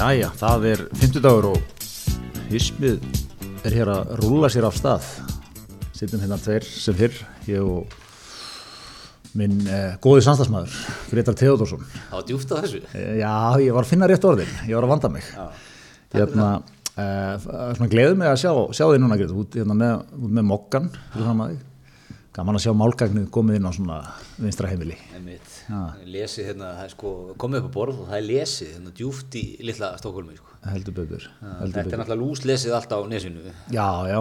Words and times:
Jæja, 0.00 0.30
það 0.32 0.62
er 0.64 0.80
50 0.96 1.20
dagur 1.20 1.46
og 1.50 1.82
hismið 2.48 3.02
er 3.68 3.74
hér 3.76 3.90
að 3.92 4.12
rúla 4.22 4.48
sér 4.48 4.64
af 4.64 4.78
stað. 4.78 5.04
Sittum 5.92 6.22
hérna 6.22 6.38
tveir 6.40 6.64
sem 6.64 6.96
fyrr, 6.96 7.18
ég 7.44 7.60
og 7.60 7.92
minn 9.36 9.58
eh, 9.68 9.98
góði 10.00 10.22
samstagsmaður, 10.24 10.78
Gretar 11.10 11.36
Theodorsson. 11.36 11.84
Það 11.84 12.16
var 12.16 12.24
djúft 12.30 12.54
að 12.56 12.64
þessu. 12.64 12.80
Eh, 12.96 13.10
já, 13.20 13.34
ég 13.60 13.76
var 13.76 13.84
að 13.84 13.92
finna 13.92 14.08
rétt 14.08 14.24
orðin, 14.24 14.54
ég 14.70 14.78
var 14.78 14.88
að 14.88 14.94
vanda 14.94 15.12
mig. 15.12 15.28
Já. 15.36 15.68
Hérna, 16.16 16.48
eh, 16.94 17.34
svona 17.44 17.92
gleður 17.92 18.16
mig 18.22 18.32
að 18.32 18.40
sjá, 18.46 18.54
sjá 18.80 18.86
þig 18.86 19.02
núna, 19.04 19.20
Gretar, 19.20 19.42
út 19.44 19.60
hérna 19.60 19.76
með, 19.84 20.16
út 20.16 20.36
með 20.40 20.48
mokkan, 20.54 20.88
fyrir 21.10 21.28
fram 21.28 21.44
að 21.44 21.52
þig. 21.52 21.69
Gaman 22.30 22.54
að 22.54 22.62
sjá 22.62 22.70
málgagnið 22.78 23.24
komið 23.34 23.56
inn 23.58 23.64
á 23.66 23.74
svona 23.74 23.94
vinstra 24.38 24.68
heimili. 24.70 24.94
Lesið 26.06 26.46
hérna, 26.52 26.68
það 26.76 26.84
er 26.84 26.92
sko, 26.92 27.10
komið 27.42 27.64
upp 27.64 27.66
á 27.66 27.74
borð 27.74 27.96
og 28.04 28.06
það 28.12 28.18
er 28.20 28.26
lesið 28.28 28.68
hérna 28.76 28.90
djúft 29.00 29.34
í 29.40 29.42
litla 29.66 29.88
Stokkólmi, 29.98 30.36
sko. 30.38 30.46
Heldur 30.70 30.94
betur. 31.00 31.24
Þetta 31.40 31.82
er 31.82 31.88
náttúrulega 31.90 32.20
lúslesið 32.20 32.76
allt 32.78 32.94
á 32.94 32.98
nesinu. 33.10 33.42
Já, 33.74 33.88
já. 34.06 34.20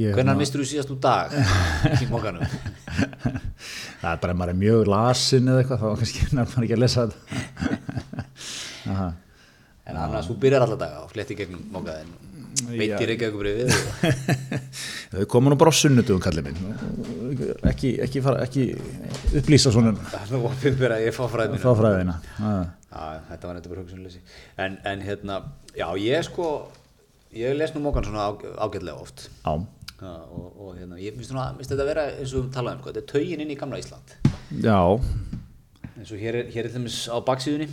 Ég, 0.00 0.14
Hvernig 0.16 0.38
mistur 0.40 0.62
þú 0.62 0.66
síðast 0.70 0.90
úr 0.94 1.00
dag 1.04 1.26
í 2.02 2.04
mókanum? 2.10 2.42
Það 4.00 4.12
er 4.14 4.20
bara 4.22 4.34
maður 4.38 4.52
er 4.54 4.58
mjög 4.62 4.80
lasin 4.90 5.50
eða 5.50 5.60
eitthvað, 5.62 5.82
þá 5.82 5.88
kannski 6.02 6.20
nefnir 6.38 6.54
maður 6.54 6.66
ekki 6.66 6.78
að 6.78 6.84
lesa 6.86 7.00
þetta. 7.06 7.20
En 9.90 9.96
annars, 9.98 10.28
þú 10.30 10.34
byrjar 10.38 10.62
alla 10.62 10.76
daga 10.78 11.00
og 11.02 11.10
fletti 11.10 11.34
gegnum 11.34 11.64
mókaðin. 11.74 12.06
Veitir 12.70 13.12
ekki 13.14 13.26
eitthvað 13.26 13.42
breyfið. 13.44 13.70
Þau 15.14 15.24
koma 15.30 15.52
nú 15.52 15.58
bara 15.60 15.72
á 15.72 15.76
sunnudugum, 15.80 16.20
kallið 16.22 16.48
minn. 16.48 17.54
Ekki, 17.70 17.92
ekki, 18.06 18.22
fara, 18.24 18.42
ekki 18.46 18.64
upplýsa 19.40 19.72
svona 19.74 19.92
opið 19.94 20.76
fyrir 20.80 20.94
að 20.96 21.04
ég 21.06 21.16
fá 21.16 21.22
fræðið 21.30 21.54
mína. 21.56 21.62
frá 21.62 21.72
fræðina. 21.78 22.16
Já, 22.90 23.02
þetta 23.30 23.50
var 23.50 23.56
nefndir 23.58 23.74
bara 23.74 23.84
hugsunleysi. 23.84 24.22
En, 24.66 24.78
en 24.92 25.04
hérna, 25.06 25.40
já, 25.78 25.86
ég 26.02 26.26
sko, 26.26 26.48
ég 27.38 27.54
les 27.58 27.74
nú 27.76 27.84
mókan 27.84 28.06
svona 28.06 28.26
á, 28.26 28.30
ágætlega 28.66 28.98
oft. 28.98 29.28
Já, 29.44 29.52
og, 30.08 30.48
og 30.50 30.74
hérna, 30.78 30.98
ég 31.00 31.14
finnst 31.18 31.34
þetta 31.70 31.84
að 31.84 31.92
vera 31.92 32.08
eins 32.16 32.34
og 32.38 32.50
talaðum, 32.54 32.82
sko, 32.82 32.90
þetta 32.94 33.04
er 33.04 33.10
taugin 33.14 33.44
inn 33.44 33.54
í 33.54 33.58
gamla 33.60 33.80
Ísland. 33.82 34.16
já, 34.64 34.78
eins 36.00 36.10
og 36.10 36.18
hér 36.22 36.40
er, 36.42 36.50
hér 36.54 36.66
er 36.66 36.74
þeimins 36.74 37.00
á 37.12 37.16
baksíðunni 37.26 37.66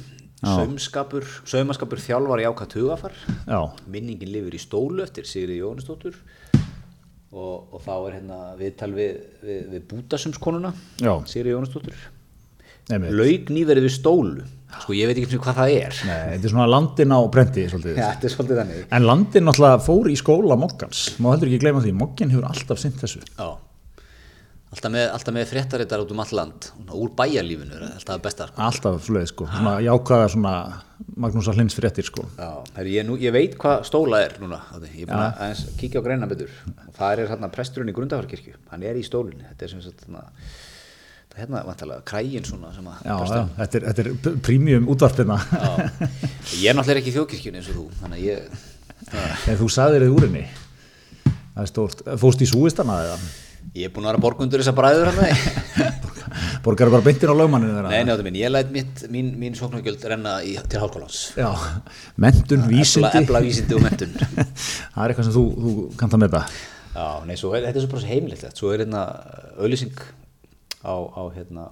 saumaskapur 1.49 2.01
þjálfar 2.03 2.43
jáka 2.43 2.67
tugafar. 2.69 3.15
Já, 3.47 3.61
minningin 3.89 4.29
lifir 4.33 4.57
í 4.57 4.61
stólu 4.61 5.01
eftir 5.05 5.25
Sigri 5.25 5.57
Jónisdóttur 5.61 6.19
og, 7.31 7.73
og 7.73 7.81
þá 7.83 7.95
er 7.95 8.19
hérna 8.19 8.37
viðtal 8.59 8.93
við, 8.95 9.17
við, 9.41 9.65
við 9.73 9.89
bútasumskonuna 9.93 10.75
Sigri 11.29 11.55
Jónisdóttur 11.55 11.97
laug 12.87 13.49
nýverið 13.51 13.83
við 13.87 13.93
stólu. 13.97 14.45
Sko 14.77 14.93
ég 14.95 15.09
veit 15.09 15.19
ekki 15.19 15.39
hvað 15.41 15.57
það 15.61 15.73
er. 15.73 15.99
Nei, 16.07 16.19
þetta 16.33 16.47
er 16.47 16.51
svona 16.53 16.67
landin 16.69 17.13
á 17.15 17.19
brendi, 17.31 17.63
ja, 17.97 18.09
En 18.95 19.07
landin 19.07 19.47
náttúrulega 19.47 19.79
fór 19.83 20.09
í 20.11 20.15
skóla 20.19 20.57
mokkans. 20.59 21.03
Má 21.23 21.31
heldur 21.33 21.49
ekki 21.49 21.61
gleyma 21.63 21.83
því, 21.83 21.93
mokkin 21.97 22.31
hefur 22.31 22.47
alltaf 22.47 22.81
sint 22.81 22.99
þessu. 23.01 23.23
Já. 23.35 23.47
Alltaf 24.73 24.91
með, 24.91 25.31
með 25.37 25.47
fréttarittar 25.51 26.03
út 26.03 26.11
um 26.11 26.21
all 26.23 26.33
land 26.35 26.67
úr 26.97 27.13
bæjarlífinu 27.17 27.77
er 27.77 27.85
alltaf 27.87 28.21
besta 28.23 28.49
sko. 28.49 28.61
Alltaf 28.67 28.99
svoleið, 29.05 29.29
sko. 29.31 29.47
Svona 29.53 29.77
jákvæða 29.85 30.29
svona 30.33 30.53
Magnúsa 31.17 31.53
Hlins 31.55 31.77
fréttir, 31.77 32.07
sko. 32.07 32.25
Já, 32.37 32.49
herri, 32.75 32.95
ég, 32.97 33.07
nú, 33.07 33.17
ég 33.21 33.35
veit 33.35 33.57
hvað 33.59 33.85
stóla 33.87 34.21
er 34.25 34.37
núna 34.41 34.61
ég 34.83 35.03
er 35.05 35.11
búin 35.11 35.23
að 35.23 35.43
aðeins 35.47 35.65
kíkja 35.79 36.03
á 36.03 36.05
greina 36.07 36.29
betur 36.29 36.53
það 36.97 37.11
er 37.13 37.33
hérna 37.33 37.51
presturinn 37.53 37.93
í 37.93 37.97
Grundafarkirkju 37.97 38.57
hann 38.73 38.87
er 38.87 38.99
í 38.99 39.05
stólinni, 39.07 39.45
þetta 39.53 39.67
er 39.67 39.73
sem 39.75 39.83
sagt 39.85 40.03
hérna, 40.07 40.25
það 41.29 41.37
er 41.37 41.43
hérna 41.45 41.65
vantalega 41.69 42.07
krægin 42.11 42.47
svona 42.49 42.73
sem 42.75 42.89
að 42.91 43.05
Já, 43.07 43.17
já, 43.31 43.43
þetta 43.61 43.79
er, 43.79 43.87
þetta 43.91 44.31
er 44.33 44.41
prímjum 44.49 44.89
útvarpina. 44.91 45.37
Já. 45.47 45.69
ég 46.57 46.71
er 46.71 46.79
náttúrulega 46.79 47.03
ekki 47.03 47.13
í 47.13 47.17
þjóðkirkjunni 47.19 47.61
eins 47.61 47.71
og 47.71 47.79
þú 47.79 47.87
þannig 48.01 48.17
að 48.17 48.27
ég 48.27 48.65
En 49.07 49.57
þú 49.59 49.67
sagðir 49.71 50.03
þið 50.03 50.15
úrinni. 50.17 50.45
Það 51.55 51.61
er 51.63 51.69
stórt. 51.71 52.01
Fóst 52.21 52.41
í 52.43 52.47
súistana 52.49 52.97
eða? 53.05 53.17
Ég 53.75 53.87
er 53.87 53.93
búin 53.93 54.07
að 54.07 54.13
vera 54.15 54.23
borgundur 54.23 54.61
þessar 54.63 54.77
bræður 54.77 55.11
hann 55.17 55.95
Borgar 56.63 56.89
bara 56.91 57.05
beintin 57.05 57.31
á 57.31 57.35
lögmanninu 57.37 57.75
þeirra? 57.77 57.91
nei, 57.91 58.03
nefnum 58.07 58.27
minn, 58.27 58.37
ég 58.39 58.51
læt 58.51 58.71
mitt, 58.73 59.03
mín, 59.13 59.29
mín 59.39 59.55
sóknargjöld 59.57 60.03
renna 60.11 60.37
í, 60.43 60.55
til 60.69 60.81
hálskólans 60.81 61.19
Já, 61.37 61.49
mentun, 62.19 62.65
vísindi. 62.71 63.11
efla 63.21 63.41
vísindi 63.45 63.77
og 63.77 63.83
mentun 63.85 64.13
Það 64.93 65.03
er 65.03 65.13
eitthvað 65.13 65.29
sem 65.29 65.35
þú, 65.37 65.45
þú 65.63 65.73
kannt 65.99 66.17
að 66.17 66.23
metta. 66.25 66.43
Já, 66.97 67.07
nei, 67.29 67.35
svo 67.39 67.53
þetta 67.55 67.71
er 67.71 67.85
svo 67.85 67.91
bara 67.93 68.03
svo 68.03 68.11
heimilegt 68.11 68.45
svo 68.59 68.73
er 68.73 68.83
hérna 68.83 69.03
auðlýsing 69.61 69.97
á, 70.83 70.95
á 70.97 71.21
hérna 71.37 71.67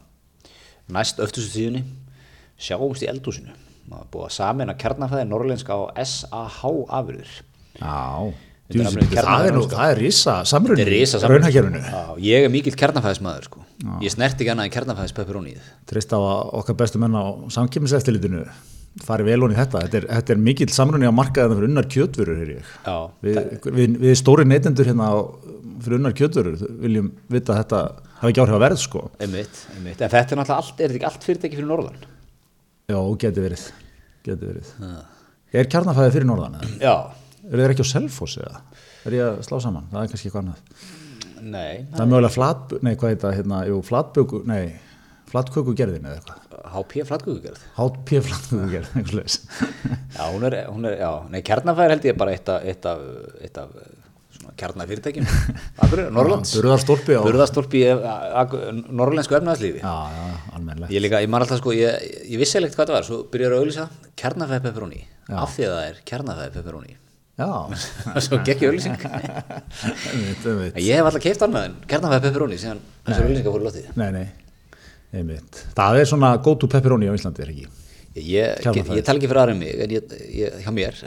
næst 0.95 1.21
öftustu 1.23 1.51
tíðunni 1.57 1.83
sjáumst 2.61 3.03
í 3.03 3.09
er 4.01 4.09
búið 4.13 4.27
að 4.29 4.35
samina 4.37 4.77
kjarnafæði 4.81 5.27
norrlenska 5.29 5.75
á 5.77 5.81
SAH 6.01 6.61
afurðir. 6.89 7.31
Já, 7.77 8.33
Er 8.65 8.87
það 9.27 9.43
er 9.45 9.53
nú, 9.53 9.63
það 9.69 9.91
er 9.91 9.99
risa 10.01 10.39
samrunni. 10.49 10.85
Ég 12.25 12.45
er 12.47 12.49
mikill 12.53 12.73
kjarnafæðismæður 12.79 13.43
sko. 13.45 13.65
ég 14.01 14.09
snert 14.13 14.39
ekki 14.41 14.49
annað 14.49 14.69
en 14.69 14.73
kjarnafæðis 14.73 15.13
pepperónið 15.19 15.67
Trist 15.85 16.15
á 16.15 16.17
okkar 16.17 16.77
bestu 16.79 16.97
menn 17.03 17.13
á 17.13 17.23
samkjömmiseftilitinu 17.53 18.41
fari 19.05 19.25
vel 19.27 19.37
honi 19.43 19.53
í 19.53 19.59
þetta. 19.59 19.83
Þetta 19.85 19.99
er, 19.99 20.07
þetta 20.15 20.33
er 20.33 20.41
mikill 20.41 20.71
samrunni 20.73 21.05
á 21.05 21.13
markaðinu 21.13 21.57
fyrir 21.59 21.69
unnar 21.69 21.87
kjötvörur, 21.91 22.37
hér 22.41 22.51
ég. 22.55 22.69
Já, 22.87 22.95
Við, 23.27 23.39
við, 23.75 23.97
við 24.05 24.15
stóri 24.17 24.45
neytendur 24.47 24.87
hérna 24.89 25.09
á, 25.11 25.15
fyrir 25.83 25.99
unnar 25.99 26.15
kjötvörur 26.15 26.55
viljum 26.81 27.09
vita 27.29 27.53
að 27.53 27.59
þetta 27.61 27.81
hafi 28.21 28.31
ekki 28.31 28.43
áhrif 28.45 28.55
að 28.57 28.63
verð, 28.63 28.79
sko. 28.81 29.03
einmitt, 29.19 29.59
einmitt 29.75 29.99
en 30.01 30.13
þetta 30.15 30.37
er 30.37 30.39
náttúrulega 30.41 30.61
allt, 30.63 30.79
er 30.79 30.87
þetta 30.87 30.99
ekki 31.01 31.09
allt 31.11 31.27
fyrirtæki 31.27 31.59
fyrir 31.59 31.69
norðan 31.69 31.99
Já, 32.85 32.99
geti 33.25 33.43
verið. 33.43 33.67
Geti 34.25 34.49
verið. 34.53 34.73
Er 35.55 35.69
kjarnafæði 35.75 36.15
fyrir 36.15 36.27
norðan? 36.29 36.57
eða? 36.61 36.75
Já, 36.79 36.95
Eru 37.51 37.61
þeir 37.61 37.73
ekki 37.75 37.85
á 37.85 37.93
Selfossi 37.93 38.41
eða? 38.45 38.61
Er 39.05 39.15
ég 39.17 39.25
að 39.27 39.41
slá 39.45 39.59
saman? 39.63 39.89
Það 39.91 40.01
er 40.01 40.11
kannski 40.13 40.29
eitthvað 40.29 40.43
annað. 40.45 40.85
nei 41.45 41.73
Það 41.91 42.01
er 42.05 42.09
mögulega 42.11 42.33
flat, 42.33 42.75
nei 42.81 42.93
hvað 42.95 43.11
heit 43.13 43.21
það, 43.25 43.35
hérna, 43.39 43.59
jú, 43.69 43.81
flatböku, 43.85 44.39
nei, 44.49 44.63
flatkökugerðin 45.29 46.07
eða 46.09 46.21
eitthvað. 46.21 46.41
HP 46.75 47.03
flatgökugerð 47.09 47.67
HP 47.75 48.15
flatkökugerð, 48.25 48.89
eitthvað 48.95 49.11
slags. 49.13 49.37
Já, 50.15 50.23
hún 50.33 50.47
er, 50.49 50.57
hún 50.71 50.89
er, 50.89 50.97
já, 51.03 51.11
nei, 51.29 51.41
kjarnafæðir 51.45 51.93
held 51.95 52.09
ég 52.09 52.17
bara 52.23 52.33
eitt 52.35 52.49
af, 52.51 52.65
eitt 52.65 52.89
af, 52.89 53.05
eitt 53.45 53.61
af 53.61 53.77
kjarnafyrirtækjum 54.59 55.25
Norrlands 56.15 56.51
Burðarstólpi 56.59 57.81
í 57.81 57.87
norrlensku 58.93 59.37
efnaðarslífi 59.37 59.81
Já, 59.81 59.93
já, 60.15 60.25
almennilegt. 60.57 60.91
Ég 60.93 61.03
líka, 61.05 61.21
ég 61.23 61.31
man 61.31 61.45
alltaf 61.45 61.61
sko, 61.61 61.73
ég, 61.75 62.03
ég 62.29 62.41
vissi 62.41 62.59
ekkert 62.59 62.77
hvað 62.77 62.91
það 62.91 62.97
var, 62.99 63.07
svo 63.07 63.21
byrjar 63.31 63.55
að 63.55 63.63
auðlýsa 63.63 63.87
kjarnafæði 64.21 64.65
pepperoni, 64.67 65.01
af 65.31 65.55
því 65.55 65.67
að 65.69 65.75
það 65.75 65.89
er 65.89 65.99
kjarnafæði 66.11 66.53
pepperoni. 66.59 66.95
Svo 68.25 68.39
gekk 68.47 68.63
ég 68.63 68.69
auðlýsing. 68.71 68.99
ég 70.79 70.99
hef 70.99 71.07
alltaf 71.09 71.23
keift 71.23 71.41
annað 71.43 71.69
en 71.69 71.79
kjarnafæði 71.89 72.29
pepperoni 72.29 72.59
síðan 72.61 72.79
þessar 73.07 73.25
auðlýsingar 73.25 73.55
fóru 73.57 73.67
lotið. 73.67 73.89
Nei, 73.99 74.07
nei, 74.15 74.27
einmitt. 75.11 75.65
Það 75.75 75.99
er 76.03 76.07
svona 76.13 76.29
go 76.45 76.55
to 76.61 76.69
pepperoni 76.71 77.11
á 77.11 77.15
Íslandi, 77.17 77.43
er 77.43 77.51
ekki? 77.51 77.67
Ég, 78.15 78.23
ég, 78.31 78.79
ég 78.95 79.03
tala 79.03 79.19
ekki 79.19 79.27
fyrir 79.27 79.41
aðra 79.41 79.57
mig, 79.59 79.75
en 79.83 79.91
ég, 79.97 80.15
ég, 80.31 80.55
hjá 80.63 80.71
mér. 80.71 81.01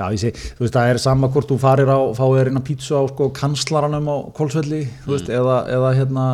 Já, 0.00 0.06
sé, 0.16 0.30
þú 0.56 0.64
veist, 0.64 0.72
það 0.78 0.90
er 0.94 0.98
sama 1.02 1.28
hvort 1.28 1.50
þú 1.50 1.58
farir 1.60 1.90
á, 1.92 2.00
fáið 2.16 2.38
þér 2.38 2.48
inn 2.48 2.60
að 2.62 2.66
pítsu 2.70 2.96
á 2.96 3.04
sko 3.10 3.26
kanslaranum 3.36 4.08
á 4.08 4.16
Kolsvelli, 4.32 4.80
þú 5.04 5.12
veist, 5.12 5.28
eða, 5.28 5.58
eða 5.76 5.90
hérna, 5.98 6.24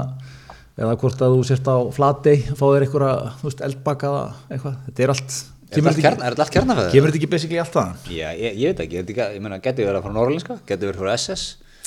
eða 0.79 0.93
hvort 1.03 1.25
að 1.27 1.35
þú 1.35 1.41
sért 1.49 1.67
á 1.67 1.77
Flatey, 1.97 2.45
fáið 2.53 2.77
þér 2.77 2.87
einhverja, 2.87 3.17
þú 3.41 3.49
veist, 3.49 3.65
eldbakaða, 3.67 4.23
eitthvað, 4.55 4.77
þetta 4.87 5.03
er 5.03 5.15
allt, 5.17 5.39
Er 5.67 5.75
kemur 5.81 5.91
þetta 5.91 5.91
allt 5.91 5.97
þetta 5.97 6.07
kjarn- 6.07 6.25
er 6.27 6.35
þetta 6.37 6.45
allt 6.47 6.55
kjarnafæði? 6.57 6.87
ekki, 6.87 6.97
kemur 6.97 7.11
þetta 7.11 7.21
ekki 7.21 7.31
basically 7.35 7.59
allt 7.63 7.73
það? 7.77 8.11
Já, 8.15 8.29
ég, 8.39 8.59
ég 8.63 8.67
veit 8.71 8.83
ekki, 8.87 8.97
ég, 8.97 9.07
veit 9.07 9.15
ekki, 9.17 9.29
ég 9.37 9.43
meina, 9.47 9.59
getur 9.65 9.89
verið 9.89 10.05
frá 10.07 10.13
norrlenska, 10.15 10.59
getur 10.69 10.93
verið 10.93 11.01
frá 11.03 11.15
SS, 11.19 11.47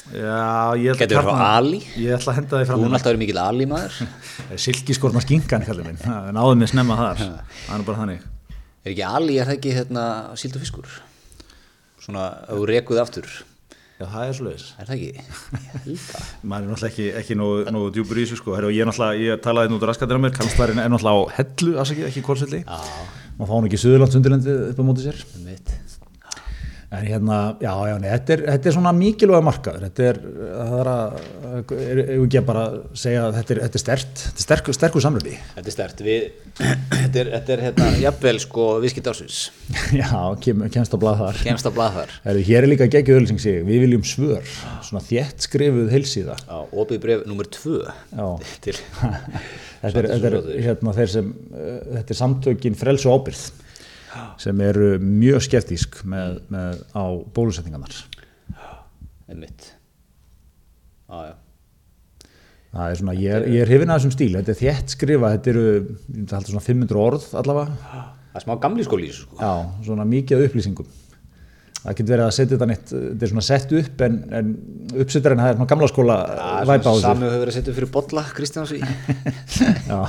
Já, 0.10 0.74
ég 0.80 0.94
ætla 0.96 1.06
Gæti 1.06 1.16
verið 1.20 1.28
frá 1.28 1.48
Ali? 1.60 1.80
Ég 2.00 2.14
ætla 2.16 2.32
að 2.32 2.38
henda 2.40 2.60
þið 2.60 2.64
þú 2.64 2.70
fram 2.72 2.84
er 2.88 2.94
alltaf 2.98 3.10
verið 3.12 3.20
mikill 3.20 3.40
Ali 3.44 3.66
maður. 3.70 3.98
Silkiskorna 4.64 5.22
skinkan, 5.22 5.66
kallið 5.68 5.86
minn, 5.90 6.00
það 6.02 6.30
náðum 6.38 6.64
við 6.64 6.72
snemma 6.72 6.96
þar, 6.98 7.20
það 7.20 7.76
er 7.76 7.84
bara 7.90 8.00
þannig. 8.00 8.24
Er 8.88 8.94
ekki 8.94 9.04
Ali, 9.10 9.36
er 9.44 9.50
það 9.52 9.58
ekki 9.60 9.74
hérna 9.76 10.06
síld 10.40 10.56
og 10.58 10.64
fiskur? 10.64 10.88
Svona, 12.00 12.24
ef 12.48 12.56
þú 12.58 12.68
rekuð 12.72 13.02
aftur, 13.04 13.28
Já, 14.00 14.06
það 14.08 14.24
er 14.30 14.38
svolítið. 14.40 14.66
er 14.80 14.88
það 14.88 14.96
ekki? 14.96 15.10
Ég 15.60 15.84
held 15.84 16.00
það. 16.08 16.30
maður 16.48 16.64
er 16.64 16.70
náttúrulega 16.72 16.92
ekki, 16.94 17.08
ekki 17.20 17.38
nógu, 17.42 17.58
nógu 17.76 17.90
djúpur 17.98 18.16
í 18.22 18.24
þessu 18.24 18.40
sko 18.40 18.56
ég, 18.56 18.80
er 18.80 18.88
náttúrulega, 18.90 19.20
ég 19.28 19.42
talaði 19.44 19.74
nú 19.74 19.82
maður 23.40 23.50
fá 23.50 23.56
hann 23.56 23.70
ekki 23.72 23.82
Suðurlandsundirlendi 23.86 24.60
upp 24.70 24.84
á 24.84 24.84
móti 24.86 25.08
sér? 25.08 25.26
En 26.90 27.06
hérna, 27.06 27.36
já, 27.62 27.70
já, 27.86 27.96
nei, 28.02 28.08
þetta 28.10 28.34
er, 28.34 28.42
þetta 28.48 28.70
er 28.70 28.74
svona 28.74 28.92
mikilvæga 28.98 29.46
markaður. 29.46 29.84
Þetta 29.86 30.06
er, 30.10 30.18
það 30.50 30.72
er 30.80 30.88
að 30.90 31.76
er, 31.76 32.00
er 32.02 32.14
ekki 32.16 32.40
að 32.40 32.48
bara 32.48 32.64
segja 32.98 33.28
að 33.28 33.38
þetta 33.38 33.54
er, 33.54 33.62
þetta 33.66 33.78
er 33.78 33.84
stert 33.84 34.24
þetta 34.24 34.42
er 34.42 34.46
sterkur, 34.48 34.78
sterkur 34.78 35.06
samröndi 35.06 35.36
Þetta 35.54 35.70
er 35.70 35.76
stert, 35.76 36.02
við, 36.08 36.26
þetta 36.58 37.22
er, 37.22 37.30
þetta 37.36 37.54
er 37.56 37.64
hérna, 37.68 37.92
jafnvel 38.02 38.34
sko 38.42 38.66
viðskiptársins, 38.82 39.44
já, 40.02 40.10
kem, 40.42 40.66
kemst 40.74 40.98
á 40.98 41.00
blað 41.06 41.22
þar. 41.22 41.44
Kemst 41.46 41.70
á. 41.70 41.72
Herri, 42.26 42.46
hér 42.50 42.66
er 42.66 42.72
líka 42.74 42.90
geggjöð 42.90 43.22
ölsing 43.22 43.46
sig, 43.46 43.62
við 43.70 43.86
viljum 43.86 44.10
svör. 44.10 44.54
Svona 44.90 45.06
þétt 45.06 45.46
skrifuð 45.46 45.94
heilsíða. 45.94 46.42
Já, 46.42 46.58
opið 46.74 47.06
bref 47.06 47.26
nummer 47.30 47.54
tvö. 47.54 47.84
Já. 48.18 48.28
til, 48.66 48.80
þetta 49.82 50.02
er, 50.02 50.08
þetta 50.14 50.30
er 50.30 50.64
hérna 50.68 50.94
þeir 50.98 51.12
sem 51.16 51.34
uh, 51.34 51.74
þetta 51.98 52.16
er 52.16 52.20
samtökin 52.20 52.78
frels 52.80 53.06
og 53.08 53.20
ábyrð 53.20 53.44
sem 54.42 54.64
eru 54.66 54.94
mjög 55.04 55.44
skeptísk 55.46 56.00
með, 56.10 56.40
með 56.50 56.80
á 56.98 57.04
bólusetningarnar. 57.36 58.00
Einmitt. 59.30 59.68
Já, 61.10 61.30
já. 61.30 61.36
Það 62.70 62.86
er 62.94 63.00
svona, 63.00 63.14
ég 63.18 63.36
er, 63.36 63.46
ég 63.50 63.64
er 63.64 63.70
hrifin 63.70 63.90
að 63.90 64.00
þessum 64.00 64.16
stíl. 64.16 64.32
Þetta 64.38 64.54
er 64.54 64.60
þétt 64.60 64.96
skrifa, 64.96 65.30
þetta 65.36 65.52
eru 65.54 65.68
myndi 66.08 66.36
halda 66.38 66.52
svona 66.52 66.66
500 66.66 67.04
orð 67.04 67.30
allavega. 67.42 67.78
Það 68.30 68.40
er 68.40 68.46
smá 68.46 68.56
gamli 68.66 68.86
skóli 68.86 69.12
sko. 69.14 69.38
Já, 69.38 69.54
svona 69.86 70.06
mikið 70.10 70.46
upplýsingum 70.48 70.90
það 71.84 71.98
getur 72.00 72.14
verið 72.14 72.26
að 72.26 72.34
setja 72.38 72.54
þetta 72.56 72.70
neitt 72.70 72.94
þetta 72.94 73.26
er 73.28 73.34
svona 73.34 73.46
sett 73.48 73.76
upp 73.80 74.04
en, 74.06 74.18
en 74.40 74.54
uppsettarinn 75.04 75.44
það 75.44 75.52
er 75.52 75.60
svona 75.60 75.70
gamla 75.74 75.92
skóla 75.92 76.18
væpa 76.70 76.80
á 76.80 76.92
þessu. 76.92 77.06
Sami 77.06 77.28
hefur 77.28 77.44
verið 77.44 77.54
að 77.54 77.60
setja 77.60 77.74
upp 77.74 77.80
fyrir 77.80 77.94
bolla 77.94 78.26
Kristjáns 78.38 78.74
í 78.78 78.82
já, 78.82 80.02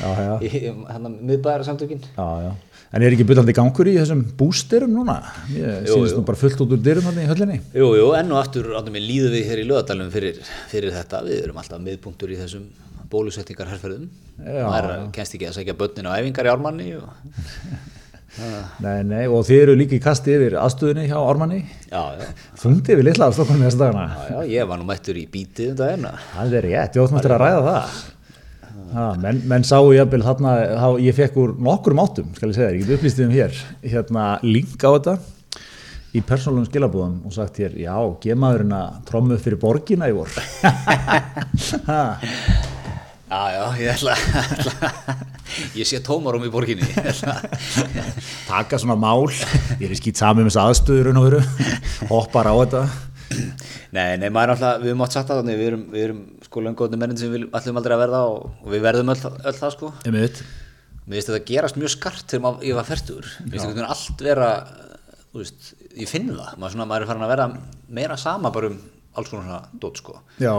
já, 0.00 0.08
já, 0.08 0.32
í 0.40 0.62
hann 0.70 1.10
að 1.10 1.20
miðbæðara 1.32 1.68
samtökin 1.68 2.06
já, 2.06 2.28
já. 2.46 2.54
En 2.94 3.02
er 3.02 3.12
ekki 3.12 3.26
byllandi 3.28 3.52
gangur 3.52 3.88
í 3.90 3.96
þessum 3.96 4.20
bústyrum 4.38 4.92
núna? 4.94 5.16
Ég 5.50 5.88
jú. 5.90 5.98
nú 6.16 6.22
bara 6.24 6.38
fullt 6.38 6.60
út 6.62 6.70
úr 6.76 6.80
dyrum 6.80 7.04
þarna 7.04 7.24
í 7.24 7.28
höllinni. 7.28 7.56
Jú, 7.74 7.88
jú, 7.98 8.06
enn 8.14 8.30
og 8.30 8.38
aftur 8.38 8.70
áttum 8.78 8.94
við 8.94 9.08
líðu 9.08 9.32
við 9.34 9.50
hér 9.50 9.60
í 9.60 9.66
lögadalum 9.66 10.12
fyrir, 10.14 10.38
fyrir 10.70 10.94
þetta, 10.94 11.24
við 11.26 11.42
erum 11.42 11.58
alltaf 11.60 11.82
miðpunktur 11.82 12.30
í 12.32 12.38
þessum 12.38 12.68
bólusetningar 13.10 13.70
herrferðum 13.70 14.08
Já, 14.38 14.62
það 14.62 14.78
er 14.78 15.04
kennst 15.16 15.36
ekki 15.36 15.48
að 15.48 15.58
segja 15.58 15.76
börnin 15.78 16.08
á 16.10 16.16
æfingar 16.18 16.48
í 16.48 16.52
ármanni 16.52 16.88
og, 16.98 17.10
nei, 18.84 18.98
nei, 19.06 19.22
og 19.28 19.46
þið 19.48 19.62
eru 19.62 19.76
líka 19.80 19.96
í 19.96 20.02
kasti 20.02 20.34
yfir 20.36 20.58
aðstöðunni 20.60 21.06
hjá 21.08 21.16
já, 21.90 22.02
þungdi 22.60 22.92
yfir 22.96 23.06
litla 23.08 23.30
af 23.30 23.36
Stokkólmi 23.36 23.64
þessa 23.66 23.80
dagana. 23.80 24.04
Já, 24.16 24.34
já, 24.34 24.50
ég 24.56 24.68
var 24.68 24.80
nú 24.80 24.88
mættur 24.88 25.16
í 25.16 25.24
bítið 25.32 25.72
um 25.72 25.78
daginn. 25.80 26.10
Það 26.34 26.58
er 26.58 26.68
rétt, 26.70 26.98
ég 26.98 27.06
óttum 27.06 27.20
eftir 27.20 27.36
að 27.36 27.42
ræða 27.44 27.62
það. 27.68 28.02
Ha, 28.96 29.06
menn, 29.20 29.40
menn 29.50 29.64
sáu 29.66 29.88
jafnvel 29.96 30.22
þarna, 30.24 30.52
þá, 30.76 30.88
ég 31.02 31.16
fekk 31.16 31.40
úr 31.42 31.56
nokkur 31.68 31.96
áttum, 32.04 32.28
skal 32.36 32.52
ég 32.52 32.58
segja 32.58 32.68
þér, 32.68 32.76
ég 32.76 32.84
get 32.84 32.98
upplýstið 33.00 33.26
um 33.26 33.34
hér, 33.34 33.58
hérna 33.82 34.28
link 34.46 34.78
á 34.84 34.90
þetta 34.90 35.16
í 36.16 36.22
persónalum 36.24 36.68
skilabúðum 36.68 37.18
og 37.26 37.34
sagt 37.34 37.60
hér, 37.60 37.76
já, 37.80 37.96
gemaðurinn 38.22 38.76
að 38.76 39.02
trommu 39.10 39.40
fyrir 39.42 39.60
borgina 39.60 40.08
í 40.12 40.16
vor. 40.16 40.32
Já, 43.26 43.40
já, 43.50 43.62
ég 43.80 43.88
ætla, 43.90 44.12
ætla 44.54 45.16
ég 45.74 45.88
sé 45.88 45.98
tómarum 46.04 46.44
í 46.46 46.50
borginni 46.52 46.86
Taka 48.46 48.78
svona 48.78 48.94
mál, 48.94 49.26
ég 49.80 49.88
er 49.88 49.98
skýt 49.98 50.20
sami 50.20 50.44
með 50.44 50.52
þessu 50.52 50.62
aðstöður 50.62 51.40
hoppar 52.10 52.46
á 52.46 52.54
þetta. 52.54 52.82
Nei, 53.96 54.14
nei, 54.20 54.28
maður 54.30 54.52
er 54.52 54.54
alltaf, 54.54 54.78
við 54.84 54.92
höfum 54.92 55.02
átt 55.06 55.16
sagt 55.16 55.32
það 55.32 55.40
þannig, 55.40 55.58
við 55.58 55.70
erum, 55.72 55.82
við 55.90 56.06
erum 56.06 56.22
sko 56.46 56.62
löngóðni 56.62 57.00
mennin 57.02 57.18
sem 57.18 57.34
við 57.34 57.48
ætlum 57.50 57.80
aldrei 57.80 57.96
að 57.96 58.02
verða 58.04 58.22
og, 58.30 58.46
og 58.62 58.72
við 58.76 58.86
verðum 58.86 59.12
öll, 59.16 59.18
öll 59.34 59.56
það 59.58 59.74
sko 59.74 59.92
Ég 60.06 60.14
veit, 60.14 60.42
Mér 61.06 61.18
finnst 61.18 61.30
þetta 61.30 61.46
gerast 61.50 61.78
mjög 61.78 61.92
skart 61.94 62.32
þegar 62.32 62.64
ég 62.66 62.78
var 62.78 62.86
færtur. 62.86 63.26
Mér 63.44 63.52
finnst 63.56 63.68
þetta 63.70 63.90
allt 63.94 64.22
vera, 64.26 64.50
veist, 65.34 65.72
ég 65.94 66.10
finn 66.10 66.32
það. 66.32 66.56
Maður, 66.58 66.74
svona, 66.74 66.86
maður 66.90 67.04
er 67.04 67.10
farin 67.10 67.26
að 67.26 67.32
vera 67.34 67.46
meira 67.98 68.16
sama 68.18 68.50
bara 68.54 68.70
um 68.72 68.80
alls 69.16 69.30
konar 69.30 69.46
svona 69.46 69.80
dót, 69.82 70.00
sko. 70.02 70.18
já, 70.42 70.54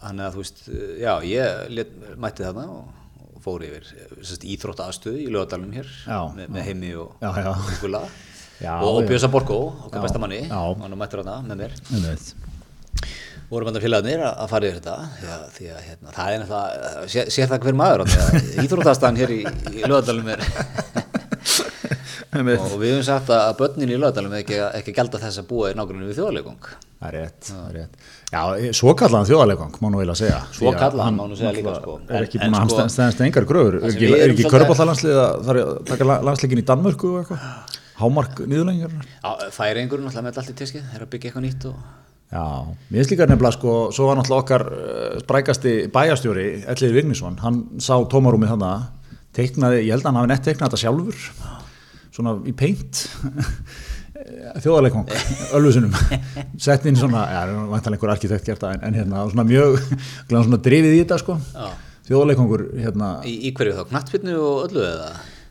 Þannig 0.00 0.24
að, 0.26 0.32
þú 0.36 0.42
veist, 0.44 0.60
já, 1.02 1.12
ég 1.28 1.70
let, 1.76 1.90
mætti 2.24 2.44
þarna 2.46 2.66
og, 2.72 2.92
og 3.34 3.40
fór 3.44 3.64
yfir 3.66 3.88
sérst, 4.24 4.46
íþrótta 4.48 4.86
aðstöðu 4.88 5.20
í 5.20 5.30
lögadalunum 5.32 5.74
hér 5.76 5.90
Já, 6.06 6.20
með, 6.36 6.52
með 6.56 6.68
heimi 6.70 6.92
og, 7.02 7.16
Já, 7.20 7.30
já. 7.44 7.50
og 7.52 7.74
gulla. 7.82 8.04
Já, 8.60 8.72
og, 8.78 8.86
og 8.94 9.02
já. 9.04 9.08
Bjösa 9.12 9.30
Borgó, 9.32 9.58
okkar 9.86 10.00
Já, 10.00 10.06
besta 10.06 10.22
manni, 10.22 10.40
já. 10.46 10.62
hann 10.84 10.96
mættur 11.00 11.22
þarna 11.24 11.42
með 11.48 11.62
mér. 11.64 11.76
vorum 13.50 13.66
bæta 13.66 13.80
félagarnir 13.82 14.20
að 14.22 14.36
að 14.44 14.50
fara 14.52 14.68
yfir 14.68 14.76
þetta 14.78 14.96
að, 15.34 15.46
því 15.56 15.70
að 15.74 15.80
hérna, 15.88 16.12
það 16.14 16.34
er 16.34 16.42
náttúrulega 16.44 17.08
sé, 17.14 17.24
sér 17.34 17.48
það 17.50 17.64
hver 17.64 17.78
maður 17.80 18.04
íþróttastæðan 18.64 19.18
hér 19.18 19.32
í, 19.34 19.40
í 19.74 19.82
lögadalum 19.90 20.28
er 20.30 20.44
og 22.30 22.76
við 22.78 22.92
höfum 22.94 23.02
sagt 23.08 23.32
að 23.34 23.50
börnin 23.58 23.90
í 23.90 23.98
lögadalum 23.98 24.36
er 24.36 24.44
ekki, 24.44 24.60
ekki 24.78 24.94
að 24.94 24.98
gelda 25.00 25.22
þess 25.24 25.42
að 25.42 25.48
búa 25.50 25.72
í 25.72 25.78
nágrunni 25.80 26.06
við 26.06 26.20
þjóðarleikung 26.20 26.70
Það 27.00 27.08
er 27.08 27.14
rétt, 27.16 27.46
það 27.48 27.66
er 27.66 27.76
rétt. 27.78 27.94
Já, 28.30 28.42
svo 28.78 28.92
kallaðan 28.94 29.26
þjóðarleikang, 29.26 29.78
má 29.82 29.86
nú 29.90 29.98
eiginlega 29.98 30.18
segja. 30.20 30.40
Svo 30.54 30.70
að 30.70 30.76
kallaðan 30.78 31.06
hann 31.08 31.16
má 31.18 31.24
nú 31.26 31.38
segja 31.38 31.54
líka, 31.56 31.72
sko. 31.80 31.96
Er 32.06 32.26
ekki 32.28 32.38
búin 32.38 32.54
að 32.54 32.68
sko- 32.70 32.78
hann 32.78 32.92
stæðast 32.94 33.22
engar 33.26 33.46
gröfur. 33.48 33.78
Er 33.80 33.88
ekki, 33.90 34.10
ekki 34.28 34.52
körpallalandslið 34.52 35.18
að 35.18 35.32
það 35.48 35.50
er 35.56 35.62
að 35.64 35.72
taka 35.90 36.08
landsleikin 36.28 36.62
í 36.62 36.66
Danmörku 36.68 37.10
og 37.10 37.24
eitthvað? 37.24 37.80
Hámark 38.00 38.38
niðurlengjur? 38.46 38.94
færingur 39.52 40.00
náttúrulega 40.04 40.28
með 40.30 40.38
allt 40.40 40.52
í 40.54 40.58
teskið 40.62 40.94
er 40.94 41.02
að 41.04 41.10
byggja 41.10 41.28
eitthvað 41.32 41.44
nýtt 41.48 41.66
og 41.72 41.82
Já, 42.30 42.42
mér 42.86 43.00
finnst 43.00 43.10
líka 43.10 43.26
nefnilega 43.26 43.56
sko, 43.56 43.72
svo 43.90 44.06
var 44.06 44.20
náttúrulega 44.20 44.44
okkar 44.44 44.64
uh, 44.70 45.18
sprækasti 45.24 45.72
bæjastjóri, 45.90 46.44
Elliði 46.70 46.94
Vignisson, 46.94 47.40
hann 47.42 47.56
sá 47.82 47.96
tómarúmið 48.06 48.52
þannig, 48.52 48.84
teiknaði, 49.34 49.80
ég 49.82 49.96
held 49.96 50.04
að 50.06 50.12
hann 50.12 50.20
hafi 50.20 50.30
þjóðarleikong, 54.60 55.10
öllusunum, 55.56 55.94
sett 56.60 56.86
inn 56.88 56.98
svona, 56.98 57.22
já, 57.32 57.40
vantan 57.70 57.96
einhver 57.96 58.12
arkitekt 58.14 58.46
gert 58.48 58.62
það, 58.62 58.76
en, 58.76 58.84
en 58.88 58.98
hérna, 59.00 59.24
svona 59.32 59.44
mjög, 59.48 59.78
glæðan 60.30 60.48
svona 60.48 60.60
drifið 60.66 60.96
í 60.96 61.02
þetta 61.02 61.18
sko, 61.22 61.36
Já. 61.54 61.68
þjóðarleikongur, 62.10 62.64
hérna, 62.80 63.10
í, 63.28 63.36
í 63.48 63.52
hverju 63.56 63.76
þá, 63.78 63.84
knattfyrnu 63.92 64.36
og 64.40 64.64
öllu 64.68 64.84
eða? 64.86 65.10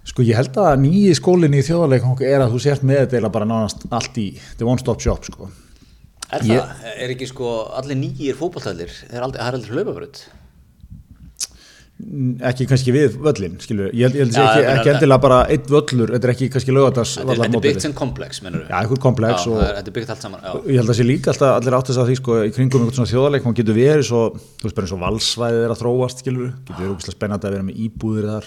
Sko 0.09 0.25
ég 0.25 0.39
held 0.39 0.55
að 0.57 0.79
nýji 0.83 1.15
skólinni 1.19 1.61
í 1.61 1.65
þjóðarleikong 1.67 2.21
er 2.25 2.41
að 2.45 2.53
þú 2.55 2.61
sért 2.63 2.85
með 2.87 3.03
þetta 3.03 3.17
eiginlega 3.19 3.35
bara 3.35 3.49
nánast 3.49 3.83
allt 3.93 4.17
í, 4.21 4.27
þetta 4.53 4.65
er 4.65 4.71
one 4.73 4.81
stop 4.81 5.03
shop 5.05 5.27
sko. 5.27 5.49
er 6.29 6.45
Ég- 6.45 6.61
það, 6.61 6.89
er 6.95 7.13
ekki 7.15 7.27
sko 7.29 7.53
allir 7.77 7.97
nýjir 7.99 8.37
er 8.37 9.23
aldrei, 9.25 9.41
það 9.41 9.47
er 9.49 9.57
aldrei 9.59 9.75
hlaupabröð 9.77 10.23
ekki 11.99 12.65
kannski 12.69 12.93
við 12.95 13.15
völlin 13.19 13.57
skilur, 13.59 13.89
ég 13.91 14.07
held, 14.07 14.15
held 14.21 14.35
Já, 14.37 14.43
Já, 14.63 14.69
ekki, 14.77 14.91
endilega 14.93 15.19
bara 15.25 15.39
einn 15.51 15.65
völlur, 15.67 16.13
þetta 16.15 16.29
er 16.29 16.31
ekki 16.33 16.47
kannski 16.53 16.71
lögatars 16.75 17.15
þetta 17.19 17.47
er- 17.49 17.63
byggt 17.65 17.83
sem 17.83 17.95
komplex, 17.97 18.39
mennur 18.45 18.63
Já, 18.69 18.75
einhver 18.79 19.01
komplex 19.03 19.43
já, 19.43 19.51
og- 19.51 19.59
það 19.59 19.73
þetta 19.81 19.91
er 19.91 19.95
byggt 19.97 20.13
allt 20.15 20.23
saman 20.23 20.39
já. 20.45 20.53
ég 20.63 20.79
held 20.79 20.85
að 20.85 20.93
það 20.93 20.99
sé 21.01 21.07
líka 21.09 21.33
alltaf 21.33 21.51
allir 21.59 21.77
átt 21.79 21.91
þess 21.91 21.99
að 22.03 22.07
því 22.11 22.15
sko, 22.21 22.37
í 22.47 22.53
kringum 22.55 22.85
einhvern 22.85 22.97
svona 22.99 23.11
þjóðarleik 23.11 23.43
hún 23.49 23.57
getur 23.59 23.75
verið 23.75 24.05
svo, 24.07 24.21
þú 24.61 24.63
veist 24.69 24.75
bara 24.79 24.87
eins 24.87 24.95
og 24.95 25.03
valsvæðið 25.03 25.63
er 25.67 25.75
að 25.75 25.81
þróast 25.83 26.23
skilur, 26.23 26.49
getur 26.63 26.79
verið 26.79 26.93
ógæslega 26.95 27.17
spennandi 27.19 27.49
að 27.49 27.55
vera 27.57 27.67
með 27.67 27.83
íbúðir 27.89 28.29
þar, 28.31 28.45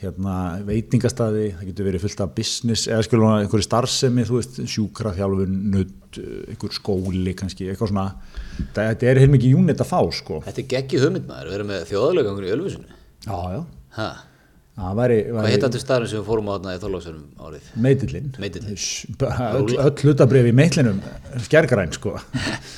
hérna 0.00 0.34
veitingastæði, 0.64 1.42
það 1.58 1.66
getur 1.70 1.86
verið 1.90 2.04
fullt 2.06 2.22
af 2.24 2.30
business 2.38 2.86
eða 2.88 3.02
skilur 3.04 3.26
einhverju 3.34 3.66
starfsemi 3.66 4.24
þú 4.28 4.38
veist, 4.38 4.56
sjúkraþjálfun, 4.74 5.58
nutt 5.74 6.18
einhver 6.48 6.72
skóli 6.72 7.34
kannski, 7.36 7.68
eitthvað 7.72 7.92
svona. 7.92 8.06
Þetta 8.76 9.10
er 9.12 9.20
heilmikið 9.24 9.58
unit 9.60 9.82
að 9.84 9.90
fá 9.92 10.00
sko. 10.16 10.40
Þetta 10.46 10.62
er 10.64 10.68
geggið 10.72 11.04
hugmynd 11.06 11.28
maður, 11.28 11.50
við 11.52 11.58
erum 11.58 11.70
með 11.74 11.84
þjóðarleikangur 11.92 12.48
í 12.48 12.52
Ölfusinu 12.56 12.98
Já, 13.20 13.36
já, 13.52 13.60
ha. 13.98 14.08
það 14.80 14.96
væri, 15.02 15.18
hvað 15.28 15.36
væri 15.44 15.52
heit 15.52 15.64
þetta 15.66 15.82
staðurinn 15.84 16.10
sem 16.14 16.20
við 16.22 16.28
fórum 16.30 16.48
á 16.48 16.52
þarna 16.56 16.72
í 16.72 16.80
Þorlóksunum 16.80 17.44
árið. 17.44 17.68
S- 18.80 19.06
bara 19.20 19.50
öll, 19.60 19.76
öll 19.84 20.04
hlutabrif 20.06 20.48
í 20.48 20.54
meitlinum 20.56 21.02
skærgræn 21.44 21.92
sko. 21.92 22.14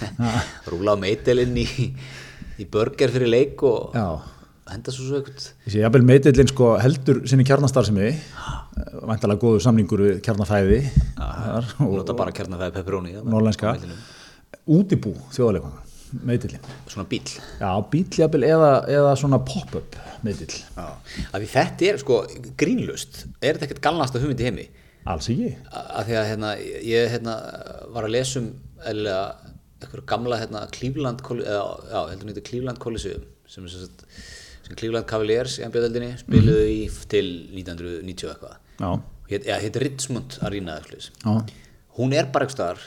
Rúla 0.73 0.95
á 0.95 1.03
meitelinn 1.07 1.55
í, 1.63 1.67
í 2.59 2.67
burger 2.75 3.15
fyrir 3.15 3.31
leik 3.31 3.63
og 3.71 3.95
já 3.95 4.09
henda 4.77 4.95
svo 4.95 5.07
svo 5.07 5.21
eitthvað. 5.21 5.47
Ég 5.67 5.75
sé 5.75 5.83
jafnvel 5.83 6.07
meitillinn 6.09 6.51
sko 6.51 6.73
heldur 6.83 7.23
sinni 7.31 7.47
kjarnastarfsemi. 7.49 8.11
Vantalega 9.03 9.41
góður 9.43 9.63
samlingur 9.65 10.03
við 10.07 10.21
kjarnafæði 10.25 10.83
nota 11.81 12.15
bara 12.17 12.35
kjarnafæði 12.35 12.75
pepperoni 12.79 13.17
norlenska 13.25 13.75
útibú 14.71 15.13
þjóðaleikvanga 15.35 15.83
meitillinn 16.29 16.65
svona 16.91 17.07
bíl 17.09 17.25
já 17.61 17.71
bíl 17.93 18.05
jafnvel 18.19 18.45
eða, 18.49 18.71
eða 18.93 19.13
svona 19.21 19.39
pop-up 19.49 19.97
meitill 20.27 20.53
að 20.77 21.39
því 21.45 21.51
þetta 21.55 21.89
er 21.89 22.01
sko 22.03 22.19
grínlust 22.61 23.25
er 23.41 23.57
þetta 23.57 23.69
ekkert 23.69 23.85
galnasta 23.85 24.21
hugmynd 24.23 24.43
í 24.43 24.49
heimi? 24.49 24.67
Alls 25.09 25.27
ekki. 25.33 25.49
Að 25.75 26.05
því 26.07 26.17
að 26.21 26.29
hérna, 26.31 26.51
ég 26.87 27.09
hérna, 27.11 27.33
var 27.91 28.07
að 28.07 28.13
lesa 28.15 28.39
um 28.39 28.53
eitthvað 28.87 30.05
gamla 30.13 30.39
hérna, 30.39 30.61
eða, 30.71 31.65
já, 31.91 31.99
heldur 32.13 32.29
nýttu 32.29 32.45
Cleveland 32.47 32.79
Coliseum 32.83 33.25
sem, 33.51 33.65
er 33.67 33.73
sagt- 33.75 34.07
sem 34.63 34.79
Cleveland 34.79 35.09
Cavaliers 35.11 35.59
í 35.59 35.67
NBA-deldinni 35.67 36.15
spiluðu 36.23 36.65
í 36.71 36.81
til 37.13 37.27
1990 37.53 38.29
og 38.29 38.35
eitthvað. 38.35 38.57
Já. 38.83 38.91
Ja, 39.33 39.61
hétt 39.63 39.79
Richmond 39.81 40.39
Arena 40.45 40.79
já. 40.79 41.37
Hún 41.97 42.13
er 42.17 42.29
bara 42.33 42.47
eitthvað 42.49 42.83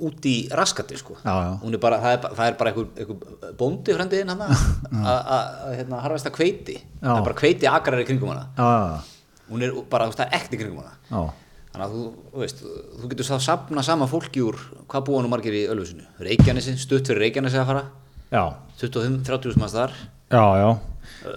út 0.00 0.26
í 0.28 0.34
raskati 0.56 0.96
sko. 0.96 1.16
Já, 1.20 1.34
já. 1.44 1.52
Er 1.68 1.80
bara, 1.82 2.00
það, 2.00 2.12
er, 2.16 2.34
það 2.38 2.50
er 2.50 2.58
bara 2.60 2.72
einhver, 2.72 2.90
einhver 2.96 3.54
bóndi 3.60 3.96
frendiðin 3.96 4.32
hann 4.32 4.44
að 5.14 5.74
hérna, 5.76 6.02
harfesta 6.04 6.32
kveiti 6.32 6.78
það 7.00 7.16
er 7.18 7.26
bara 7.28 7.40
kveiti 7.42 7.70
akrar 7.70 8.02
í 8.02 8.06
kringum 8.08 8.32
hana. 8.32 8.46
Já 8.56 9.18
hún 9.50 9.64
er 9.66 9.74
bara, 9.90 10.06
það 10.14 10.28
er 10.28 10.36
ekkert 10.38 10.54
í 10.54 10.60
kringum 10.62 10.84
hana. 10.84 10.94
Já. 11.10 11.22
Þannig 11.70 11.84
að 11.84 11.92
þú, 11.94 12.04
þú 12.30 12.42
veist, 12.42 12.62
þú 13.00 13.10
getur 13.12 13.26
sá 13.26 13.34
safna 13.42 13.82
sama 13.86 14.06
fólki 14.10 14.42
úr, 14.42 14.58
hvað 14.90 15.04
búa 15.06 15.22
nú 15.22 15.30
margir 15.30 15.54
í 15.54 15.66
Ölfusinu? 15.70 16.06
Reykjanesi, 16.22 16.74
stutt 16.82 17.10
fyrir 17.10 17.26
Reykjanesi 17.26 17.60
að 17.60 17.68
fara. 17.68 17.84
Já. 18.30 18.42
25-30 18.80 19.58
manns 19.60 19.76
þar. 19.76 19.94
já 19.94 20.06
já 20.06 20.19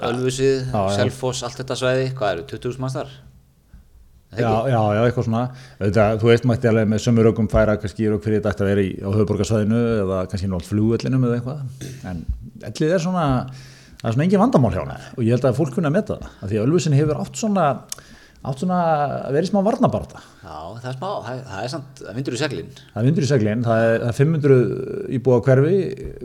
Ölfusið. 0.07 0.71
Selfoss, 0.95 1.43
allt 1.45 1.59
þetta 1.59 1.77
svæði 1.79 2.09
hvað 2.17 2.35
eru, 2.35 2.47
20 2.53 2.81
manns 2.83 2.97
þar? 2.97 3.13
Já, 4.33 4.49
já, 4.65 4.79
já, 4.95 5.01
eitthvað 5.03 5.27
svona. 5.27 5.43
Þetta, 5.81 6.05
þú 6.21 6.29
veist 6.29 6.47
mætti 6.49 6.69
alveg 6.69 6.87
með 6.89 7.03
sömur 7.03 7.29
ögum 7.29 7.49
færa 7.51 7.75
kannski 7.81 8.07
rögg 8.09 8.23
fyrir 8.25 8.41
þetta 8.41 8.65
að 8.65 8.71
vera 8.71 8.85
í, 8.85 8.93
á 8.97 9.09
höfuborgarsvæðinu 9.13 9.81
eða 9.99 10.21
kannski 10.31 10.49
nátt 10.49 10.69
flugvellinum 10.69 11.27
eða 11.27 11.37
eitthvað. 11.37 11.91
En 12.09 12.23
ellið 12.69 12.95
er 12.95 13.03
svona 13.03 13.27
það 14.03 14.09
er 14.09 14.15
svona 14.15 14.25
engin 14.27 14.41
vandamál 14.41 14.73
hjá 14.73 14.81
hana 14.81 14.97
og 15.13 15.21
ég 15.23 15.35
held 15.35 15.45
að 15.47 15.59
fólk 15.59 15.77
kunna 15.77 15.91
að 15.91 15.97
meta 15.99 16.17
það 16.17 16.31
af 16.33 16.49
því 16.49 16.57
að 16.59 16.65
Ölfusin 16.65 16.97
hefur 16.97 17.21
átt 17.21 17.39
svona 17.39 17.67
átt 18.43 18.59
svona 18.63 18.77
að 19.27 19.35
vera 19.37 19.47
í 19.47 19.49
smá 19.49 19.59
varnabarta 19.63 20.21
Já, 20.43 20.55
það 20.81 20.87
er 20.89 20.95
smá, 20.97 21.07
það, 21.25 21.37
það 21.49 21.59
er 21.67 21.71
samt, 21.73 22.01
það 22.03 22.17
vindur 22.19 22.35
í 22.35 22.39
seglinn. 22.41 22.71
það 22.93 23.07
vindur 23.07 23.23
í 23.25 23.29
seglinn, 23.29 23.61
það 23.67 23.83
er, 23.87 23.93
það 24.03 24.09
er 24.11 24.17
500 24.17 24.57
íbúa 25.19 25.37
hverfi 25.47 25.77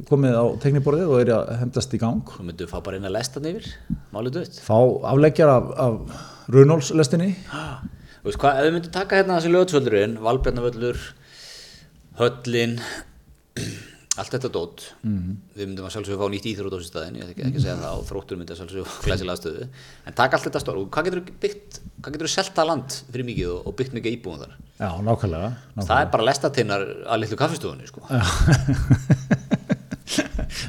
komið 0.08 0.38
á 0.38 0.44
tekniborðið 0.64 1.12
og 1.14 1.20
er 1.22 1.30
að 1.36 1.52
hendast 1.62 1.94
í 1.94 2.00
gang 2.02 2.32
Svo 2.34 2.46
myndu 2.48 2.66
við 2.66 2.72
fá 2.74 2.80
bara 2.88 2.98
inn 2.98 3.06
að 3.08 3.14
lesta 3.18 3.38
hann 3.38 3.50
yfir, 3.52 3.70
málið 4.16 4.38
dött. 4.40 4.58
fá 4.66 4.78
afleggjar 5.12 5.52
af, 5.54 5.70
af 5.86 6.26
Runolfslestinni 6.56 7.30
Þú 8.18 8.32
veist 8.32 8.40
hvað, 8.42 8.58
ef 8.58 8.66
við 8.66 8.74
myndum 8.74 8.92
taka 8.98 9.20
hérna 9.20 9.36
þessi 9.38 9.50
lögatsvöldurinn, 9.54 10.16
Valbjarnavöllur, 10.26 10.98
Höllin, 12.18 12.72
allt 14.18 14.34
þetta 14.34 14.50
dót, 14.54 14.84
við 15.02 15.66
myndum 15.68 15.86
að 15.88 15.92
sjálfsögðu 15.94 16.18
fá 16.20 16.32
nýtt 16.32 16.46
íþrótt 16.50 16.74
á 16.74 16.78
þessu 16.78 16.90
staðin, 16.90 17.18
ég 17.18 17.24
ætla 17.24 17.34
ekki, 17.34 17.44
að 17.48 17.64
segja 17.64 17.76
það, 17.78 17.98
og 17.98 18.06
þróttur 18.08 18.38
myndi 18.40 18.54
að 18.54 18.60
sjálfsögðu 18.60 18.84
glæsilega 19.04 19.38
stöðu, 19.38 19.68
en 20.04 20.16
taka 20.18 20.38
allt 20.38 20.46
þetta 20.48 20.62
stór, 20.62 20.80
og 20.80 20.90
hvað 20.94 21.08
getur 21.08 21.20
þú 21.20 21.36
byggt, 21.44 21.78
hvað 21.98 22.16
getur 22.16 22.28
þú 22.28 22.32
selta 22.34 22.66
land 22.68 22.98
fyrir 23.12 23.28
mikið 23.28 23.52
og, 23.52 23.60
og 23.68 23.76
byggt 23.78 23.96
mikið 23.98 24.16
íbúin 24.18 24.42
þar? 24.42 24.56
já, 24.78 24.90
nákvæmlega, 25.06 25.48
nákvæmlega. 25.54 25.88
Það 25.88 26.02
er 26.02 26.12
bara 26.14 26.28
lestatinnar 26.28 26.84
að 27.06 27.22
litlu 27.22 27.38
kaffistofunni, 27.38 27.86
sko. 27.90 28.00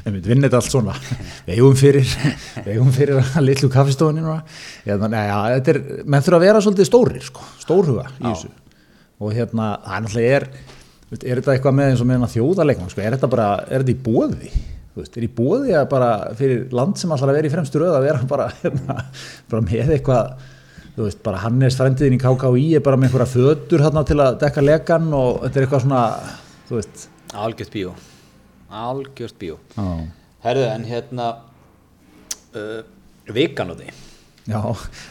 við 0.00 0.10
myndum 0.14 0.30
vinna 0.30 0.48
þetta 0.48 0.60
allt 0.60 0.70
svona. 0.70 0.96
Við 1.46 1.54
eigum 1.56 1.78
fyrir 1.78 2.08
við 2.10 2.72
eigum 2.74 2.90
fyrir 2.94 3.22
að 3.22 3.46
litlu 3.46 3.70
kaffestofunni 3.72 4.24
menn 6.04 6.26
þurfa 6.26 6.40
að 6.40 6.44
vera 6.46 6.64
svolítið 6.64 6.90
stórir 6.90 7.24
sko, 7.24 7.46
stórhuga 7.62 8.10
og 9.20 9.34
hérna, 9.36 9.74
það 9.84 10.20
er 10.24 10.28
er 10.34 10.46
veist, 11.10 11.24
er 11.24 11.40
þetta 11.40 11.56
eitthvað 11.56 11.76
með 11.78 11.92
eins 11.92 12.02
og 12.02 12.08
með 12.08 12.18
hérna 12.18 12.32
þjóðarleiknum 12.34 12.92
sko, 12.92 13.04
er 13.04 13.16
þetta 13.16 13.32
bara, 13.34 13.50
er 13.68 13.84
þetta 13.84 13.94
í 13.94 14.00
bóði 14.06 14.52
veist, 14.96 15.16
er 15.16 15.26
í 15.26 15.32
bóði 15.40 15.76
að 15.78 15.86
bara 15.92 16.10
fyrir 16.38 16.64
land 16.76 16.98
sem 17.00 17.12
alltaf 17.12 17.34
vera 17.34 17.50
í 17.50 17.52
fremstu 17.52 17.82
röð 17.82 17.98
að 17.98 18.08
vera 18.08 18.24
bara, 18.30 18.48
hérna, 18.62 18.98
bara 19.50 19.66
með 19.66 19.94
eitthvað 19.96 20.34
þú 20.96 21.06
veist, 21.06 21.22
bara 21.24 21.44
Hannes 21.44 21.78
frendiðin 21.78 22.18
í 22.18 22.20
KKÍ 22.20 22.66
er 22.78 22.84
bara 22.84 22.98
með 22.98 23.10
einhverja 23.10 23.32
fötur 23.36 23.86
hérna 23.86 24.04
til 24.06 24.18
að 24.20 24.40
dekka 24.42 24.64
lekan 24.64 25.08
og 25.16 25.44
þetta 25.44 25.60
er 25.60 25.66
eitthvað 25.66 25.86
svona 25.86 26.04
þú 26.68 26.78
veist 26.80 27.08
Algjört 27.30 27.70
bíó, 27.70 27.92
algjört 28.70 29.36
bíó. 29.38 29.56
á. 29.78 30.02
Herðu, 30.42 30.64
en 30.66 30.84
hérna, 30.88 31.26
uh, 32.56 32.80
vikan 33.30 33.70
á 33.70 33.74
því. 33.78 33.92
Já, 34.50 34.62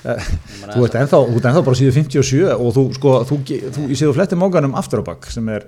eh, 0.04 0.26
þú 0.74 0.84
ert 0.84 0.98
ennþá, 1.00 1.20
ennþá 1.32 1.64
bara 1.64 1.78
síðu 1.80 1.94
57 1.96 2.50
og 2.52 2.74
þú, 2.76 2.84
sko, 2.98 3.14
þú, 3.30 3.38
þú, 3.72 3.86
þú 3.94 4.12
flettir 4.18 4.42
móganum 4.42 4.76
aftur 4.76 5.00
á 5.00 5.04
bakk 5.14 5.30
sem 5.32 5.48
er 5.54 5.64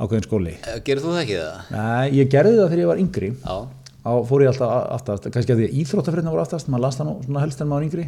ákveðin 0.00 0.26
skóli. 0.26 0.54
Uh, 0.64 0.78
Gerir 0.86 1.02
þú 1.04 1.12
það 1.14 1.20
ekki 1.24 1.36
það? 1.40 1.74
Nei, 1.76 2.06
ég 2.18 2.30
gerði 2.32 2.54
það 2.58 2.70
þegar 2.72 2.82
ég 2.84 2.90
var 2.90 3.02
yngri, 3.04 3.30
Já. 3.44 3.56
á 4.00 4.12
fór 4.30 4.44
ég 4.46 4.52
alltaf 4.52 4.72
aftast, 4.96 5.28
kannski 5.34 5.54
að 5.54 5.60
því 5.62 5.68
að 5.68 5.76
íþróttafrétna 5.82 6.32
voru 6.34 6.44
aftast, 6.44 6.70
maður 6.72 6.86
las 6.86 6.98
það 7.00 7.10
nú 7.10 7.14
svona 7.26 7.44
helst 7.44 7.60
en 7.64 7.70
maður 7.70 7.88
yngri, 7.90 8.06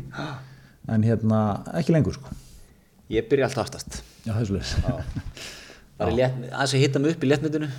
en 0.97 1.07
hérna, 1.07 1.43
ekki 1.83 1.95
lengur, 1.97 2.17
sko. 2.19 2.39
Ég 3.13 3.29
byrja 3.29 3.51
alltaf 3.51 3.67
aftast. 3.69 4.01
Já, 4.25 4.33
það 4.33 4.43
er 4.43 4.51
svolítið. 4.51 5.51
Er 6.03 6.09
aðeins 6.09 6.73
að 6.75 6.81
hitta 6.83 6.99
mig 7.03 7.13
upp 7.15 7.25
í. 7.27 7.31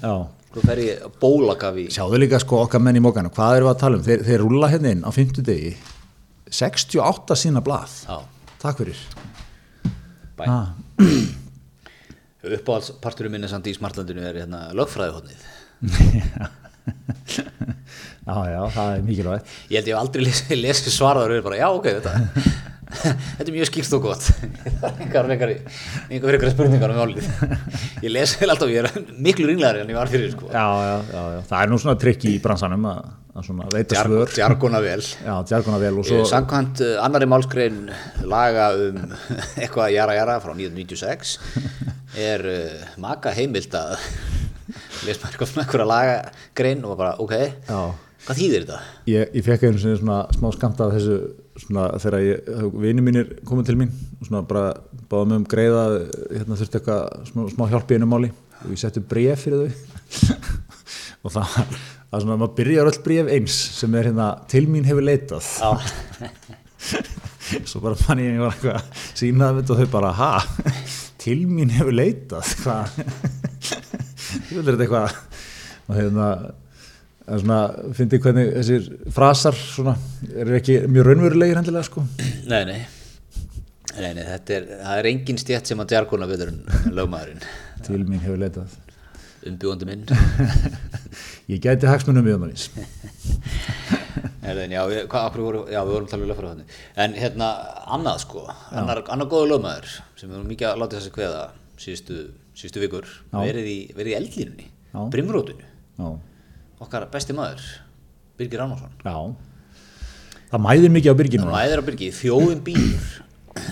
Já. 0.03 0.13
Svo 0.53 0.61
fer 0.61 0.79
ég 0.83 1.05
bólagaf 1.17 1.77
í. 1.81 1.87
Sjáðu 1.91 2.19
líka, 2.21 2.37
sko, 2.43 2.59
okkar 2.67 2.83
menn 2.85 2.99
í 2.99 3.01
móganum, 3.01 3.33
hvað 3.33 3.55
erum 3.57 3.67
við 3.71 3.73
að 3.73 3.79
tala 3.81 3.97
um? 3.97 4.03
Þeir, 4.05 4.21
þeir 4.27 4.43
rúlla 4.43 4.69
hérna 4.69 4.91
inn 4.93 5.01
á 5.01 5.09
50 5.09 5.47
degi, 5.47 5.71
68 6.53 7.37
sína 7.41 7.63
blað. 7.65 7.95
Já, 8.05 8.19
Takk 8.61 8.83
fyrir. 8.83 8.99
bæ. 10.37 10.43
Ah, 10.45 10.67
Uppáhaldsparturinn 12.43 13.31
minni 13.37 13.47
samt 13.47 13.67
í 13.71 13.75
smartlandinu 13.75 14.23
er 14.27 14.41
hérna 14.41 14.65
lögfræðihotnið. 14.75 15.45
já, 18.27 18.35
já, 18.51 18.59
það 18.75 18.89
er 18.89 19.05
mikilvægt. 19.07 19.53
Ég 19.71 19.77
held 19.79 19.87
ég 19.87 19.93
hef 19.93 20.01
aldrei 20.01 20.25
lesið 20.27 20.59
lesi 20.59 20.91
svaraður 20.91 21.35
og 21.35 21.39
er 21.39 21.45
bara, 21.47 21.59
já, 21.61 21.69
ok, 21.71 21.87
þetta, 22.01 22.13
þetta 23.37 23.47
er 23.47 23.55
mjög 23.55 23.69
skýrt 23.69 23.95
og 23.97 24.05
gott. 24.07 24.27
Er 25.13 25.27
einhver 25.29 26.29
frekari 26.29 26.51
spurningar 26.53 26.93
um 26.93 26.99
málið. 26.99 27.27
Ég 28.03 28.11
lesi 28.11 28.39
vel 28.41 28.53
alltaf, 28.53 28.71
ég 28.71 28.83
er 28.83 29.11
miklu 29.23 29.47
ringlegari 29.49 29.83
en 29.83 29.91
ég 29.91 29.97
var 29.97 30.11
fyrir, 30.11 30.31
sko. 30.33 30.49
Já, 30.51 30.63
já, 30.63 30.95
já, 31.09 31.23
já, 31.35 31.41
það 31.49 31.59
er 31.59 31.71
nú 31.71 31.79
svona 31.81 31.95
trikk 32.01 32.25
í 32.29 32.33
bransanum 32.43 32.87
að, 32.91 33.09
að 33.33 33.47
svona 33.47 33.67
veita 33.73 34.03
svör. 34.03 34.33
Djargona 34.35 34.81
vel. 34.83 35.03
Vel 35.83 35.99
og 35.99 36.07
Svo... 36.07 36.21
Samkvæmt 36.29 36.83
uh, 36.85 36.93
annari 37.03 37.29
málskrein 37.29 37.83
laga 38.29 38.69
um 38.77 39.01
eitthvað 39.57 39.93
jara 39.95 40.17
jara 40.17 40.39
frá 40.43 40.53
1996 40.55 41.37
er 42.19 42.47
uh, 42.49 42.87
maka 43.01 43.33
heimilt 43.35 43.73
að 43.77 43.95
les 45.07 45.19
maður 45.19 45.33
eitthvað 45.33 45.51
svona 45.51 45.65
eitthvað 45.65 45.89
lagagrein 45.91 46.83
og 46.87 46.97
bara, 46.99 47.15
ok, 47.21 47.33
já, 47.67 47.79
hvað 48.27 48.39
þýðir 48.39 48.65
þetta? 48.65 48.81
ég, 49.11 49.33
ég 49.37 49.45
fekk 49.45 49.65
einu 49.67 49.81
svona 49.81 50.19
smá 50.35 50.51
skamt 50.55 50.83
af 50.83 50.93
þessu 50.95 51.17
svona 51.61 51.83
þegar 52.01 52.21
ég, 52.25 52.37
vini 52.81 53.01
mínir 53.05 53.27
komið 53.45 53.65
til 53.69 53.77
mín 53.79 53.91
og 54.19 54.23
svona 54.27 54.41
bara 54.49 54.65
báða 55.11 55.25
mig 55.29 55.37
um 55.41 55.45
greiða, 55.49 55.83
hérna 56.31 56.57
þurfti 56.59 56.77
eitthvað 56.79 57.01
smá, 57.29 57.41
smá 57.53 57.63
hjálp 57.71 57.89
í 57.93 57.97
einu 57.99 58.07
máli 58.09 58.29
og 58.63 58.69
ég 58.73 58.79
setti 58.81 59.01
bref 59.03 59.37
fyrir 59.45 59.59
þau. 59.63 59.71
Og 61.23 61.29
það 61.31 61.45
var, 61.55 61.67
svona, 62.19 62.35
maður 62.35 62.55
byrjar 62.57 62.89
öll 62.89 63.03
bref 63.05 63.27
eins 63.31 63.55
sem 63.77 63.91
er 63.95 64.05
hérna, 64.09 64.27
til 64.51 64.65
mín 64.67 64.87
hefur 64.87 65.05
leitað. 65.07 65.43
Svo 67.69 67.77
bara 67.83 67.95
fann 67.99 68.19
ég 68.19 68.27
að 68.33 68.35
ég 68.35 68.43
var 68.43 68.53
eitthvað 68.57 68.77
að 68.79 68.85
sína 69.19 69.43
það 69.53 69.59
og 69.63 69.67
þau 69.79 69.89
bara, 69.93 70.11
ha, 70.17 70.31
til 71.23 71.41
mín 71.47 71.71
hefur 71.71 71.95
leitað? 71.95 72.45
Hvað? 72.63 72.85
Ég 74.49 74.55
vil 74.57 74.65
þetta 74.65 74.83
eitthvað. 74.83 75.09
Og 75.87 75.93
hérna 75.99 76.27
það 77.23 77.35
er 77.37 77.43
svona, 77.43 77.59
fyndi 77.99 78.19
hvernig 78.23 78.51
þessir 78.57 78.89
frasar 79.15 79.57
svona, 79.59 79.95
eru 80.33 80.57
ekki 80.59 80.79
mjög 80.87 81.09
raunverulegir 81.09 81.61
hendilega 81.61 81.87
sko. 81.87 82.05
Nei, 82.51 82.63
nei. 82.69 82.79
Nei, 83.93 84.09
nei, 84.17 84.23
þetta 84.25 84.55
er, 84.57 84.69
það 84.81 84.99
er 84.99 85.11
engin 85.11 85.39
stjætt 85.41 85.69
sem 85.69 85.83
að 85.83 85.91
djargona 85.93 86.29
betur 86.29 86.49
en 86.49 86.63
lögmaðurinn. 86.97 87.43
Til 87.85 88.01
mín 88.07 88.23
hefur 88.23 88.41
leitað. 88.41 88.79
Umbjóðandi 89.43 89.89
minn. 89.89 90.05
Ég 91.51 91.59
gæti 91.59 91.87
hagsmunum 91.89 92.27
um 92.31 92.45
hans 92.47 92.69
Nei, 94.43 94.67
já, 94.71 94.81
við, 94.87 94.99
akkur 95.07 95.41
voru, 95.43 95.63
já, 95.71 95.79
við 95.83 95.95
vorum 95.95 96.07
tala 96.11 96.23
um 96.25 96.29
lögfræði 96.31 96.65
en 97.03 97.15
hérna, 97.19 97.49
annað 97.95 98.21
sko 98.23 98.43
annar, 98.71 99.01
annar 99.11 99.29
góður 99.31 99.53
lögmaður 99.53 99.89
sem 100.19 100.29
við 100.29 100.35
vorum 100.37 100.51
mikið 100.51 100.69
að 100.69 100.81
láta 100.81 100.99
þessi 100.99 101.13
kveða 101.15 101.41
síðustu, 101.83 102.19
síðustu 102.59 102.83
vikur 102.83 103.09
verið 103.33 103.69
í, 103.71 103.77
í 103.91 104.15
eldlínunni 104.19 104.67
Já. 104.93 104.99
brimrótinu, 105.15 105.67
já, 105.99 106.07
okkar 106.85 107.07
besti 107.13 107.35
maður 107.37 107.63
Birgir 108.37 108.59
Ránarsson 108.63 108.93
já. 109.05 109.15
Það 110.53 110.61
mæðir 110.67 110.91
mikið 110.93 111.13
á 111.13 111.19
byrginu 111.21 111.45
hann 111.47 111.55
mæður 111.57 111.81
á 111.81 111.87
Birgi, 111.89 112.09
þjóðin 112.13 112.63
býr 112.65 113.05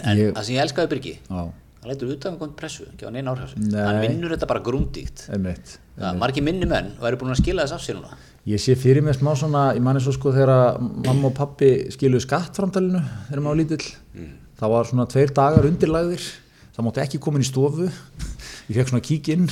en 0.05 0.17
Ég- 0.17 0.33
það 0.35 0.43
sem 0.47 0.55
ég 0.55 0.63
elskaði 0.65 0.89
Birgi 0.95 1.13
já, 1.17 1.41
hann 1.81 1.89
lætur 1.91 2.11
utan 2.15 2.35
að 2.35 2.39
koma 2.41 2.57
pressu, 2.57 2.85
hann 3.01 4.01
vinnur 4.01 4.33
þetta 4.35 4.47
bara 4.49 4.61
grúndíkt. 4.65 5.23
Það 6.01 6.17
margir 6.17 6.43
minni 6.45 6.65
menn 6.69 6.91
og 6.99 7.05
eru 7.09 7.17
búin 7.21 7.33
að 7.33 7.41
skila 7.43 7.65
þess 7.65 7.75
af 7.75 7.81
sér 7.85 7.97
núna. 7.99 8.15
Ég 8.49 8.57
sé 8.61 8.73
fyrir 8.79 9.03
mig 9.05 9.13
smá 9.19 9.35
svona, 9.37 9.67
ég 9.75 9.81
manni 9.85 10.01
svo 10.01 10.13
sko 10.15 10.31
þegar 10.33 10.79
mamma 10.81 11.27
og 11.29 11.35
pappi 11.37 11.67
skiluðu 11.93 12.23
skattframtalinu 12.25 13.01
þegar 13.27 13.43
maður 13.45 13.59
lítill. 13.61 13.85
Það 14.61 14.71
var 14.73 14.89
svona 14.89 15.05
tveir 15.09 15.33
dagar 15.37 15.67
undirlagðir, 15.69 16.23
það 16.73 16.85
mátti 16.87 17.03
ekki 17.03 17.19
koma 17.21 17.37
inn 17.41 17.45
í 17.45 17.49
stofu. 17.49 17.89
Ég 18.71 18.77
fekk 18.79 18.89
svona 18.93 19.03
kík 19.05 19.29
inn 19.35 19.45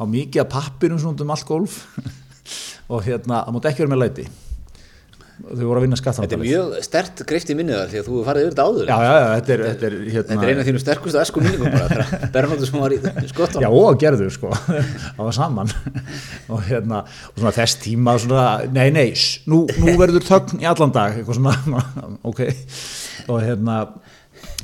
á 0.00 0.04
mikið 0.08 0.44
af 0.44 0.48
pappirum 0.52 1.00
svona 1.00 1.20
um 1.24 1.30
allt 1.34 1.44
golf 1.48 1.80
og 2.90 3.02
hérna, 3.06 3.44
það 3.46 3.56
mátti 3.56 3.70
ekki 3.70 3.84
vera 3.84 3.92
með 3.94 4.02
læti. 4.04 4.30
Þau 5.40 5.64
voru 5.64 5.80
að 5.80 5.84
vinna 5.86 5.96
þetta 5.96 6.36
er 6.36 6.40
mjög 6.42 6.72
stert 6.84 7.20
greift 7.28 7.50
í 7.50 7.54
minni 7.56 7.72
þar 7.72 7.88
því 7.88 8.00
að 8.00 8.08
þú 8.10 8.18
farið 8.26 8.42
yfir 8.44 8.52
þetta 8.52 8.64
áður. 8.66 8.90
Já, 8.90 8.96
já, 9.00 9.12
já, 9.14 9.28
þetta 9.30 9.54
er, 9.54 9.62
þetta 9.64 9.86
er 9.86 9.94
hérna. 9.96 10.26
þetta 10.28 10.44
er 10.44 10.50
eina 10.50 10.60
af 10.60 10.68
þínu 10.68 10.82
sterkustu 10.82 11.20
esku 11.22 11.44
minningum 11.44 11.72
bara 11.72 11.86
þegar 11.88 12.32
Bernóttur 12.34 12.68
sem 12.68 12.82
var 12.82 12.94
í 12.94 13.30
skottan 13.30 13.64
Já, 13.64 13.68
og 13.80 14.00
gerður 14.02 14.34
sko, 14.34 14.50
það 15.16 15.22
var 15.22 15.36
saman. 15.38 15.72
Og 16.52 16.62
hérna, 16.68 17.00
og 17.32 17.40
svona 17.40 17.54
þess 17.56 17.80
tíma 17.80 18.16
svona, 18.20 18.46
nei, 18.76 18.86
nei, 18.92 19.06
nú, 19.48 19.62
nú 19.80 19.96
verður 20.00 20.26
þögn 20.28 20.60
í 20.60 20.68
allan 20.68 20.92
dag, 20.98 21.16
eitthvað 21.16 21.40
svona. 21.40 21.84
Ok, 22.30 22.44
og 23.30 23.40
hérna 23.40 23.80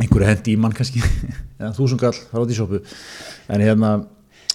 einhverju 0.02 0.28
hendi 0.28 0.56
í 0.56 0.60
mann 0.60 0.76
kannski. 0.76 1.00
Eða 1.60 1.72
þúsungall, 1.78 2.12
það 2.18 2.36
er 2.36 2.44
átt 2.44 2.52
í 2.52 2.58
sjópu 2.58 2.82
en 3.48 3.62
hérna, 3.64 3.94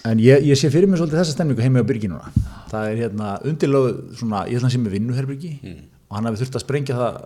en 0.08 0.22
ég, 0.22 0.46
ég 0.48 0.58
sé 0.58 0.72
fyrir 0.74 0.89
mig 0.89 1.00
svolítið 1.00 1.22
þessa 1.22 1.36
stemningu 1.36 1.62
heimi 1.63 1.84
á 1.84 1.86
byrginuna 1.86 2.31
það 2.72 2.88
er 2.88 3.03
hérna 3.03 3.34
undirlögu 3.48 4.15
svona, 4.17 4.46
ég 4.50 4.58
ætla 4.58 4.72
að 4.72 4.75
sé 4.75 4.81
með 4.81 4.96
vinnuherbyrgi 4.98 5.51
og 6.08 6.17
hann 6.17 6.29
hafi 6.29 6.41
þurft 6.41 6.58
að 6.58 6.65
sprengja 6.65 6.98
það 6.98 7.22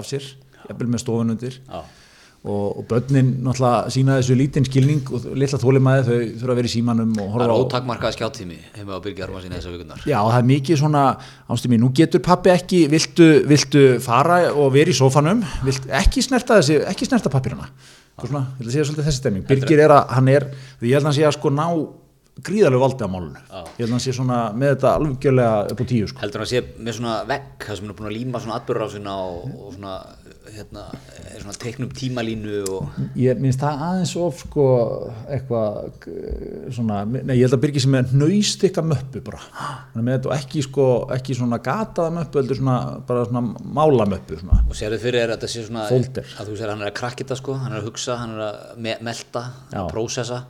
af 0.00 0.08
sér, 0.08 0.26
jafnvel 0.66 0.90
með 0.92 1.02
stofun 1.04 1.34
undir 1.36 1.58
Já. 1.60 1.78
og, 2.46 2.64
og 2.80 2.86
börnin 2.90 3.30
náttúrulega 3.46 3.92
sína 3.94 4.16
þessu 4.18 4.38
lítinn 4.40 4.66
skilning 4.66 5.12
og 5.14 5.28
litla 5.38 5.60
þólimaði 5.62 6.06
þau 6.08 6.16
þurfa 6.40 6.54
að 6.56 6.60
vera 6.60 6.70
í 6.70 6.72
símanum 6.74 7.12
og 7.14 7.20
það 7.20 7.36
horfa 7.36 7.46
er 7.46 7.54
á 7.54 7.60
ótakmarkað 7.62 8.16
skjáttími 8.16 8.58
heima 8.74 8.98
á 8.98 9.00
Birgir 9.04 9.28
Armansinni 9.28 9.60
þessar 9.60 9.76
vikunar 9.76 10.02
Já, 10.02 10.18
það 10.18 10.40
er 10.40 10.48
mikið 10.50 10.80
svona, 10.82 11.04
ástum 11.54 11.74
mín, 11.74 11.84
nú 11.84 11.92
getur 11.94 12.24
pappi 12.26 12.54
ekki, 12.54 12.82
viltu, 12.90 13.28
viltu 13.46 13.84
fara 14.02 14.40
og 14.50 14.74
vera 14.74 14.90
í 14.90 14.98
sófanum, 14.98 15.46
vilt 15.66 15.86
ekki 16.02 16.26
snerta 16.26 16.58
snerta 16.62 17.30
pappirina. 17.30 17.70
Svona, 18.16 18.46
ég 18.56 18.64
vil 18.64 18.72
segja 18.72 18.86
svolítið 18.88 19.08
þessi 19.10 19.20
stemming. 19.20 19.42
Birgir 19.44 19.80
er 19.84 19.92
að, 19.92 20.06
hann 20.16 20.28
er, 20.32 20.46
ég 20.80 20.94
held 20.96 21.02
að 21.02 21.10
hann 21.10 21.16
sé 21.18 21.24
að 21.28 21.34
sko 21.36 21.50
ná 21.52 21.66
gríðarlega 22.44 22.82
valdi 22.82 23.06
á 23.06 23.10
málunu. 23.10 23.42
Ég 23.48 23.80
held 23.80 23.88
að 23.88 23.94
hann 23.96 24.04
sé 24.04 24.12
svona 24.16 24.38
með 24.52 24.74
þetta 24.74 24.92
alveggjörlega 24.98 25.54
upp 25.72 25.80
á 25.80 25.84
tíu, 25.88 26.08
sko. 26.10 26.20
heldur 26.20 26.42
hann 26.42 26.48
að 26.48 26.52
sé 26.52 26.62
með 26.76 26.98
svona 26.98 27.16
vegg 27.30 27.66
það 27.66 27.78
sem 27.78 27.86
hann 27.86 27.94
er 27.94 27.98
búin 28.00 28.10
að 28.10 28.16
líma 28.18 28.42
svona 28.44 28.58
atbyrðarásina 28.60 29.14
og, 29.24 29.54
og 29.56 29.76
svona 29.76 29.94
hérna, 30.52 30.84
er 31.32 31.42
svona 31.42 31.56
teiknum 31.60 31.90
tímalínu 31.96 32.58
og 32.70 33.00
Ég 33.18 33.40
minnst 33.40 33.62
það 33.62 33.82
aðeins 33.86 34.12
of 34.20 34.42
sko 34.44 34.66
eitthvað 35.32 36.08
eh, 36.12 36.68
svona, 36.76 37.00
nei 37.08 37.34
ég 37.38 37.46
held 37.46 37.56
að 37.56 37.62
byrgi 37.64 37.82
sem 37.84 37.94
með 37.96 38.14
nöystikka 38.20 38.84
möppu 38.86 39.22
bara, 39.26 39.42
er 39.96 40.30
ekki 40.36 40.64
sko, 40.66 40.86
ekki 41.16 41.36
svona 41.38 41.60
gataða 41.64 42.14
möppu 42.18 42.42
heldur 42.42 42.60
svona, 42.60 42.78
bara 43.08 43.26
svona 43.28 43.44
mála 43.80 44.08
möppu 44.12 44.40
svona, 44.40 44.62
og 44.66 44.78
sérðu 44.78 45.00
fyrir 45.02 45.24
er 45.24 45.34
að 45.34 45.40
þetta 45.40 45.52
sé 45.52 45.66
svona 45.66 45.86
Folder. 45.90 46.32
að 46.36 46.50
þú 46.50 46.58
sér 46.60 46.74
hann 46.74 46.84
er 46.84 46.92
að 46.92 46.98
krakka 47.00 47.24
þetta 47.24 47.40
sko 47.42 47.58
hann 47.62 47.74
er 47.74 47.82
að 47.82 47.90
hugsa, 47.90 48.18
hann 48.22 48.36
er 48.36 48.46
að 48.46 48.82
me 48.86 48.98
melta 49.06 49.46
Já. 49.72 49.80
að 49.82 49.92
prósessa 49.94 50.42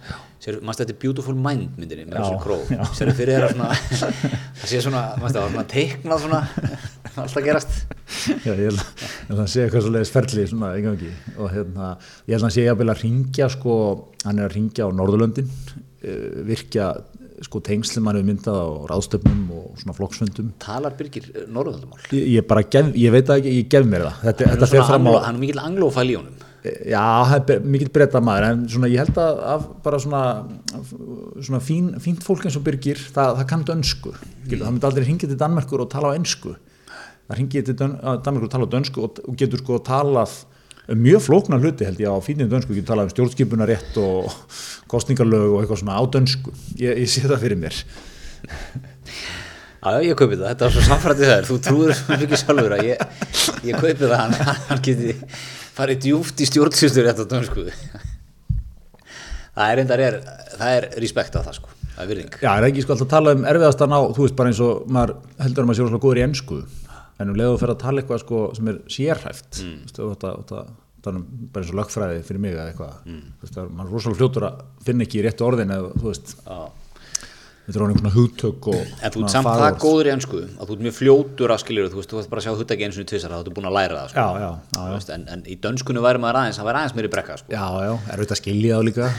þetta 0.45 0.90
er 0.93 0.99
Beautiful 1.00 1.35
Mind 1.35 1.78
myndinni 1.81 2.07
með 2.09 2.21
þessu 2.21 2.43
kró 2.43 2.90
sérðu 2.97 3.16
fyrir 3.19 3.47
að 3.47 3.57
svona 3.57 3.71
það 4.61 4.69
sé 4.71 4.83
svona, 4.85 5.02
mannstu 5.21 5.40
það, 5.40 5.50
svona 5.55 5.66
teiknað 5.73 6.25
svona 6.26 6.43
alltaf 7.23 7.45
gerast. 7.45 7.76
Já, 8.45 8.52
ég 8.52 8.62
held, 8.69 8.81
að 9.31 9.40
hann 9.40 9.50
sé 9.50 9.64
eitthvað 9.64 9.85
svo 9.87 9.93
leiðis 9.95 10.12
ferli 10.14 10.47
svona 10.50 10.73
í 10.76 10.85
gangi. 10.85 11.11
Og 11.37 11.52
hérna, 11.52 11.93
ég 12.26 12.35
held 12.35 12.40
að 12.40 12.49
hann 12.49 12.57
sé 12.57 12.64
jafnvel 12.66 12.93
að 12.93 13.05
ringja 13.05 13.50
sko, 13.52 13.76
hann 14.25 14.40
er 14.40 14.49
að 14.49 14.57
ringja 14.57 14.88
á 14.88 14.90
Norðurlöndin 14.97 15.49
uh, 15.50 16.43
virkja 16.49 16.90
sko 17.45 17.61
tengsl 17.61 17.99
sem 17.99 18.07
hann 18.09 18.16
hefur 18.16 18.28
myndað 18.31 18.59
á 18.64 18.69
ráðstöfnum 18.93 19.40
og 19.52 19.81
svona 19.81 19.97
flokksfundum. 19.97 20.52
Talar 20.62 20.97
Birgir 20.97 21.26
Norðurlandumál 21.52 22.00
ég, 22.16 22.31
ég 22.38 22.47
bara 22.49 22.64
gef, 22.64 22.95
ég 22.97 23.12
veit 23.12 23.28
það 23.28 23.43
ekki, 23.43 23.57
ég 23.59 23.71
gef 23.75 23.88
mér 23.88 24.07
það. 24.07 24.23
Þetta, 24.23 24.50
þetta 24.55 24.71
fer 24.73 24.87
fram 24.88 25.11
á 25.12 25.12
hann 25.19 25.35
er 25.35 25.43
mikill 25.43 25.61
anglófæl 25.61 26.07
í 26.09 26.16
honum 26.16 26.45
Já, 26.90 27.02
það 27.30 27.50
er 27.54 27.66
mikill 27.66 27.90
breyta 27.94 28.20
maður 28.25 28.46
en 28.49 28.64
svona 28.70 28.90
ég 28.90 29.02
held 29.02 29.18
að, 29.20 29.66
bara 29.85 30.00
svona, 30.02 30.23
svona 31.42 31.61
fín, 31.64 31.92
fínt 32.02 32.25
fólk 32.26 32.46
eins 32.46 32.58
og 32.58 32.64
Birgir 32.66 33.00
það, 33.00 33.38
það 33.40 33.49
kann 33.52 33.64
dönsku. 33.70 34.12
Mm. 34.16 34.50
það 34.52 34.66
myndi 34.66 34.88
aldrei 34.90 35.06
hringið 35.06 35.32
til 35.32 35.40
Danmerkur 35.40 35.85
og 35.85 35.90
tala 35.92 36.12
á 36.12 36.18
ensku. 36.18 36.56
Það 37.26 37.40
hringið 37.40 37.70
til 37.70 37.78
Danmerkur 37.80 38.49
og 38.49 38.52
tala 38.54 38.68
á 38.68 38.75
dönsku 38.76 39.06
og, 39.06 39.23
og 39.26 39.40
getur 39.40 39.62
sko 39.62 39.80
talað 39.87 40.37
um 40.87 41.00
mjög 41.02 41.25
flóknar 41.26 41.62
hluti 41.62 41.87
held 41.88 42.02
ég 42.02 42.12
á 42.12 42.18
fínum 42.23 42.50
dönsku. 42.52 42.76
Getur 42.76 42.92
talað 42.92 43.11
um 43.11 43.14
stjórnskipunarétt 43.16 43.99
og 44.02 44.30
kostningarlög 44.92 45.56
og 45.56 45.64
eitthvað 45.64 45.82
svona 45.82 45.99
á 45.99 46.02
dönsku. 46.06 46.54
Ég, 46.78 47.02
ég 47.04 47.11
sé 47.11 47.26
það 47.26 47.42
fyrir 47.42 47.61
mér. 47.64 47.82
Já, 49.87 50.00
ég 50.02 50.16
kaupi 50.18 50.35
það, 50.35 50.49
þetta 50.49 50.66
var 50.66 50.73
svo 50.75 50.82
samfrættið 50.82 51.28
þær, 51.30 51.44
þú 51.46 51.56
trúður 51.62 51.92
svo 51.94 52.16
mikið 52.18 52.40
sjálfur 52.40 52.73
að 52.75 52.88
ég, 52.88 53.02
ég 53.68 53.76
kaupi 53.78 54.00
það, 54.00 54.14
hann, 54.18 54.56
hann 54.66 54.80
geti 54.82 55.12
farið 55.76 56.04
djúft 56.06 56.40
í 56.40 56.49
stjórnsýstur 56.49 57.09
þetta 57.11 57.26
dönsku. 57.30 57.66
Það 59.56 59.71
er 59.71 59.78
reyndar, 59.80 60.02
er, 60.04 60.16
það 60.56 60.75
er 60.78 60.87
respekt 61.00 61.37
á 61.37 61.40
það 61.40 61.54
sko, 61.56 61.71
það 61.95 62.00
er 62.02 62.11
virðing. 62.11 62.35
Já, 62.42 62.50
er 62.52 62.66
ekki 62.68 62.83
sko 62.85 62.92
alltaf 62.92 63.06
að 63.06 63.14
tala 63.14 63.33
um 63.37 63.47
erfiðast 63.52 63.85
að 63.85 63.92
ná 63.92 63.99
þú 64.16 64.26
veist 64.26 64.37
bara 64.37 64.52
eins 64.52 64.64
og 64.64 64.83
maður 64.92 65.14
heldur 65.40 65.64
að 65.64 65.71
maður 65.71 65.78
sé 65.78 65.87
rosalega 65.87 66.04
góður 66.04 66.21
í 66.21 66.25
ensku 66.26 66.59
en 67.16 67.30
um 67.33 67.38
leiðu 67.38 67.54
að 67.54 67.62
fyrir 67.62 67.73
að 67.73 67.80
tala 67.85 68.02
eitthvað 68.02 68.21
sko 68.25 68.40
sem 68.59 68.68
er 68.68 68.80
sérhæft 68.92 69.61
mm. 69.62 69.78
þú 69.97 70.11
veist, 70.11 70.26
og 70.28 70.42
þetta 70.42 70.64
tala 71.06 71.21
um 71.23 71.26
bara 71.54 71.64
eins 71.64 71.73
og 71.73 71.78
lögfræði 71.80 72.25
fyrir 72.28 72.42
mig 72.45 72.56
eða 72.56 72.66
eitthvað 72.73 72.99
mm. 73.06 73.23
þú 73.38 73.47
veist, 73.47 73.54
það 73.56 73.62
er- 73.62 73.73
maður 73.78 73.88
er 73.88 73.97
rosalega 73.97 74.21
fljótur 74.21 74.47
að 74.50 74.61
finna 74.90 75.06
ekki 75.06 75.21
í 75.21 75.25
réttu 75.25 75.47
orðin 75.47 75.73
eða 75.76 75.95
þú 75.97 76.11
veist, 76.11 76.35
Já. 76.45 76.59
Þetta 77.66 77.76
er 77.76 77.85
orðin 77.87 77.99
svona 78.00 78.12
hugtök 78.14 78.68
og 78.73 78.76
En 79.02 79.11
þú 79.14 79.23
ert 79.25 79.32
samt 79.35 79.46
það 79.49 79.61
fagorð. 79.62 79.80
góður 79.82 80.06
í 80.06 80.12
ennsku, 80.14 80.40
að 80.56 80.68
þú 80.70 80.76
ert 80.76 80.85
mjög 80.87 80.96
fljótur 81.00 81.52
að 81.54 81.61
skiljur, 81.64 81.90
þú 81.90 81.99
veist, 82.00 82.11
þú 82.12 82.18
veist 82.20 82.30
bara 82.30 82.40
að 82.42 82.46
sjá 82.46 82.54
hutta 82.61 82.75
ekki 82.76 82.87
eins 82.87 83.00
og 83.02 83.08
tvisar, 83.11 83.35
þá 83.35 83.38
ertu 83.42 83.54
búin 83.56 83.68
að 83.70 83.76
læra 83.76 83.99
það 84.00 84.08
sko. 84.12 84.16
Já, 84.16 84.28
já, 84.46 84.50
já, 84.76 84.87
Veist, 84.94 85.11
en, 85.16 85.26
en 85.35 85.42
í 85.46 85.58
dönskunni 85.66 86.02
væri 86.06 86.23
maður 86.23 86.40
aðeins, 86.42 86.61
það 86.62 86.68
væri 86.70 86.80
aðeins 86.82 86.96
meiri 87.00 87.12
brekka 87.16 87.37
sko. 87.42 87.52
já, 87.52 87.66
já, 87.87 87.92
erfitt 88.14 88.32
að 88.37 88.40
skilja 88.42 88.78
það 88.78 88.88
líka 88.90 89.11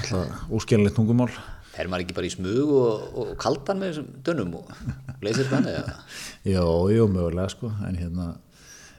óskiljanlegt 0.58 0.96
tungumál 0.98 1.30
Er 1.78 1.86
maður 1.92 2.08
ekki 2.08 2.16
bara 2.18 2.26
í 2.26 2.34
smug 2.34 2.70
og, 2.74 3.02
og 3.22 3.28
kaldan 3.38 3.78
með 3.78 3.92
þessum 3.92 4.08
dönum 4.26 4.56
og 4.58 4.66
leysir 5.22 5.46
þetta 5.46 5.70
eða? 5.70 5.94
Jó, 6.56 6.66
jú, 6.90 7.06
mögulega 7.14 7.50
sko 7.54 7.70
en 7.86 8.00
hérna 8.00 8.32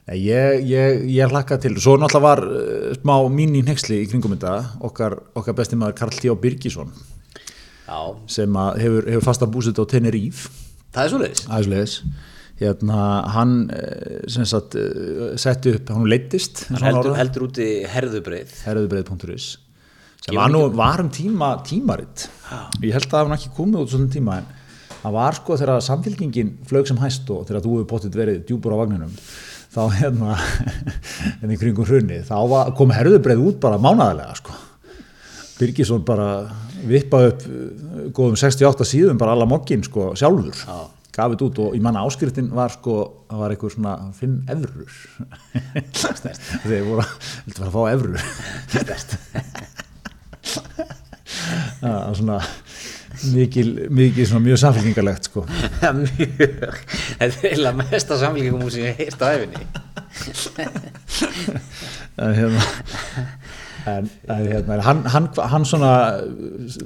Ég, 0.09 0.63
ég, 0.65 1.03
ég 1.13 1.29
hlakka 1.29 1.59
til, 1.61 1.75
svo 1.77 1.99
náttúrulega 2.01 2.23
var 2.25 2.41
uh, 2.47 2.95
smá 2.97 3.19
mín 3.29 3.53
í 3.59 3.65
nexli 3.67 3.99
í 4.05 4.07
kringum 4.09 4.33
þetta 4.39 4.55
okkar, 4.89 5.19
okkar 5.37 5.59
Já, 7.89 8.01
sem 8.29 8.59
hefur, 8.83 9.07
hefur 9.09 9.25
fasta 9.25 9.49
búsett 9.49 9.79
á 9.81 9.85
Tenerife. 9.89 10.51
Það 10.93 11.05
er 11.05 11.13
svoleiðis. 11.15 11.47
aðeinslegis 11.49 11.95
hérna 12.59 12.99
hann 13.37 13.55
eh, 13.71 14.45
sagt 14.51 14.75
eh, 14.77 15.37
setti 15.39 15.77
upp, 15.77 15.93
hann 15.95 16.09
leittist 16.11 16.65
Hann 16.73 16.83
heldur, 16.89 17.15
heldur 17.17 17.47
úti 17.47 17.69
herðubreið. 17.87 18.55
herðubreið.is 18.67 19.49
sem 20.25 20.35
var 20.35 20.51
nú 20.51 20.65
var 20.75 20.99
um 21.05 21.11
tíma 21.15 21.53
tímaritt. 21.65 22.27
Ég 22.83 22.97
held 22.97 23.07
að 23.07 23.13
það 23.15 23.29
var 23.29 23.37
ekki 23.37 23.53
komið 23.57 23.85
út 23.85 23.93
svona 23.93 24.11
tíma 24.11 24.41
en 24.41 24.49
það 24.99 25.15
var 25.15 25.39
sko 25.39 25.59
þegar 25.61 25.85
samfélkingin 25.87 26.51
flög 26.69 26.91
sem 26.91 26.99
hæst 26.99 27.31
og 27.31 27.47
þegar 27.47 27.63
þú 27.65 27.77
hefur 27.77 27.91
potið 27.93 28.19
verið 28.19 28.41
djúpur 28.49 28.75
á 28.75 28.81
vagninum 28.83 29.13
þá 29.69 29.83
hérna 30.01 30.35
en 31.39 31.53
í 31.55 31.61
kringum 31.61 31.87
hrunni 31.87 32.19
þá 32.27 32.37
var, 32.51 32.73
kom 32.75 32.91
herðubreið 32.97 33.45
út 33.53 33.61
bara 33.63 33.79
mánadalega 33.79 34.35
sko. 34.41 34.57
Birgisson 35.61 36.03
bara 36.07 36.29
vippa 36.87 37.23
upp 37.31 37.43
eh, 37.49 38.07
góðum 38.15 38.39
68 38.39 38.87
síðum 38.89 39.19
bara 39.21 39.35
alla 39.37 39.49
mokkin 39.49 39.83
sko 39.87 40.13
sjálfur 40.19 40.57
Já. 40.63 40.79
gaf 41.19 41.33
þetta 41.35 41.49
út 41.49 41.61
og 41.65 41.77
ég 41.79 41.85
manna 41.85 42.05
áskriftin 42.07 42.51
var 42.55 42.71
sko 42.75 42.99
það 43.29 43.43
var 43.43 43.55
eitthvað 43.55 43.75
svona 43.77 43.95
5 44.21 44.39
evrur 44.55 44.91
þeir 46.69 46.87
voru 46.89 47.03
að 47.05 47.11
fara 47.57 47.69
að 47.69 47.75
fá 47.77 47.83
evrur 47.93 48.19
það 51.81 51.95
var 52.09 52.15
svona 52.19 52.39
mikil, 53.33 53.89
mikil 53.91 54.27
svona 54.29 54.45
mjög 54.45 54.59
samfélkingarlegt 54.63 55.29
sko 55.31 55.45
Mjög. 55.99 56.77
Þetta 57.19 57.25
er 57.27 57.33
eiginlega 57.51 57.75
mesta 57.81 58.19
samlíkingum 58.21 58.71
sem 58.71 58.85
ég 58.87 59.01
heirt 59.01 59.23
á 59.23 59.27
æfinni. 59.35 59.65
en 62.19 62.35
hérna 62.37 62.63
en, 63.87 64.09
en 64.29 64.47
hérna 64.53 64.79
hann, 64.87 65.03
hann, 65.13 65.29
hann 65.53 65.65
svona 65.69 65.93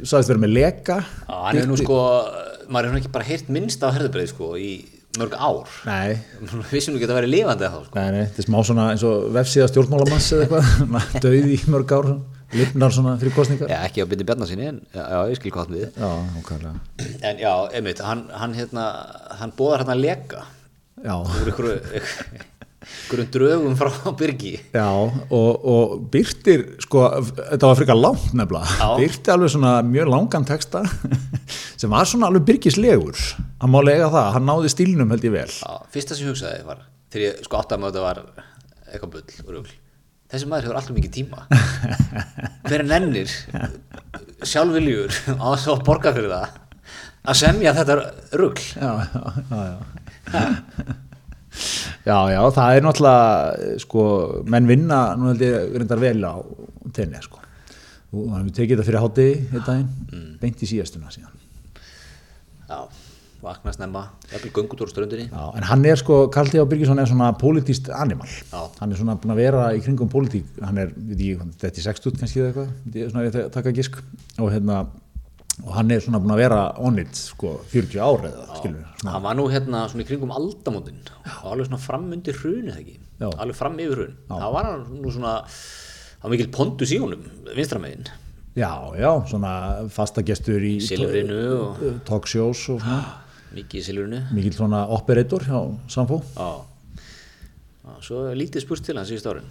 sagðist 0.03 0.33
vera 0.33 0.43
með 0.43 0.53
leka 0.59 0.99
Já, 1.03 1.37
hann 1.47 1.57
hefur 1.61 1.71
nú 1.73 1.79
sko, 1.81 2.01
maður 2.69 2.89
hefur 2.89 2.97
nú 2.97 3.03
ekki 3.03 3.13
bara 3.15 3.29
heyrt 3.31 3.49
minnst 3.53 3.83
af 3.87 3.95
herðubreið 3.97 4.33
sko 4.35 4.53
í 4.61 4.73
mörg 5.21 5.35
ár. 5.37 5.69
nei, 5.85 6.19
Við 6.73 6.87
nú 6.89 6.97
ekki 6.97 7.09
að 7.09 7.17
vera 7.19 7.29
lifandi 7.29 7.67
eða 7.69 7.81
þá 7.81 7.89
sko. 7.89 7.97
nei, 7.99 8.11
nei, 8.15 8.23
þetta 8.29 8.41
er 8.43 8.47
smá 8.49 8.61
svona 8.65 8.87
eins 8.95 9.03
og 9.05 9.27
vefsíða 9.35 9.67
stjórnmálamanns 9.73 10.31
eða 10.37 10.47
eitthvað 10.63 11.19
döið 11.27 11.51
í 11.53 11.59
mörg 11.75 11.93
ár 11.99 12.09
lifnar 12.53 12.93
svona 12.93 13.13
fyrir 13.21 13.33
kostningar 13.37 13.71
Já, 13.73 13.79
ekki 13.89 14.05
á 14.05 14.09
byrni 14.09 14.25
Bjarnasinni 14.29 14.67
en 14.69 14.81
já, 14.93 15.03
já, 15.03 15.19
ég 15.33 15.39
skil 15.41 15.53
hvað 15.53 15.69
hann 15.69 15.77
við. 15.77 15.87
já, 15.97 16.11
okkarlega 16.41 17.13
En 17.29 17.39
já, 17.45 17.53
einmitt, 17.79 18.03
hann, 18.05 18.25
hann 18.41 18.57
hérna, 18.57 18.87
hann 19.41 19.55
bóðar 19.57 19.85
hérna 19.85 19.95
að 19.97 20.03
leka 20.05 20.43
já, 21.03 21.15
úr 21.17 21.49
ykkur, 21.53 21.69
ykkur 22.83 23.23
drögum 23.35 23.75
frá 23.79 23.91
Birgi. 24.19 24.53
Já, 24.75 24.87
og, 24.89 25.67
og 25.75 25.93
byrtir, 26.13 26.65
sko, 26.83 27.05
þetta 27.39 27.69
var 27.71 27.79
frekar 27.79 27.99
langt 27.99 28.33
nefnilega, 28.37 28.79
Já. 28.81 28.89
byrti 29.01 29.35
alveg 29.35 29.53
svona 29.55 29.75
mjög 29.87 30.11
langan 30.13 30.47
texta 30.49 30.83
sem 31.81 31.93
var 31.93 32.09
svona 32.09 32.31
alveg 32.31 32.47
byrgislegur, 32.51 33.21
hann 33.63 33.73
má 33.75 33.81
lega 33.85 34.09
það, 34.13 34.31
hann 34.37 34.49
náði 34.49 34.73
stílnum 34.73 35.13
held 35.15 35.29
ég 35.29 35.35
vel. 35.37 35.47
Já, 35.53 35.79
fyrsta 35.95 36.17
sem 36.19 36.27
ég 36.27 36.35
hugsaði 36.35 36.67
var, 36.69 36.83
þegar 37.13 37.27
ég 37.29 37.47
sko 37.47 37.61
átti 37.61 37.77
að 37.77 37.85
með 37.85 37.93
þetta 37.93 38.09
var 38.09 38.23
eitthvað 38.93 39.15
bull 39.15 39.47
og 39.47 39.55
rugl. 39.59 39.79
Þessi 40.33 40.49
maður 40.49 40.65
hefur 40.65 40.79
alltaf 40.81 40.95
mikið 40.97 41.13
tíma. 41.13 41.43
Hver 42.65 42.79
er 42.81 42.87
nennir, 42.89 43.33
sjálfviljur, 44.49 45.13
á 45.37 45.45
þess 45.53 45.69
að 45.75 45.83
borga 45.85 46.13
fyrir 46.17 46.33
það, 46.33 46.55
að 47.29 47.41
semja 47.43 47.75
þetta 47.77 47.97
rugl. 48.41 48.65
Já, 48.81 48.93
já, 49.13 49.21
já, 49.53 49.61
já. 50.33 50.47
Já, 52.03 52.17
já, 52.33 52.41
það 52.57 52.77
er 52.77 52.87
náttúrulega, 52.87 53.77
sko, 53.83 54.03
menn 54.51 54.69
vinna, 54.71 55.03
nú 55.19 55.31
held 55.31 55.45
ég 55.45 55.77
reyndar 55.77 56.01
vel 56.03 56.19
á 56.25 56.35
tenni, 56.97 57.21
sko. 57.23 57.43
Og 58.13 58.33
við 58.33 58.53
tekið 58.57 58.75
þetta 58.77 58.89
fyrir 58.89 59.03
hátti 59.05 59.29
einn 59.39 59.65
daginn, 59.69 60.27
beint 60.41 60.65
í 60.65 60.69
síðastuna 60.69 61.13
síðan. 61.13 61.33
Já, 62.69 62.81
vakna 63.45 63.73
snemma, 63.75 64.03
ströndinni. 64.33 65.29
Já, 65.29 65.45
en 65.57 65.69
hann 65.69 65.85
er 65.89 66.01
sko, 66.01 66.27
Karl 66.33 66.51
T. 66.53 66.65
Birgisson 66.69 67.01
er 67.03 67.09
svona 67.11 67.33
politíst 67.39 67.89
animal, 67.93 68.29
Já. 68.53 68.61
hann 68.81 68.93
er 68.93 69.01
svona 69.01 69.17
búin 69.21 69.35
að 69.35 69.43
vera 69.45 69.69
í 69.77 69.81
kringum 69.85 70.11
politík, 70.13 70.49
hann 70.63 70.79
er, 70.79 70.93
við 70.97 71.25
ég, 71.33 71.47
þetta 71.61 71.73
er 71.73 71.89
60 71.89 72.21
kannski 72.21 72.43
eða 72.43 72.51
eitthvað, 72.53 72.75
þetta 72.87 73.07
er 73.07 73.15
svona 73.15 73.27
ég 73.29 73.55
taka 73.57 73.75
gisk 73.77 73.99
og 74.39 74.53
hérna, 74.53 74.85
og 75.61 75.71
hann 75.77 75.91
er 75.93 76.01
svona 76.01 76.19
búin 76.23 76.33
að 76.35 76.41
vera 76.41 76.61
on 76.81 76.97
it, 77.03 77.13
sko, 77.19 77.51
40 77.71 77.99
ár 78.01 78.25
eða, 78.31 78.47
skilur 78.57 78.87
Hann 79.05 79.23
var 79.27 79.37
nú 79.37 79.45
hérna 79.53 79.85
svona 79.91 80.05
í 80.05 80.09
kringum 80.09 80.33
aldamótin 80.33 81.01
og 81.43 81.49
alveg 81.53 81.69
svona 81.69 81.81
fram 81.83 82.07
undir 82.17 82.39
hrunið 82.39 82.79
ekki, 82.81 82.95
alveg 83.29 83.59
fram 83.59 83.77
yfir 83.83 83.99
hrun. 84.01 84.17
Það 84.31 84.53
var 84.57 84.69
hann 84.71 84.85
nú 85.03 85.13
svona, 85.13 85.35
það 86.17 86.25
var 86.29 86.35
mikil 86.37 86.51
pondus 86.57 86.95
í 86.97 87.01
honum, 87.03 87.25
vinstramegin, 87.53 88.09
já, 88.57 88.71
já, 89.01 89.11
svona 89.29 89.53
fastagestur 89.93 90.65
í 90.65 90.75
silfrinu 90.87 91.41
og 91.59 91.83
talk 92.09 92.27
shows 92.31 92.65
og 92.73 92.81
svona, 92.81 93.01
mikið 93.59 93.81
í 93.83 93.87
silfrinu. 93.91 94.23
mikil 94.37 94.57
svona 94.57 94.87
operator 94.97 95.45
hjá 95.51 95.59
Samfó, 95.93 96.23
Já. 96.39 96.53
Svo 98.03 98.25
lítið 98.35 98.63
spurst 98.65 98.85
til 98.87 98.97
hans 98.99 99.11
síðust 99.11 99.27
árin. 99.31 99.51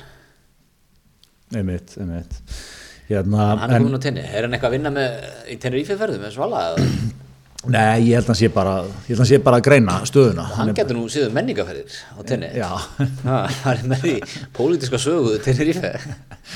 einmitt, 1.55 1.93
einmitt, 1.99 2.37
hérna, 3.09 3.47
Hann 3.61 3.71
er 3.75 3.81
komin 3.81 3.97
á 3.97 4.01
tenni, 4.03 4.21
er 4.27 4.45
hann 4.47 4.53
eitthvað 4.55 4.69
að 4.71 4.77
vinna 4.77 4.91
með, 4.95 5.17
í 5.51 5.57
Tenerife 5.61 5.97
ferðu 5.99 6.21
með 6.21 6.35
Svala? 6.37 6.61
eða? 6.71 6.91
Nei, 7.61 8.07
ég 8.07 8.15
held 8.17 8.25
að 8.25 8.29
hann 8.31 8.37
sé 8.39 8.47
bara, 8.49 8.71
ég 9.05 9.11
held 9.11 9.19
að 9.19 9.21
hann 9.21 9.29
sé 9.29 9.37
bara 9.45 9.57
að 9.61 9.65
greina 9.67 9.97
stöðuna. 10.09 10.45
Hann 10.57 10.71
getur 10.73 10.97
nú 10.97 11.03
síðan 11.13 11.35
menningaferðir 11.35 11.97
á 12.17 12.19
tenni. 12.25 12.47
Já, 12.57 12.69
Ha, 13.27 13.35
hann 13.67 13.83
er 13.83 13.89
með 13.91 14.05
því 14.07 14.13
pólitíska 14.57 14.97
sögu 15.03 15.35
Tenerife. 15.45 15.91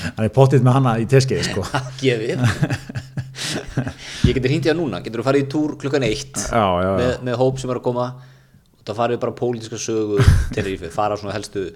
hann 0.02 0.24
er 0.26 0.32
pottitt 0.34 0.64
með 0.66 0.78
hana 0.80 0.96
í 0.98 1.06
teskeiði, 1.06 1.44
sko. 1.52 1.62
Gefið. 2.00 2.42
Ég 4.26 4.40
hringt 4.42 4.64
í 4.66 4.70
það 4.70 4.78
núna, 4.80 4.98
getur 5.04 5.22
þú 5.22 5.26
farið 5.28 5.44
í 5.44 5.48
túr 5.52 5.76
klukkan 5.78 6.04
eitt 6.08 6.40
Já, 6.48 6.58
já, 6.58 6.86
já. 6.88 6.92
með, 6.98 7.12
með 7.28 7.38
hóp 7.44 7.60
sem 7.62 7.70
er 7.70 7.78
að 7.78 7.84
koma 7.86 8.06
og 8.16 8.82
það 8.88 8.98
farið 9.00 9.20
bara 9.22 9.34
pólitíska 9.38 9.78
sögu 9.82 10.18
Tenerife, 10.56 10.90
fara 10.94 11.14
á 11.14 11.20
svona 11.20 11.34
helstu 11.36 11.68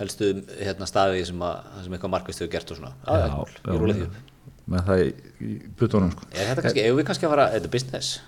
helstu 0.00 0.32
hérna, 0.58 0.88
staði 0.88 1.22
sem, 1.28 1.44
að, 1.44 1.70
sem 1.84 1.94
eitthvað 1.96 2.12
markvist 2.16 2.42
hefur 2.42 2.52
gert 2.54 2.72
og 2.72 2.80
svona. 2.80 2.92
Já, 3.04 3.70
ég 3.70 3.80
rúlega 3.84 4.08
því. 4.08 4.26
Með 4.70 4.84
það 4.86 5.02
í, 5.04 5.54
putunum, 5.78 6.12
sko. 6.14 6.28
Er 6.34 6.50
þetta 6.50 6.64
kannski, 6.66 6.84
eigum 6.84 7.00
við 7.00 7.08
kannski 7.08 7.26
að 7.26 7.34
fara, 7.34 7.46
er 7.50 7.58
þetta 7.58 7.72
business? 7.74 8.20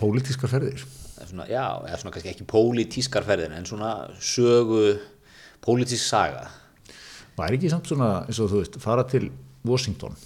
Pólitískar 0.00 0.50
ferðir. 0.52 0.86
Svona, 1.20 1.46
já, 1.50 1.64
eða 1.86 2.00
svona 2.00 2.14
kannski 2.14 2.32
ekki 2.32 2.46
pólitískar 2.48 3.26
ferðin 3.26 3.54
en 3.54 3.68
svona 3.68 3.92
sögu, 4.24 4.96
pólitísk 5.64 6.06
saga. 6.06 6.48
Væri 7.38 7.60
ekki 7.60 7.70
samt 7.72 7.90
svona, 7.90 8.10
eins 8.26 8.40
og 8.42 8.50
þú 8.50 8.64
veist, 8.64 8.80
fara 8.82 9.04
til 9.08 9.28
Washington, 9.68 10.16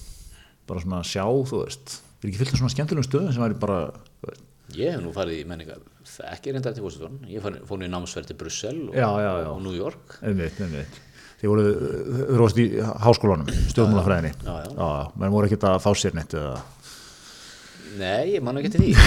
bara 0.68 0.82
svona 0.82 1.02
sjá, 1.06 1.26
þú 1.26 1.64
veist, 1.64 1.98
er 2.22 2.30
ekki 2.30 2.40
fyllt 2.40 2.54
af 2.54 2.62
svona 2.62 2.72
skemmtilegum 2.72 3.06
stöðum 3.06 3.34
sem 3.34 3.44
væri 3.44 3.58
bara, 3.60 3.80
þú 4.22 4.30
veist, 4.30 4.46
Ég 4.72 4.88
hef 4.94 5.00
nú 5.04 5.10
farið 5.12 5.42
í 5.42 5.44
menninga, 5.46 5.74
ekki 6.32 6.52
reyndar 6.54 6.72
til 6.74 6.82
Washington, 6.86 7.18
ég 7.28 7.42
fór, 7.44 7.58
nú 7.78 7.84
í 7.84 7.88
námsverð 7.92 8.26
til 8.30 8.36
Brussel 8.40 8.78
og, 8.88 8.94
Já, 8.96 9.08
já, 9.20 9.32
já. 9.44 9.48
og 9.52 9.58
New 9.62 9.74
York. 9.76 10.14
einmitt, 10.24 10.56
einmitt. 10.64 10.94
Þið 11.42 11.50
voru, 11.52 11.64
voru 12.40 12.62
í 12.62 12.64
háskólanum, 13.04 13.48
stjórnmálafræðinni. 13.74 14.32
Já, 14.46 14.54
já. 14.64 14.72
Menn 15.20 15.34
voru 15.34 15.46
ekkert 15.50 15.66
að 15.68 15.76
fá 15.84 15.90
sér 16.00 16.12
neitt 16.16 16.32
eða... 16.40 16.54
Nei, 18.00 18.24
ég 18.38 18.42
man 18.42 18.56
ekki 18.62 18.72
til 18.74 18.82
því. 18.86 18.92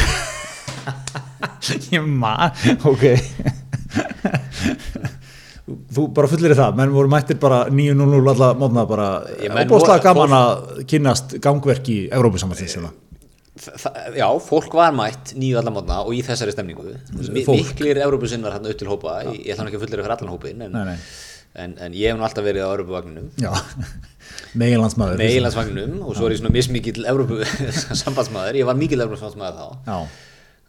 Ég 1.98 2.04
man, 2.08 2.54
ok. 2.88 3.04
Þú 5.92 6.06
bara 6.16 6.30
fullir 6.32 6.54
það, 6.56 6.78
menn 6.80 6.94
voru 6.96 7.10
mættir 7.12 7.36
bara 7.42 7.66
9.00 7.68 8.30
alla 8.32 8.54
mótna 8.56 8.86
bara, 8.88 9.08
Ég 9.44 9.52
menn 9.52 9.68
voru- 9.68 9.98
gaman 10.06 10.32
að 10.38 10.52
kynnast 10.88 11.36
gangverki 11.44 11.96
í 12.06 12.08
Evrópusamhansins. 12.16 12.78
Þa, 13.58 13.92
já, 14.18 14.28
fólk 14.46 14.76
var 14.78 14.94
mætt 14.96 15.32
nýju 15.40 15.58
allar 15.62 15.74
mótna 15.74 16.02
og 16.06 16.14
í 16.14 16.20
þessari 16.26 16.54
stemningu. 16.54 16.92
Miklir 17.34 17.98
Evrópusinnar 18.06 18.54
hérna 18.58 18.70
upp 18.74 18.78
til 18.82 18.90
hópa, 18.92 19.16
ég, 19.32 19.40
ég 19.48 19.56
ætla 19.56 19.66
ekki 19.72 19.80
að 19.80 19.86
fullir 19.86 20.04
fyrir 20.04 20.14
allan 20.18 20.34
hópin, 20.36 20.62
en, 20.68 20.76
Nei, 20.78 20.86
nei. 20.92 20.98
En, 21.58 21.72
en 21.82 21.96
ég 21.98 22.12
hef 22.12 22.20
nú 22.20 22.26
alltaf 22.28 22.46
verið 22.46 22.68
á 22.68 22.70
Evrópuvagninum. 22.76 23.32
Já, 23.42 23.50
meginlandsmaður. 24.62 25.18
Meilandsvagnum 25.22 25.96
og 26.06 26.14
svo 26.18 26.28
er 26.28 26.36
ég 26.36 26.42
svona 26.42 26.54
mismikill 26.54 27.06
Evrópu 27.10 27.40
sambandsmaður, 28.04 28.60
ég 28.62 28.68
var 28.70 28.78
mikill 28.78 29.02
Evrópu 29.06 29.18
sambandsmaður 29.22 29.58
þá 29.58 29.90
Já, 29.90 29.98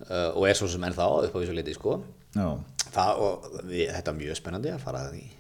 uh, 0.09 0.31
og 0.39 0.47
er 0.49 0.59
svo 0.59 0.69
sem 0.73 0.87
ennþá 0.89 1.09
upp 1.27 1.35
á 1.37 1.39
þessu 1.43 1.57
leiti 1.59 1.75
sko. 1.77 1.99
já, 2.39 2.49
það, 2.95 3.21
og 3.27 3.59
við, 3.69 3.85
þetta 3.97 4.15
er 4.15 4.19
mjög 4.23 4.41
spennandi 4.41 4.73
að 4.75 4.85
fara 4.87 5.05
þannig 5.09 5.35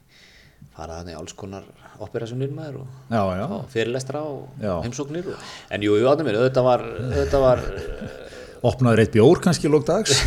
fara 0.77 0.99
þannig 1.01 1.17
í 1.17 1.19
alls 1.23 1.35
konar 1.39 1.65
operasjónir 2.05 2.55
maður 2.55 2.83
og, 2.85 3.51
og 3.59 3.69
fyrirlestra 3.73 4.23
og 4.25 4.65
heimsóknir 4.85 5.33
og, 5.33 5.51
en 5.75 5.85
jú, 5.85 5.99
jú, 5.99 6.09
áttum 6.11 6.29
mér, 6.29 6.41
auðvitað 6.43 6.69
var 6.69 6.85
auðvitað 6.89 7.45
var, 7.45 7.65
Opnaður 8.67 9.05
eitt 9.05 9.13
bjór 9.15 9.39
kannski 9.43 9.71
lók 9.71 9.85
dags. 9.87 10.19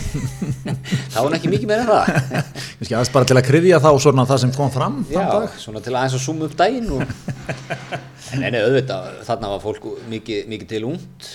það 1.14 1.26
var 1.26 1.36
ekki 1.36 1.52
mikið 1.52 1.68
meira 1.68 1.84
en 1.84 1.90
það. 1.90 2.38
Kannski 2.80 2.96
aðeins 2.96 3.14
bara 3.14 3.28
til 3.28 3.38
að 3.38 3.48
kryðja 3.48 3.80
þá 3.84 3.90
svona 4.06 4.26
það 4.30 4.42
sem 4.46 4.54
kom 4.56 4.72
fram 4.74 5.00
já, 5.12 5.26
svona 5.60 5.82
til 5.84 5.94
aðeins 5.98 6.16
að 6.18 6.24
suma 6.24 6.48
upp 6.48 6.56
daginn 6.60 6.88
og, 6.96 7.04
en 8.32 8.46
nei, 8.46 8.62
auðvitað 8.62 9.10
þarna 9.28 9.52
var 9.52 9.64
fólk 9.66 9.90
mikið, 10.12 10.48
mikið 10.54 10.72
til 10.72 10.84
ungt. 10.94 11.34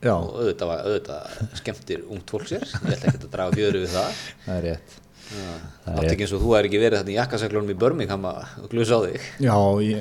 Já, 0.00 0.14
og 0.16 0.32
auðvitað, 0.40 0.72
var, 0.72 0.80
auðvitað 0.88 1.60
skemmtir 1.60 2.08
ungt 2.08 2.32
fólk 2.32 2.48
sér. 2.50 2.66
Ég 2.66 2.96
ætla 2.96 3.12
ekki 3.12 3.20
að 3.20 3.30
draga 3.36 3.58
fjöru 3.60 3.84
við 3.84 3.94
það. 3.98 4.24
Það 4.46 4.56
er 4.56 4.66
rétt. 4.70 4.98
Átti 5.30 6.10
ekki 6.10 6.26
eins 6.26 6.32
og 6.36 6.42
þú 6.42 6.54
er 6.58 6.66
ekki 6.68 6.80
verið 6.82 7.00
þetta 7.00 7.12
í 7.12 7.18
jakkaseglunum 7.18 7.72
í 7.72 7.76
Birmingham 7.78 8.24
að 8.30 8.40
glusa 8.72 8.98
á 8.98 9.00
þig 9.04 9.28
Já, 9.46 9.56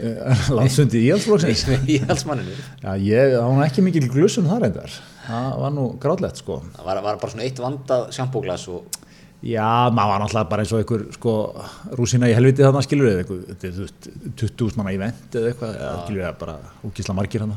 landsundi 0.58 1.02
í 1.02 1.10
Íhalsflokksins. 1.10 1.66
í 1.94 2.00
halsmanninu 2.06 2.56
Já, 2.56 2.92
ég, 2.98 3.36
það 3.36 3.52
var 3.60 3.68
ekki 3.68 3.86
mikil 3.86 4.08
glusum 4.10 4.50
þar 4.50 4.66
reyndar. 4.66 4.98
Það 5.30 5.52
var 5.62 5.76
nú 5.76 5.86
gráðlegt, 6.02 6.42
sko. 6.42 6.64
það 6.78 6.90
var, 6.90 7.04
var 7.06 7.22
bara 7.22 7.34
svona 7.36 7.46
eitt 7.46 7.62
vandað 7.62 8.10
sjampóglas 8.18 8.66
og 8.74 9.00
Já, 9.40 9.88
maður 9.96 10.10
var 10.12 10.20
náttúrulega 10.20 10.50
bara 10.52 10.64
eins 10.66 10.72
og 10.76 10.82
einhver, 10.82 11.04
sko, 11.16 11.34
rúsina 11.96 12.28
í 12.28 12.34
helviti 12.36 12.66
þarna, 12.66 12.82
skilur 12.84 13.08
er, 13.14 13.22
þú 13.24 13.70
veist, 13.86 14.10
20.000 14.36 14.76
manna 14.76 14.92
event 14.92 15.38
eða 15.40 15.54
eitthvað, 15.54 15.78
eða 15.78 15.94
skilur 16.02 16.24
við, 16.26 16.34
bara 16.42 16.56
úkísla 16.90 17.16
margir 17.16 17.46
hana. 17.46 17.56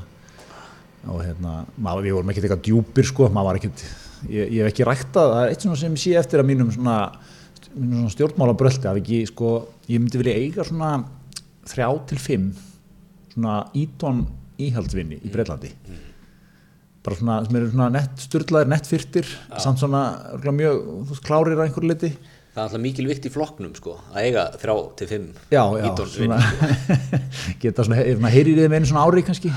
Og 1.10 1.18
hérna, 1.24 1.56
maður, 1.82 2.06
við 2.06 2.14
vorum 2.14 2.30
ekkert 2.30 2.46
eitthvað 2.46 2.62
djúpir, 2.68 3.08
sko, 3.10 3.26
maður 3.34 3.48
var 3.48 3.58
ekkert, 3.58 3.82
ég, 4.30 4.44
ég 4.44 4.60
hef 4.62 4.70
ekki 4.70 4.86
ræktað, 4.86 5.34
það 5.34 5.42
er 5.42 5.56
eitt 5.56 5.66
sem 5.66 5.96
ég 5.98 6.04
sé 6.04 6.14
eftir 6.22 6.44
að 6.44 6.50
mínum 6.52 6.70
svona 6.70 6.96
stjórnmála 8.12 8.54
bröldi, 8.58 8.88
að 8.88 9.02
ekki, 9.02 9.22
sko, 9.30 9.52
ég 9.88 10.02
myndi 10.02 10.20
vilja 10.20 10.38
eiga 10.38 10.66
svona 10.68 10.92
þrjá 11.70 11.88
til 12.10 12.20
fimm, 12.20 12.48
svona 13.32 13.58
ítón 13.78 14.26
íhaldsvinni 14.62 15.22
í 15.22 15.32
Breitlandi. 15.32 15.72
bara 17.02 17.18
svona, 17.18 17.40
sem 17.46 17.56
eru 17.58 17.70
svona 17.72 17.88
nett 17.90 18.20
styrlaðir, 18.22 18.68
nett 18.70 18.86
fyrtir, 18.86 19.26
samt 19.58 19.80
svona 19.82 20.02
mjög, 20.54 21.16
klárir 21.24 21.56
að 21.56 21.64
einhverju 21.66 21.90
liti 21.90 22.12
það 22.52 22.60
er 22.60 22.66
alltaf 22.66 22.82
mikil 22.84 23.06
vikt 23.08 23.26
í 23.26 23.32
flokknum 23.32 23.72
sko 23.78 23.94
að 24.12 24.26
eiga 24.26 24.44
þrjá 24.60 24.74
til 25.00 25.06
fimm 25.08 25.28
já, 25.48 25.62
já, 25.62 25.84
Eton 25.88 26.10
svona 26.12 26.38
vinni. 26.38 27.20
geta 27.62 27.86
svona 27.86 28.32
heyrir 28.32 28.58
þið 28.60 28.66
með 28.68 28.76
einu 28.76 28.90
svona 28.90 29.04
ári 29.08 29.24
kannski 29.24 29.52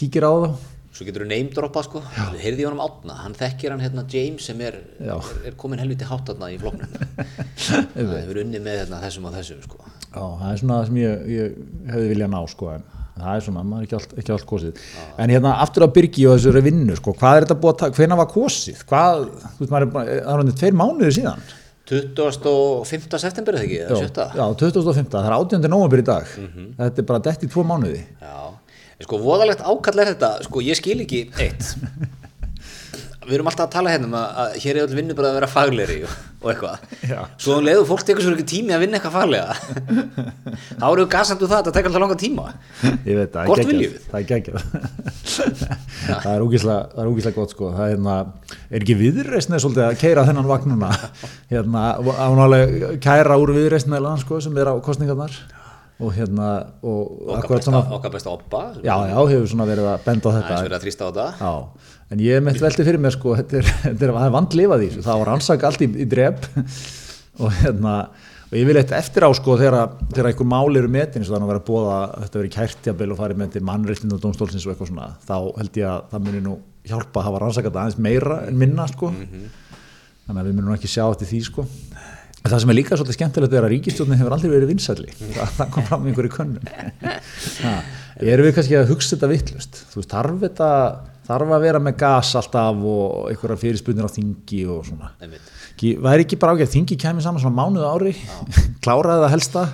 kíkir 0.00 0.24
á 0.24 0.32
þá 0.32 0.48
svo 0.90 1.06
getur 1.06 1.24
þú 1.24 1.28
neymdroppa 1.30 1.82
sko 1.86 2.02
heyrði 2.40 2.64
ég 2.64 2.68
honum 2.68 2.82
átna, 2.82 3.16
hann 3.22 3.34
þekkir 3.38 3.74
hann 3.74 3.82
hérna 3.84 4.04
James 4.10 4.46
sem 4.50 4.60
er, 4.66 4.78
Já. 4.98 5.14
er, 5.16 5.42
er 5.50 5.58
komin 5.60 5.80
helviti 5.82 6.08
hátt 6.08 6.32
þarna 6.32 6.48
í 6.50 6.56
flokknum. 6.60 6.96
Það 7.94 8.16
hefur 8.16 8.40
unnið 8.42 8.64
með 8.64 8.80
hérna, 8.82 9.02
þessum 9.04 9.28
og 9.30 9.36
þessum 9.36 9.60
sko. 9.66 9.84
Já, 10.10 10.24
það 10.40 10.48
er 10.50 10.58
svona 10.64 10.80
það 10.80 10.88
sem 10.88 10.98
ég, 10.98 11.28
ég 11.30 11.60
hefði 11.92 12.10
viljað 12.10 12.32
ná 12.32 12.40
sko, 12.50 12.72
en 12.74 12.84
það 13.20 13.30
er 13.36 13.46
svona, 13.46 13.64
maður 13.70 13.84
er 13.84 13.86
ekki 13.86 13.98
allt, 14.00 14.14
ekki 14.22 14.34
allt 14.34 14.48
kosið. 14.50 14.84
En 15.22 15.32
hérna 15.34 15.54
aftur 15.62 15.86
að 15.86 15.94
byrgi 16.00 16.26
og 16.26 16.38
þessari 16.38 16.64
vinnu 16.66 16.98
sko, 16.98 17.14
hvað 17.20 17.38
er 17.38 17.46
þetta 17.46 17.58
búið 17.62 17.74
að 17.74 17.80
taka, 17.84 17.98
hvena 18.00 18.18
var 18.18 18.30
kosið? 18.34 18.84
Hvað, 18.90 19.26
þú 19.44 19.62
veist, 19.62 19.74
maður 19.74 19.86
er 19.86 19.92
það 19.94 20.12
er 20.18 20.42
hann 20.42 20.54
tveir 20.62 20.78
mánuðir 20.80 21.18
síðan. 21.20 21.50
25. 21.90 23.18
september 23.18 23.56
eða 23.58 23.66
ekki, 23.66 23.78
eða 23.82 24.00
7. 24.06 24.26
já, 24.38 24.44
2005, 24.62 25.08
það 25.10 25.24
er 25.26 25.34
18. 25.34 25.70
nóvambur 25.72 26.02
í 26.02 26.04
dag. 26.06 26.28
Þetta 26.78 27.02
er 27.02 27.06
bara 27.08 27.22
dett 27.26 27.46
í 27.46 27.50
tvo 27.50 27.64
mánuði. 27.66 28.02
Já, 28.22 28.36
sko 29.04 29.20
voðalegt 29.20 29.62
ákall 29.64 30.02
er 30.02 30.14
þetta, 30.14 30.32
sko 30.46 30.64
ég 30.64 30.78
skil 30.78 31.00
ekki 31.04 31.26
eitt. 31.40 31.74
Við 33.30 33.36
erum 33.36 33.50
alltaf 33.50 33.68
að 33.68 33.74
tala 33.76 33.90
hérna 33.92 34.08
um 34.08 34.14
að, 34.18 34.30
að 34.42 34.54
hér 34.64 34.78
er 34.78 34.86
öll 34.86 34.96
vinnubröð 34.96 35.28
að 35.28 35.36
vera 35.36 35.48
faglegri 35.50 35.98
og, 36.02 36.14
og 36.40 36.48
eitthvað. 36.50 36.86
Svo 37.38 37.58
um 37.60 37.66
leiðu 37.66 37.84
fólk 37.86 38.02
tekur 38.08 38.24
svo 38.24 38.32
ekki 38.34 38.46
tími 38.56 38.74
að 38.74 38.82
vinna 38.82 38.98
eitthvað 38.98 39.18
faglega 39.20 39.52
Þá 40.80 40.86
eru 40.88 41.04
við 41.04 41.10
gasandu 41.12 41.46
það 41.46 41.54
að 41.54 41.60
þetta 41.60 41.74
tekur 41.76 41.90
alltaf 41.90 42.02
langa 42.02 42.16
tíma. 42.18 42.46
Ég 43.06 43.20
veit 43.20 43.36
það, 43.36 43.52
er 43.52 43.70
geggjað. 43.70 44.00
það 44.08 44.18
er 44.20 44.26
geggjað 44.32 44.58
það 46.00 46.32
er 46.32 46.44
það 46.96 47.12
úgislega 47.12 47.36
gott 47.36 47.54
sko. 47.54 47.70
Það 47.76 47.84
er, 47.84 47.94
hérna, 47.94 48.16
er 48.70 48.82
ekki 48.82 48.98
viðreisnið 49.04 49.64
svolítið 49.66 49.86
að 49.86 50.00
keira 50.00 50.26
þennan 50.26 50.50
vagnuna 50.50 50.90
hérna, 51.52 51.86
ánálega 52.24 52.92
kæra 53.04 53.38
úr 53.40 53.54
viðreisnið 53.60 54.10
sko, 54.24 54.40
sem 54.42 54.58
er 54.58 54.72
á 54.72 54.74
kostningarnar 54.82 55.38
og 56.00 56.14
hérna 56.16 56.48
og 56.80 57.28
Okkar 57.36 57.58
besta, 57.58 58.10
besta 58.14 58.32
oppa 58.32 58.62
já, 58.80 58.94
já, 59.10 59.16
hefur 59.18 59.48
svona 59.52 59.66
verið 59.68 59.90
að 59.90 60.06
benda 60.06 60.32
á 60.32 60.36
þetta. 60.38 60.60
Verið 60.64 60.78
að 60.78 60.86
þrýsta 60.86 61.04
á 61.04 61.08
þetta. 61.10 61.26
Já, 61.40 61.94
en 62.14 62.24
ég 62.24 62.42
mitt 62.46 62.64
velti 62.64 62.86
fyrir 62.88 63.02
mér 63.04 63.14
sko, 63.16 63.36
þetta 63.40 63.60
er, 63.60 63.70
þetta 63.84 64.08
er, 64.08 64.14
það 64.16 64.26
er 64.26 64.34
vandlifað 64.38 64.84
í 64.86 64.90
það 64.96 65.22
var 65.22 65.30
rannsaka 65.34 65.70
allt 65.70 65.84
í, 65.84 65.90
í 65.90 66.08
dref 66.10 66.48
og 67.40 67.54
hérna, 67.60 67.94
og 68.50 68.56
ég 68.58 68.66
vil 68.68 68.78
eitt 68.80 68.94
eftir 68.96 69.28
á 69.28 69.30
sko 69.36 69.56
þegar, 69.60 69.94
þegar 70.10 70.30
einhver 70.32 70.50
mál 70.50 70.80
eru 70.80 70.90
metin, 70.90 71.24
þannig 71.26 71.46
að 71.46 71.52
vera 71.52 71.64
bóða 71.68 71.98
þetta 72.24 72.40
verið 72.40 72.54
kærtjabil 72.56 73.10
og 73.14 73.20
farið 73.20 73.42
með 73.42 73.54
til 73.54 73.64
mannreittin 73.68 74.16
og 74.16 74.22
dómstólsins 74.24 74.66
og 74.66 74.74
eitthvað 74.74 74.92
svona, 74.92 75.10
þá 75.28 75.36
held 75.60 75.80
ég 75.80 75.90
að 75.92 76.08
það 76.14 76.26
muni 76.26 76.44
nú 76.48 76.56
hjálpa 76.90 77.20
að 77.20 77.26
hafa 77.28 77.42
rannsaka 77.44 77.70
þetta 77.70 77.84
aðeins 77.84 78.02
meira 78.08 78.40
en 78.48 78.58
minna 78.58 78.88
sko, 78.90 79.12
þannig 80.26 80.40
að 80.42 80.48
við 80.50 80.58
munum 80.58 80.74
ekki 80.74 80.90
sjá 80.90 81.04
eftir 81.06 81.30
því 81.30 81.40
sko. 81.46 81.66
Það 82.40 82.62
sem 82.62 82.70
er 82.72 82.76
líka 82.78 82.96
svolítið 82.96 83.16
skemmtilegt 83.18 83.54
er 83.54 83.66
að 83.66 83.72
ríkistjórnin 83.74 84.16
hefur 84.20 84.34
aldrei 84.34 84.50
verið 84.54 84.70
vinsælli, 84.72 85.12
það, 85.20 85.50
það 85.58 85.72
kom 85.74 85.86
fram 85.90 86.06
í 86.06 86.10
einhverju 86.10 86.30
könnun. 86.32 86.70
Ha, 87.60 87.72
erum 88.32 88.48
við 88.48 88.54
kannski 88.56 88.78
að 88.80 88.92
hugsa 88.94 89.12
þetta 89.12 89.28
vittlust? 89.34 89.80
Þú 89.90 90.00
veist, 90.00 90.14
þarf 90.14 90.38
þetta, 90.46 90.70
þarf 91.28 91.52
að 91.56 91.66
vera 91.66 91.82
með 91.84 91.98
gas 92.00 92.32
alltaf 92.40 92.80
og 92.94 93.28
einhverja 93.28 93.60
fyrirspunir 93.60 94.08
á 94.08 94.10
þingi 94.16 94.62
og 94.72 94.88
svona. 94.88 95.12
Ekki, 95.20 95.92
væri 96.00 96.24
ekki 96.24 96.40
bara 96.40 96.56
ágætt, 96.56 96.72
þingi 96.78 96.96
kemur 97.04 97.26
saman 97.26 97.44
svona 97.44 97.60
mánuð 97.60 97.86
ári, 97.90 98.14
kláraði 98.86 99.26
það 99.26 99.34
helsta, 99.36 99.66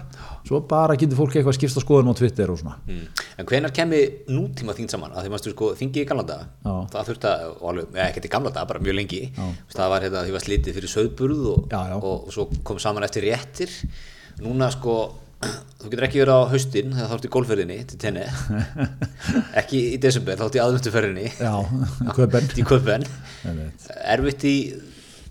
svo 0.46 0.60
bara 0.70 0.94
getur 0.98 1.18
fólk 1.18 1.34
eitthvað 1.34 1.52
að 1.52 1.58
skipta 1.58 1.82
skoðun 1.82 2.10
á 2.10 2.18
Twitter 2.18 2.52
og 2.54 2.60
svona. 2.60 2.76
Mm. 2.86 3.04
En 3.42 3.48
hvenær 3.50 3.72
kemi 3.74 4.00
nútíma 4.30 4.76
þín 4.78 4.88
saman? 4.92 5.12
Að 5.16 5.26
því 5.26 5.32
maður 5.34 5.54
sko, 5.56 5.70
þingi 5.80 6.02
í 6.04 6.06
gamla 6.06 6.24
daga, 6.28 6.46
Já. 6.62 6.74
það 6.94 7.10
þurfti 7.10 7.30
að, 7.32 7.44
alveg, 7.72 8.00
ekkert 8.06 8.28
í 8.28 8.32
gamla 8.36 8.52
daga, 8.54 8.68
bara 8.70 8.82
mjög 8.86 8.98
lengi, 9.00 9.20
það 9.74 9.92
var 9.94 10.06
hérna, 10.06 10.24
því 10.28 10.34
var 10.38 10.44
slitið 10.46 10.78
fyrir 10.80 10.92
söðburð 10.94 11.44
og, 11.52 11.62
Já, 11.74 11.80
já. 11.90 11.96
og, 12.00 12.26
og 12.30 12.34
svo 12.36 12.48
kom 12.70 12.78
saman 12.82 13.06
eftir 13.08 13.26
réttir. 13.26 13.74
Núna 14.44 14.70
sko, 14.74 14.96
þú 15.82 15.90
getur 15.92 16.06
ekki 16.06 16.22
verið 16.22 16.38
á 16.38 16.42
haustin 16.54 16.94
þegar 16.96 17.10
þá 17.10 17.14
ert 17.18 17.26
í 17.28 17.30
golfferðinni 17.34 17.74
til 17.90 17.98
tenni 18.00 18.22
ekki 19.60 19.80
í 19.94 19.98
desember, 20.00 20.38
þá 20.40 20.46
ert 20.48 20.56
í 20.56 20.62
aðvönduferðinni 20.64 21.26
Já, 21.36 21.54
köpen 22.16 22.48
í 22.56 22.64
köpen 22.66 23.04
erfitt 24.14 24.46
í 24.48 24.54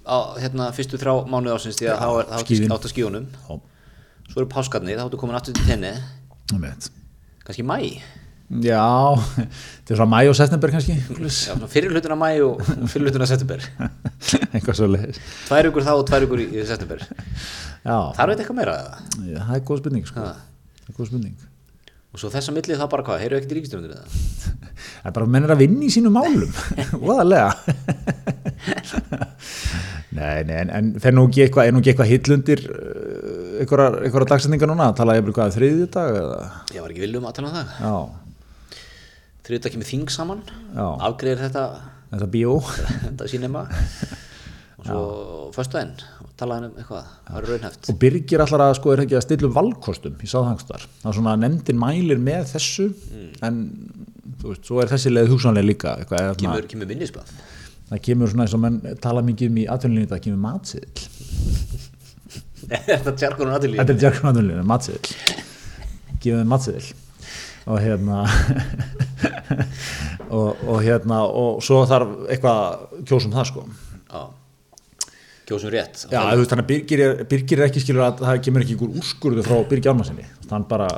á, 0.06 0.17
hérna, 0.38 0.67
fyrstu 0.78 0.99
þrjá 1.01 1.15
mánuð 1.32 1.56
ásins 1.58 1.80
því 1.80 1.89
að 1.89 2.04
þá 2.04 2.10
er 2.21 2.30
þá 2.30 2.36
ertu 2.38 2.45
skíðin. 2.51 2.75
átt 2.75 2.86
á 2.86 2.89
skíunum 2.93 3.25
Já, 3.34 3.58
svo 4.30 4.42
eru 4.42 4.52
páskarnir, 4.52 5.00
þá 5.00 5.08
ertu 5.08 5.22
komin 5.22 5.38
aftur 5.38 5.56
til 5.58 5.66
tenni 5.70 5.94
kannski 7.46 7.66
mæ 7.66 7.80
Já, 8.46 9.18
þetta 9.34 9.96
er 9.96 9.98
frá 9.98 10.06
mæ 10.06 10.20
og 10.30 10.36
september 10.38 10.70
kannski. 10.70 10.94
Já, 11.02 11.56
fyrir 11.72 11.90
hlutina 11.90 12.14
mæ 12.20 12.28
og 12.46 12.60
fyrir 12.92 13.08
hlutina 13.08 13.26
september. 13.26 13.64
Eitthvað 14.54 14.78
svo 14.78 14.90
leiðis 14.92 15.18
tvær 15.48 15.72
ykkur 15.72 15.86
þá 15.88 15.94
og 15.96 16.04
tvær 16.06 16.28
ykkur 16.28 16.44
í, 16.44 16.46
í 16.54 16.66
september. 16.70 17.02
Þar 17.86 18.30
veit 18.30 18.44
eitthvað 18.44 18.60
meira? 18.60 18.76
Já, 19.26 19.40
það 19.48 19.58
er 19.58 19.66
góð 19.66 19.82
spurning 19.82 20.06
sko. 20.06 20.22
Það 20.22 20.92
er 20.92 21.00
góð 21.00 21.10
spurning. 21.10 21.36
Og 22.14 22.22
svo 22.22 22.30
þessa 22.32 22.54
millið 22.56 22.80
þá 22.80 22.86
bara 22.94 23.06
hvað, 23.10 23.24
heyrðu 23.24 23.40
ekkert 23.42 23.56
í 23.56 23.58
ríkistjónundir 23.58 23.98
eða? 23.98 24.06
Það 25.06 25.10
er 25.10 25.16
bara 25.16 25.26
að 25.26 25.34
menn 25.34 25.46
er 25.46 25.54
að 25.54 25.62
vinna 25.62 25.84
í 25.86 25.90
sínum 25.94 26.16
málum. 26.16 26.54
Óðarlega 27.02 27.50
Nei, 30.16 30.46
nei, 30.48 30.56
en, 30.62 30.70
en 30.96 31.16
nú 31.18 31.26
ekki 31.28 31.44
eitthvað, 31.44 31.68
er 31.68 31.76
nú 31.76 31.82
ekki 31.82 31.92
eitthvað 31.92 32.12
hillundir 32.14 32.62
einhverjar, 33.63 33.98
einhverjar 34.04 34.30
dagsendingar 34.34 34.72
núna? 34.72 34.91
Talaði 34.98 35.22
ég 35.22 35.26
bara 35.28 35.38
hvað, 35.39 35.56
þriðju 35.58 35.88
dag 35.96 36.20
eða? 36.22 36.39
Ég 36.76 36.86
var 36.86 36.94
ekki 36.94 37.04
viljum 37.06 37.28
að 37.30 37.36
tala 37.39 37.50
um 37.50 37.56
það? 37.56 37.74
Já, 37.82 38.80
þriðdag 39.48 39.76
kemur 39.76 39.89
þing 39.89 40.13
saman 40.13 40.44
Já. 40.48 40.86
afgreðir 41.10 41.44
þetta 41.46 41.65
þetta 42.12 42.30
bíó. 42.36 42.56
þetta 43.08 43.30
sínema 43.32 43.65
og 43.65 44.86
svo 44.86 45.04
föstudaginn 45.56 45.96
talaði 46.36 46.60
hann 46.60 46.68
um 46.68 46.80
eitthvað, 46.82 47.12
það 47.26 47.38
var 47.38 47.48
raunhæft. 47.50 47.88
Og 47.89 48.00
Birgir 48.02 48.44
allar 48.44 48.63
að 48.68 48.74
sko 48.78 48.91
er 48.91 49.02
ekki 49.06 49.15
að 49.18 49.24
stilla 49.24 49.48
upp 49.48 49.56
valkostum 49.56 50.18
í 50.20 50.28
sáðhangstar, 50.30 50.84
það 51.02 51.10
er 51.12 51.18
svona 51.18 51.36
nefndin 51.39 51.80
mælir 51.80 52.20
með 52.22 52.50
þessu 52.52 52.89
en 53.46 53.62
þú 54.41 54.52
veist, 54.52 54.65
svo 54.68 54.82
er 54.84 54.91
þessi 54.91 55.13
leið 55.13 55.32
hugsanlega 55.32 55.70
líka 55.70 55.96
eitthvað, 56.02 56.34
kemur, 56.41 56.68
kemur 56.70 56.89
minnisblad 56.91 57.32
það 57.89 58.04
kemur 58.10 58.32
svona 58.32 58.46
eins 58.46 58.56
og 58.58 58.63
menn 58.65 58.80
tala 59.02 59.24
mikið 59.26 59.52
um 59.52 59.60
í 59.62 59.65
atvinnulínu, 59.76 60.12
það 60.12 60.24
kemur 60.28 60.41
matsiðil 60.44 61.08
þetta 62.89 63.12
er 63.12 63.17
tjarkonun 63.23 63.58
aðilíð 63.58 63.82
Þetta 63.82 63.95
er 63.95 64.06
Jarkon 64.06 64.32
Adunlínu, 64.32 64.63
matsiðil 64.69 65.43
þeim 66.25 66.47
matsiðil 66.49 66.88
og 67.65 67.82
hérna 67.82 68.23
og, 70.38 70.63
og 70.65 70.80
hérna 70.86 71.21
og 71.25 71.62
svo 71.65 71.84
þarf 71.89 72.28
eitthvað 72.30 73.06
kjósum 73.10 73.34
það 73.34 73.47
sko. 73.49 73.63
Já, 74.06 74.21
kjósum 75.49 75.73
rétt. 75.73 76.04
Já, 76.12 76.19
þú 76.21 76.41
veist 76.41 76.54
þannig 76.54 76.65
að 76.65 76.71
Birgir 76.71 77.04
er, 77.06 77.23
Birgir 77.30 77.62
er 77.62 77.69
ekki 77.69 77.84
skilur 77.84 78.06
að 78.06 78.21
það 78.23 78.41
kemur 78.47 78.65
ekki 78.65 78.78
einhver 78.78 78.99
úrskurðu 79.01 79.45
frá 79.45 79.58
Birgir 79.69 79.93
Ármannsinni 79.93 80.28
hann 80.51 80.67
bara 80.69 80.89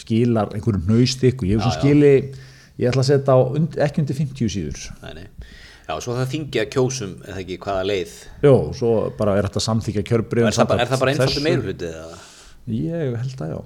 skilar 0.00 0.52
einhverjum 0.56 0.88
naustykku 0.88 1.48
ég 1.48 1.58
hef 1.58 1.66
svo 1.66 1.72
skili, 1.78 2.14
ég 2.80 2.90
ætla 2.90 3.04
að 3.04 3.10
setja 3.12 3.36
á 3.36 3.38
und, 3.40 3.80
ekki 3.80 4.04
undir 4.04 4.20
50 4.20 4.52
síður. 4.52 4.84
Nei, 5.04 5.22
nei. 5.22 5.56
Já, 5.90 5.94
svo 6.06 6.16
það 6.16 6.32
þingi 6.36 6.62
að 6.62 6.70
kjósum 6.76 7.12
eða 7.26 7.42
ekki 7.42 7.58
hvaða 7.66 7.84
leið 7.90 8.16
Jó, 8.46 8.54
svo 8.78 8.94
bara 9.18 9.36
er 9.36 9.50
þetta 9.50 9.64
samþykja 9.66 10.06
kjörbrið 10.12 10.48
er 10.48 10.56
það 10.56 10.74
það 10.94 11.04
bara 11.04 11.14
einfaldur 11.16 11.46
meirhluti 11.46 11.90
eða? 11.90 12.18
Ég 12.70 13.14
held 13.20 13.46
að 13.46 13.54
já 13.56 13.60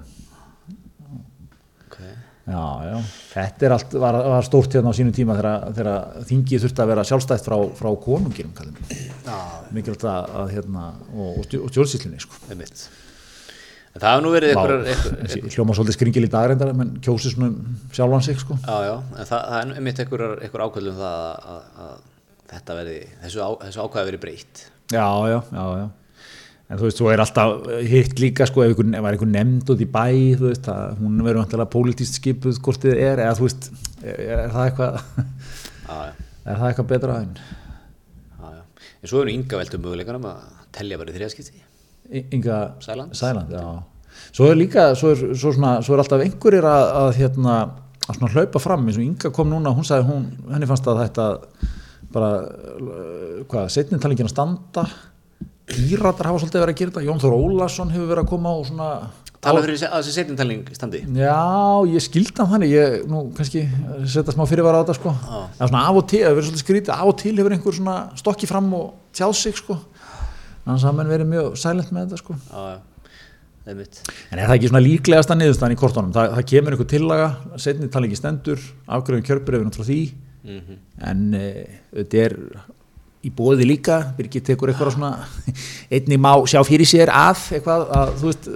Okay. 1.95 2.15
Já, 2.45 2.61
já, 2.85 2.97
þetta 3.31 3.65
er 3.67 3.73
allt, 3.77 3.95
var, 4.03 4.17
var 4.35 4.45
stórt 4.45 4.75
hérna 4.77 4.91
á 4.93 4.97
sínu 4.99 5.13
tíma 5.17 5.37
þegar, 5.39 5.95
þingið 6.29 6.65
þurfti 6.67 6.83
að 6.83 6.91
vera 6.91 7.05
sjálfstætt 7.09 7.47
frá, 7.47 7.55
frá 7.79 7.89
konunginum, 8.03 8.53
mikilvægt 9.73 10.05
að, 10.11 10.35
að 10.43 10.53
hérna, 10.53 10.91
og, 11.15 11.39
og 11.39 11.47
stjó- 11.47 11.63
og 11.65 11.73
stjórnsýslinni, 11.73 12.21
sko. 12.21 12.41
Einmitt. 12.53 12.85
En 13.95 14.03
það 14.03 14.11
hefur 14.11 14.25
nú 14.27 14.35
verið 14.35 14.61
þessi 14.91 15.55
Hljóma 15.55 15.77
svolítið 15.79 15.97
skringil 15.97 16.27
í 16.27 16.31
dag 16.35 16.51
reyndar, 16.51 16.75
menn 16.77 16.97
kjósi 17.05 17.33
svona 17.33 17.53
um 17.53 17.79
sjálfan 17.95 18.27
sig, 18.27 18.43
sko. 18.43 18.59
já, 18.61 18.77
já, 18.91 18.95
en 19.15 19.31
það, 19.31 19.47
það 19.53 19.61
er 19.63 19.75
einmitt 19.79 20.05
einhver 20.05 20.67
ákvöldum 20.67 20.99
það 20.99 21.21
að, 21.23 21.49
að, 21.55 21.63
að 21.87 21.95
þetta 22.55 22.79
verði, 22.79 22.97
þessu, 23.25 23.43
á, 23.45 23.49
þessu 23.67 23.85
ákvæði 23.85 24.11
verið 24.11 24.25
breytt. 24.25 24.65
Já, 24.95 25.07
já, 25.31 25.39
já, 25.51 25.65
já. 25.83 25.85
En 26.65 26.81
þú 26.81 26.87
veist, 26.89 26.99
svo 27.01 27.11
er 27.13 27.21
alltaf 27.21 27.67
hitt 27.91 28.21
líka, 28.23 28.47
sko, 28.49 28.63
ef 28.65 28.73
einhver, 28.73 28.87
ef 28.97 29.05
var 29.05 29.17
einhver 29.17 29.29
nefnd 29.31 29.73
út 29.75 29.83
í 29.85 29.89
bæ, 29.95 30.05
þú 30.41 30.49
veist, 30.49 30.69
að 30.73 30.95
hún 31.03 31.19
verður 31.21 31.43
vantilega 31.43 31.73
pólitíst 31.75 32.17
skipuð 32.19 32.61
hvort 32.65 32.87
þið 32.87 32.97
er, 32.97 33.21
eða 33.27 33.37
þú 33.37 33.45
veist, 33.49 33.69
er, 34.01 34.23
er 34.25 34.55
það 34.55 34.71
eitthvað, 34.71 34.97
Já, 35.85 35.97
já, 36.09 36.15
er 36.49 36.61
það 36.63 36.67
eitthvað 36.71 36.89
betra 36.95 37.19
en 37.21 37.35
já, 37.37 38.49
já. 38.49 38.63
En 39.05 39.11
svo 39.13 39.21
er 39.21 39.29
nú 39.29 39.35
ynga 39.37 39.61
veltum 39.61 39.85
möguleikanum 39.85 40.27
að 40.31 40.47
telja 40.75 41.01
bara 41.01 41.13
í 41.13 41.17
þriðaskipti. 41.19 41.65
Inga 42.25 42.59
Sæland. 42.85 43.15
Sæland, 43.19 43.53
já. 43.53 43.65
Svo 44.35 44.49
er 44.49 44.59
líka, 44.59 44.89
svo 44.99 45.13
er, 45.13 45.23
svo 45.37 45.53
svona, 45.53 45.77
svo 45.85 45.97
er 45.97 46.03
alltaf 46.05 46.25
einhverjir 46.25 46.67
að, 46.71 46.85
að 47.03 47.11
hérna, 47.21 47.55
að 48.09 48.19
svona 48.19 48.33
hlaupa 48.35 48.63
fram 48.63 48.89
eins 48.89 48.99
og 49.01 49.05
Inga 49.05 49.33
kom 49.35 49.53
núna, 49.53 49.73
hún 49.77 49.87
sagði 49.87 50.09
hún, 50.11 50.27
henni 50.53 50.69
fannst 50.71 50.89
að 50.89 51.03
þetta 51.05 51.29
bara, 52.15 52.31
uh, 52.79 53.43
hvað, 53.51 53.69
setnin 53.75 54.03
talingin 54.03 54.31
að 54.31 54.35
standa? 54.37 54.87
Íratar 55.75 56.29
hafa 56.29 56.43
svolítið 56.43 56.65
verið 56.65 56.75
að 56.75 56.81
gera 56.81 56.93
þetta. 56.93 57.05
Jón 57.09 57.23
Þór 57.23 57.37
Ólason 57.39 57.93
hefur 57.95 58.11
verið 58.11 58.27
að 58.27 58.33
koma 58.35 58.57
og 58.59 58.67
svona 58.69 58.89
Tala 59.45 59.61
fyrir 59.61 59.83
að 59.85 59.99
þessi 59.99 60.15
setjumtalning 60.15 60.69
standi. 60.73 61.01
Já, 61.19 61.37
ég 61.91 62.05
skildi 62.05 62.41
hann 62.41 62.51
þannig, 62.55 62.71
ég 62.73 63.03
nú 63.11 63.27
kannski 63.37 63.65
setja 64.09 64.33
smá 64.33 64.47
fyrirvara 64.49 64.81
á 64.81 64.83
þetta 64.85 64.97
sko. 64.97 65.13
En 65.13 65.69
svona 65.69 65.83
af 65.85 66.01
og 66.01 66.07
til, 66.09 66.23
það 66.23 66.31
hefur 66.31 66.39
verið 66.39 66.49
svolítið 66.49 66.65
skrítið 66.65 66.95
af 66.95 67.11
og 67.11 67.17
til 67.21 67.35
hefur 67.37 67.57
einhver 67.57 67.77
svona 67.77 67.97
stokki 68.21 68.49
fram 68.49 68.73
og 68.79 68.87
tjáð 69.17 69.37
sig 69.43 69.61
sko. 69.61 69.77
Annars 70.65 70.87
hafa 70.89 70.97
menn 70.97 71.13
verið 71.13 71.31
mjög 71.35 71.61
sælent 71.61 71.93
með 71.93 72.07
þetta 72.07 72.23
sko. 72.23 72.39
Já, 72.49 72.73
já, 72.73 73.17
einmitt. 73.69 74.01
En 74.31 74.41
er 74.41 74.49
það 74.49 74.57
ekki 74.57 74.73
svona 74.73 74.85
líklegasta 74.87 75.37
niðurstaðan 75.37 75.77
í 75.77 75.81
kortunum? 75.83 76.15
Það, 76.17 76.37
það 76.39 76.51
kemur 76.55 76.77
einhver 76.77 76.93
tillaga, 76.95 77.31
setni 77.61 77.91
talingi 77.93 78.21
stendur, 78.21 78.69
afgröðum 78.89 79.29
kjörbreyfin 79.29 79.75
því, 80.45 80.57
Mhm. 80.61 80.79
en 81.11 81.21
þetta 81.95 82.25
er 82.25 82.37
í 83.25 83.31
bóði 83.33 83.65
líka, 83.65 84.15
Birgir 84.19 84.43
tekur 84.45 84.69
eitthvað 84.69 84.93
svona, 84.93 85.13
einnig 85.91 86.19
má 86.21 86.35
sjá 86.47 86.61
fyrir 86.69 86.85
sér 86.87 87.09
að 87.09 87.41
eitthvað, 87.57 87.87
að 87.97 88.13
þú 88.21 88.29
veist, 88.29 88.49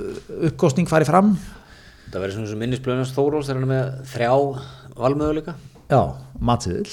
uppkostning 0.51 0.88
fari 0.88 1.05
fram. 1.09 1.38
Það 2.12 2.20
verður 2.20 2.35
svona 2.37 2.48
sem 2.48 2.59
minnisblöðunars 2.59 3.14
Þórós 3.16 3.48
þegar 3.48 3.61
hann 3.61 3.64
er 3.64 3.72
með 3.72 4.12
þrjá 4.12 4.31
valmöðuleika. 4.98 5.55
Já, 5.88 6.01
matsiðil. 6.44 6.90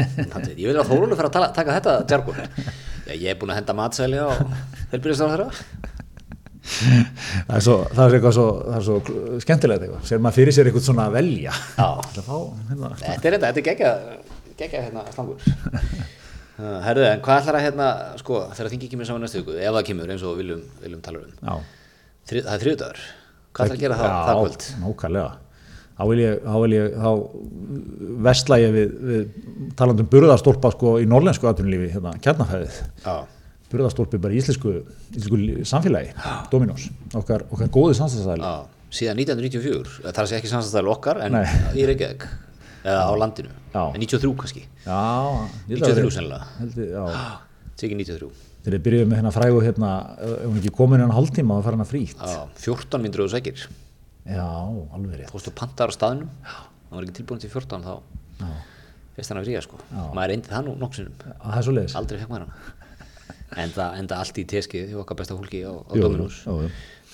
Ég 0.60 0.66
vil 0.68 0.76
að 0.76 0.90
Þórólu 0.90 1.16
fyrir 1.16 1.30
að 1.32 1.54
taka 1.56 1.76
þetta 1.78 1.94
tjarkun. 2.10 2.36
Ég 3.16 3.30
er 3.32 3.38
búin 3.40 3.52
að 3.54 3.60
henda 3.62 3.76
matsæli 3.78 4.20
á 4.20 4.28
helbyrðistáð 4.92 5.32
þeirra. 5.32 5.48
Það, 6.66 7.54
er 7.58 7.64
svo, 7.66 7.76
það 7.92 8.02
er 8.06 8.16
eitthvað 8.18 8.34
svo, 8.36 8.46
það 8.64 8.76
er 8.78 8.84
svo 8.88 8.96
skemmtilegt 9.44 9.86
eitthvað, 9.86 10.02
sér 10.10 10.22
maður 10.24 10.38
fyrir 10.40 10.56
sér 10.56 10.70
eitthvað 10.70 10.86
svona 10.88 11.06
að 11.10 11.16
velja. 11.20 11.54
Já. 11.76 11.88
Fá, 12.26 12.36
hérna, 12.72 12.92
Þetta 13.00 13.14
er 13.16 13.36
þetta, 13.36 13.46
þetta 13.46 13.62
er 13.62 13.66
geggja, 13.70 13.94
geggja 14.62 14.84
hérna 14.88 15.06
slangur. 15.14 15.48
Uh, 16.56 16.78
Herðu, 16.86 17.02
en 17.10 17.24
hvað 17.24 17.42
ætlar 17.42 17.58
að 17.58 17.66
hérna, 17.66 17.86
sko, 18.22 18.42
þegar 18.56 18.70
þingi 18.72 18.92
kemur 18.92 19.08
saman 19.10 19.26
næstu 19.26 19.42
viku, 19.42 19.58
ef 19.60 19.74
það 19.76 19.88
kemur 19.90 20.12
eins 20.14 20.22
og 20.24 20.38
viljum, 20.40 20.62
viljum 20.80 21.02
tala 21.04 21.20
um. 21.20 21.34
já. 21.36 21.58
Þri, 22.26 22.44
það 22.46 22.54
er 22.54 22.62
þriðdagur. 22.64 23.02
Hvað 23.56 23.66
ætlar 23.66 23.76
að 23.76 23.82
gera 23.84 23.98
það, 24.00 24.14
það 24.16 24.40
kvöld? 24.40 24.70
nákvæmlega 24.84 25.34
þá 25.96 26.02
vil 26.10 26.18
ég, 26.20 26.40
þá 26.44 26.56
vil 26.62 26.74
ég 26.74 26.96
þá 27.00 27.10
vestla 28.26 28.58
ég 28.60 28.74
við, 28.74 28.96
við 29.10 29.22
talandum 29.78 30.10
burðastólpa 30.12 30.72
sko 30.74 30.96
í 31.00 31.06
norlensku 31.08 31.48
atvinnulífi 31.48 31.94
hérna, 31.94 32.12
kjarnafæðið 32.24 32.80
Já. 33.76 33.78
burðastólpi 33.78 34.20
bara 34.22 34.34
í 34.34 34.40
íslensku, 34.40 34.72
íslensku 35.12 35.66
samfélagi, 35.68 36.14
Dominos 36.52 36.88
okkar, 37.14 37.44
okkar 37.52 37.68
góði 37.74 37.94
samstæðsæli 38.00 38.50
síðan 38.96 39.18
1994, 39.20 39.94
það 40.06 40.10
er 40.22 40.26
að 40.26 40.34
ekki 40.38 40.50
samstæðal 40.52 40.90
okkar, 40.94 41.18
en 41.26 41.34
Nei. 41.36 41.46
í 41.76 41.86
Reykjavík, 41.90 42.22
eða 42.86 43.00
á 43.02 43.12
landinu. 43.18 43.50
Já. 43.74 43.82
En 43.92 44.00
93 44.00 44.30
kannski, 44.40 44.62
já, 44.86 45.00
ég 45.68 45.74
held 45.74 45.82
að 45.82 45.90
93 45.90 46.04
vera- 46.06 46.14
sennilega, 46.16 47.16
tekið 47.82 47.98
93. 48.00 48.30
þegar 48.66 48.76
ég 48.78 48.84
byrjuði 48.86 49.08
með 49.10 49.18
hérna 49.20 49.32
frægu 49.34 49.58
hérna, 49.66 49.90
ef 50.26 50.46
hún 50.46 50.60
ekki 50.62 50.72
komin 50.78 51.02
hérna 51.02 51.14
hálftíma 51.18 51.58
þá 51.58 51.66
fara 51.66 51.76
hana 51.80 51.86
frítt 51.90 52.22
Já, 52.22 52.38
14 52.64 53.02
myndur 53.04 53.26
og 53.26 53.34
sækir. 53.34 53.66
já, 54.26 54.46
alveg 54.96 55.20
rétt 55.20 55.30
Fórstu 55.34 55.52
pantar 55.54 55.92
á 55.92 55.94
staðnum, 55.94 56.30
það 56.46 56.96
var 56.96 57.04
ekki 57.06 57.16
tilbúin 57.20 57.42
til 57.44 57.50
14 57.52 57.84
þá, 57.84 57.92
já, 58.40 58.48
fyrst 59.18 59.30
hann 59.34 59.38
að 59.42 59.46
fríja 59.50 59.60
sko. 59.66 59.78
Já. 59.90 60.00
Maður 60.16 60.32
reyndi 60.32 60.50
það 60.54 60.64
nú 60.66 60.72
nokksinum, 60.80 61.12
það 61.20 61.58
er 61.60 61.66
svo 61.68 61.74
leiðis 61.76 61.94
aldrei 62.00 62.18
fekk 62.22 62.32
maður 62.32 62.48
hana. 63.50 63.62
Enda, 63.66 63.88
enda 64.00 64.20
allt 64.22 64.38
í 64.40 64.44
teskið 64.48 64.92
hjá 64.92 65.00
okkar 65.02 65.20
besta 65.20 65.36
fólki 65.36 65.62
á, 65.62 65.72
á 65.72 65.92
Dominus. 65.94 66.42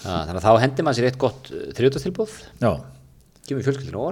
Þannig 0.02 0.38
að 0.38 0.44
þá 0.46 0.52
hendi 0.64 0.84
maður 0.84 0.98
sér 0.98 1.08
eitt 1.10 1.18
gott 1.20 1.50
þrjóðastilbóð, 1.78 2.36
já, 2.62 2.70
kemur 3.46 3.66
fjölskyldinu 3.66 4.06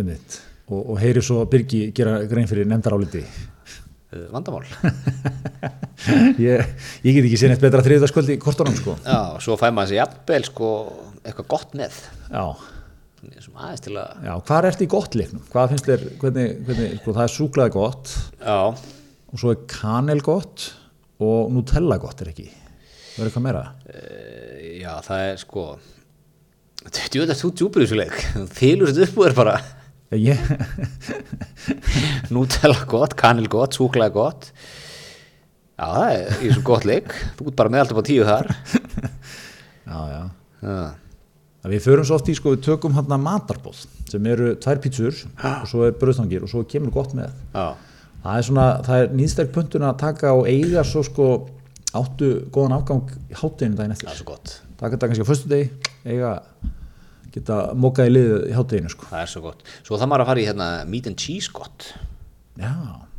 einmitt. 0.00 0.38
Og, 0.66 0.80
og 0.80 0.96
heyri 0.98 1.22
svo 1.22 1.44
Birgi 1.46 1.92
gera 1.94 2.16
grein 2.26 2.48
fyrir 2.50 2.66
nefndaráliti. 2.66 3.22
Uh, 4.10 4.24
vandamál. 4.32 4.64
ég, 6.42 6.62
ég 7.06 7.18
get 7.18 7.26
ekki 7.26 7.38
séð 7.38 7.52
neitt 7.52 7.62
betra 7.62 7.84
þriðdaskvöld 7.86 8.32
í 8.34 8.38
kortunum 8.42 8.74
sko. 8.78 8.96
Já, 9.04 9.36
svo 9.42 9.58
fæ 9.60 9.68
maður 9.70 9.92
sér 9.92 10.00
jafnvel 10.00 10.40
sko 10.48 10.70
eitthvað 11.22 11.48
gott 11.52 11.76
með, 11.78 12.00
já, 12.30 12.44
aðeins 13.26 13.82
til 13.82 13.94
að, 13.98 14.26
já, 14.26 14.32
hvað 14.48 14.68
ertu 14.70 14.86
í 14.86 14.90
gott 14.90 15.16
leiknum? 15.18 15.46
Hvað 15.52 15.72
finnst 15.72 15.90
þér, 15.90 16.04
hvernig, 16.22 16.58
hvernig 16.68 16.98
sko, 17.00 17.16
það 17.16 17.22
er 17.24 17.34
súklaði 17.34 17.74
gott. 17.76 18.12
Já, 18.40 18.58
og 19.26 19.42
svo 19.42 19.54
er 19.54 19.62
kanel 19.70 20.18
gott 20.26 20.68
og 21.22 21.52
nutella 21.54 21.96
gott 22.02 22.20
er 22.24 22.32
ekki? 22.32 22.48
Verður 23.16 23.30
eitthvað 23.30 23.46
meira? 23.46 23.62
uh, 23.88 24.64
já, 24.82 24.90
það 25.06 25.22
er 25.30 25.38
sko, 25.40 25.66
Þú 26.86 27.18
veit 27.22 27.30
að 27.32 27.40
þú 27.40 27.48
djúpur 27.58 27.82
í 27.82 27.86
þessu 27.88 27.96
leik. 27.98 28.18
Þylur 28.54 28.90
þetta 28.92 29.06
upp 29.08 29.16
og 29.18 29.24
er 29.26 29.32
bara 29.34 29.54
ég, 30.14 30.42
Nutella 32.34 32.84
gott, 32.86 33.16
kanil 33.18 33.48
gott, 33.50 33.74
súklaði 33.74 34.14
gott. 34.14 34.46
Já, 35.76 35.86
það 35.88 36.12
er 36.12 36.28
í 36.36 36.50
þessu 36.50 36.62
gott 36.68 36.86
leik. 36.88 37.10
Þú 37.38 37.48
ert 37.50 37.58
bara 37.58 37.72
með 37.74 37.82
alltaf 37.82 37.98
á 38.00 38.04
tíu 38.06 38.28
þar. 38.28 38.52
Já, 39.86 39.98
já. 40.10 40.22
Að 41.66 41.72
við 41.74 41.84
förum 41.84 42.06
svo 42.06 42.16
oft 42.18 42.26
í 42.30 42.34
sko, 42.34 42.52
við 42.56 42.64
tökum 42.66 42.94
hann 42.96 43.12
matarbóð 43.22 43.84
sem 44.10 44.24
eru 44.30 44.48
tvær 44.62 44.80
pítsur 44.82 45.14
og 45.38 45.68
svo 45.70 45.84
er 45.86 45.94
bröðstangir 45.98 46.42
og 46.42 46.50
svo 46.50 46.64
kemur 46.66 46.90
gott 46.94 47.14
með. 47.14 47.30
Já, 47.54 47.68
það 48.26 48.40
er 48.42 48.46
svona, 48.48 48.66
það 48.86 49.02
er 49.04 49.12
nýðstæk 49.20 49.52
pöntun 49.54 49.86
að 49.88 49.98
taka 50.02 50.32
og 50.36 50.48
eiga 50.50 50.84
svo 50.86 51.02
sko 51.06 51.28
áttu 51.96 52.30
góðan 52.52 52.76
afgang 52.76 53.12
í 53.30 53.38
hátteginu 53.38 53.78
daginn 53.78 53.94
það 53.96 53.96
er 53.96 53.96
eftir 53.96 54.20
svo 54.20 54.28
gott. 54.32 54.56
Taka 54.76 54.96
þetta 54.96 55.08
kannski 55.12 55.24
á 55.26 55.30
föstu 55.30 55.52
degi 55.52 55.70
eiga, 56.06 56.32
geta 57.32 57.60
mókað 57.78 58.10
í 58.10 58.14
liðið 58.16 58.46
í 58.50 58.56
hátteginu 58.56 58.92
sko. 58.92 59.08
Það 59.12 59.22
er 59.24 59.32
svo 59.32 59.44
gott. 59.46 59.64
Svo 59.86 60.00
það 60.00 60.12
maður 60.12 60.26
að 60.26 60.30
fara 60.32 60.42
í 60.42 60.48
hérna 60.50 60.70
meat 60.90 61.10
and 61.10 61.20
cheese 61.20 61.52
gott. 61.54 61.92
Já, 62.60 62.72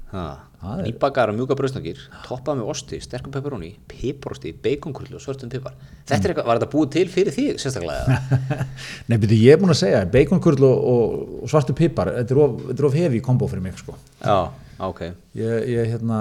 Ha, 0.07 0.37
Það 0.61 0.79
er- 0.79 0.85
nýbakaðar 0.87 1.29
og 1.33 1.35
mjúka 1.35 1.55
bröðsnangir 1.59 1.97
toppað 2.23 2.61
með 2.61 2.69
osti, 2.71 2.97
sterkum 3.03 3.33
pepperoni 3.33 3.73
piparosti, 3.91 4.53
baconkurli 4.55 5.17
og 5.17 5.21
svörtum 5.21 5.51
pipar 5.51 5.73
þetta 6.07 6.15
er 6.15 6.31
eitthvað, 6.31 6.47
var 6.47 6.61
þetta 6.61 6.69
búið 6.71 6.93
til 6.95 7.03
fyrir 7.11 7.35
þig 7.35 7.59
sérstaklega 7.59 8.15
nei 9.11 9.17
byrju 9.19 9.39
ég 9.43 9.57
er 9.57 9.59
búin 9.59 9.73
að 9.75 9.81
segja 9.81 9.99
baconkurl 10.13 10.63
og, 10.63 10.87
og, 10.93 11.43
svartu 11.51 11.75
pipar 11.75 12.13
þetta 12.21 12.33
er 12.37 12.41
of, 12.45 12.63
of 12.87 12.95
hefi 12.95 13.19
kombo 13.27 13.51
fyrir 13.51 13.65
mig 13.67 13.75
sko. 13.83 13.97
Já, 14.23 14.47
ok, 14.83 15.01
ég, 15.37 15.65
ég 15.71 15.89
hérna 15.93 16.19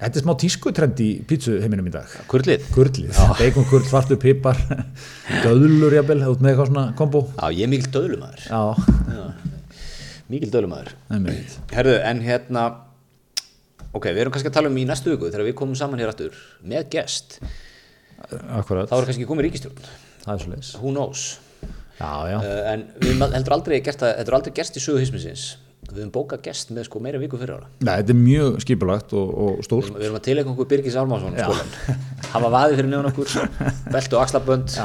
þetta 0.00 0.18
er 0.18 0.24
smá 0.24 0.32
tískutrend 0.40 1.00
í 1.04 1.08
pítsu 1.28 1.58
heiminum 1.60 1.88
í 1.90 1.94
dag. 1.94 2.12
Kurlið? 2.30 2.66
Kurlið, 2.74 3.14
baconkurl, 3.38 3.86
svartu 3.88 4.18
pipar 4.20 4.58
döðlur 5.44 5.96
jafnvel, 6.00 6.20
út 6.32 6.42
með 6.42 6.54
eitthvað 6.54 6.70
svona 6.72 6.86
kombo. 6.98 7.24
Já, 7.36 7.46
ég 7.54 7.66
er 7.66 7.72
mikil 7.74 7.90
döðlumæður 7.96 8.46
já, 8.48 8.60
mikil 10.30 10.52
döðlumæður 10.54 10.94
herðu, 11.74 11.96
en 12.10 12.22
hérna 12.26 12.66
ok, 13.92 14.10
við 14.10 14.22
erum 14.24 14.34
kannski 14.36 14.52
að 14.52 14.60
tala 14.60 14.72
um 14.72 14.78
í 14.80 14.86
næstu 14.88 15.12
viku 15.12 15.30
þegar 15.30 15.48
við 15.50 15.58
komum 15.60 15.78
saman 15.78 16.00
hér 16.00 16.12
aftur 16.12 16.38
með 16.62 16.88
gest. 16.94 17.40
Akkurat, 18.30 18.88
þá 18.90 19.00
er 19.00 19.10
kannski 19.10 19.28
komið 19.28 19.48
ríkistjórn 19.50 19.90
það 20.24 20.34
er 20.34 20.42
svo 20.44 20.52
leis 20.54 20.74
who 20.80 20.92
knows? 20.92 21.24
Já, 22.00 22.12
já, 22.30 22.38
uh, 22.40 22.60
en 22.72 22.86
við 23.02 23.20
heldur 23.20 23.56
aldrei 23.56 23.80
gert 23.84 24.00
það 24.00 24.14
þetta 24.18 24.32
er 24.32 24.38
aldrei 24.38 24.54
gerst 24.56 24.78
í 24.78 24.82
sögu 24.84 25.02
hismisins 25.02 25.46
við 25.90 26.02
höfum 26.04 26.12
bókað 26.14 26.42
gest 26.46 26.72
með 26.74 26.86
sko 26.88 27.02
meira 27.02 27.20
viku 27.20 27.38
fyrir 27.40 27.58
ára 27.58 27.68
Nei, 27.82 27.92
þetta 28.00 28.14
er 28.14 28.18
mjög 28.20 28.58
skipulagt 28.64 29.14
og, 29.18 29.30
og 29.44 29.60
stórt. 29.66 29.92
Við 29.96 30.06
erum 30.08 30.18
að 30.18 30.24
tilengja 30.26 30.52
okkur 30.54 30.68
Birgis 30.70 30.96
skólan 30.96 31.38
hafa 32.30 32.50
vaði 32.52 32.78
fyrir 32.78 32.90
nefn 32.90 33.08
okkur 33.10 33.32
belt 33.90 34.16
og 34.16 34.24
axlabönd. 34.24 34.76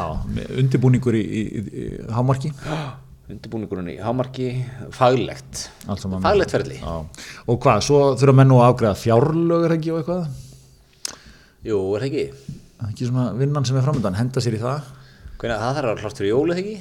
Undirbúningur 0.62 1.18
í, 1.18 1.24
í, 1.24 1.44
í, 1.66 1.86
hámarki. 2.16 2.52
Undirbúningurinn 3.32 3.90
í 3.90 3.98
hámarki 3.98 4.50
faglegt. 4.94 5.68
Faglegt 5.88 6.54
ferli. 6.54 6.78
Já. 6.78 7.24
og 7.50 7.62
hvað, 7.64 7.80
svo 7.88 8.02
þurfa 8.22 8.38
menn 8.38 8.52
nú 8.54 8.60
að 8.62 8.74
afgreða 8.74 9.00
fjárlögur 9.02 9.74
ekki 9.78 9.94
og 9.94 10.02
eitthvað? 10.02 10.28
Jú, 11.66 11.80
er 11.98 12.06
ekki? 12.06 12.28
Er 12.76 12.92
ekki 12.92 13.10
svona 13.10 13.32
vinnan 13.40 13.66
sem 13.66 13.80
er 13.80 13.88
framöndan, 13.88 14.18
henda 14.20 14.44
sér 14.46 14.60
í 14.60 14.62
það. 14.62 14.92
Hvernig, 15.42 15.58
það 15.64 15.80
þarf 15.80 15.92
að 15.96 16.04
klárt 16.04 16.22
fyrir 16.22 16.32
jólið 16.36 16.62
ekki 16.62 16.76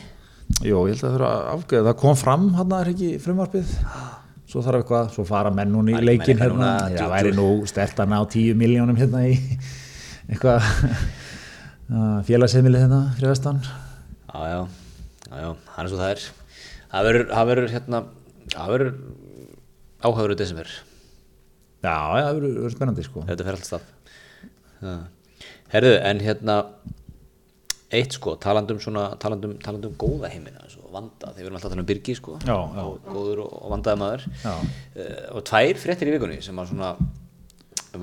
Jó, 0.62 0.84
ég 0.86 0.94
held 0.94 1.00
að 1.00 1.04
það 1.04 1.14
þurfa 1.16 1.30
að 1.34 1.48
afgreða, 1.54 1.86
það 1.90 1.96
kom 2.04 2.16
fram 2.20 2.44
hann 2.58 2.74
er 2.78 2.90
ekki 2.92 3.08
frumvarpið? 3.24 3.72
Svo 4.54 4.62
þarf 4.62 4.78
eitthvað, 4.84 5.08
svo 5.16 5.24
fara 5.26 5.50
menn 5.50 5.72
núna 5.74 5.96
í 5.98 6.04
leikin 6.04 6.38
hérna, 6.38 6.68
djú- 6.92 7.08
væri 7.10 7.32
nú 7.34 7.46
stert 7.66 7.98
að 8.04 8.12
ná 8.12 8.18
10 8.30 8.54
miljónum 8.60 8.98
hérna 9.00 9.24
í 9.26 9.34
eitthvað 10.30 10.68
félagsheimili 12.28 12.80
hérna 12.84 13.00
fyrir 13.18 13.32
vestan. 13.32 13.58
Já, 14.30 14.40
já, 14.52 14.60
já, 15.28 15.36
já, 15.42 15.50
hann 15.74 15.84
er 15.86 15.90
svo 15.92 15.98
það 16.00 16.12
er. 16.14 16.24
Það 16.94 17.08
verður, 17.08 17.26
það 17.34 17.74
hérna 17.74 18.02
það 18.54 18.72
verður 18.74 18.92
áhagður 20.04 20.34
í 20.36 20.38
desember. 20.44 20.72
Já, 21.84 21.96
já, 22.20 22.24
það 22.28 22.38
verður 22.40 22.74
spennandi 22.76 23.04
sko. 23.08 23.24
Þetta 23.28 23.48
fer 23.48 23.58
allt 23.58 23.68
stað. 23.68 23.90
Já. 24.84 24.94
herðu, 25.74 25.94
en 26.12 26.20
hérna 26.22 26.54
eitt 27.94 28.16
sko, 28.16 28.36
talandum 28.40 28.80
svona 28.82 29.10
talandum, 29.20 29.56
talandum 29.62 29.94
góða 30.00 30.30
heimina 30.32 30.64
svo 30.70 30.88
vanda, 30.94 31.32
þegar 31.34 31.40
við 31.40 31.46
erum 31.48 31.58
alltaf 31.58 31.68
að 31.68 31.74
tala 31.74 31.84
um 31.84 31.88
Birgi 31.90 32.14
sko. 32.18 32.38
Já, 32.46 32.54
já. 32.54 32.84
og 32.84 33.10
góður 33.10 33.42
og, 33.44 33.52
og 33.60 33.74
vandaði 33.74 34.00
maður. 34.00 34.26
Uh, 34.44 35.12
og 35.34 35.44
tvær 35.50 35.80
fréttir 35.82 36.10
í 36.10 36.14
vikunni 36.16 36.40
sem 36.44 36.58
að 36.62 36.72
svona 36.72 36.94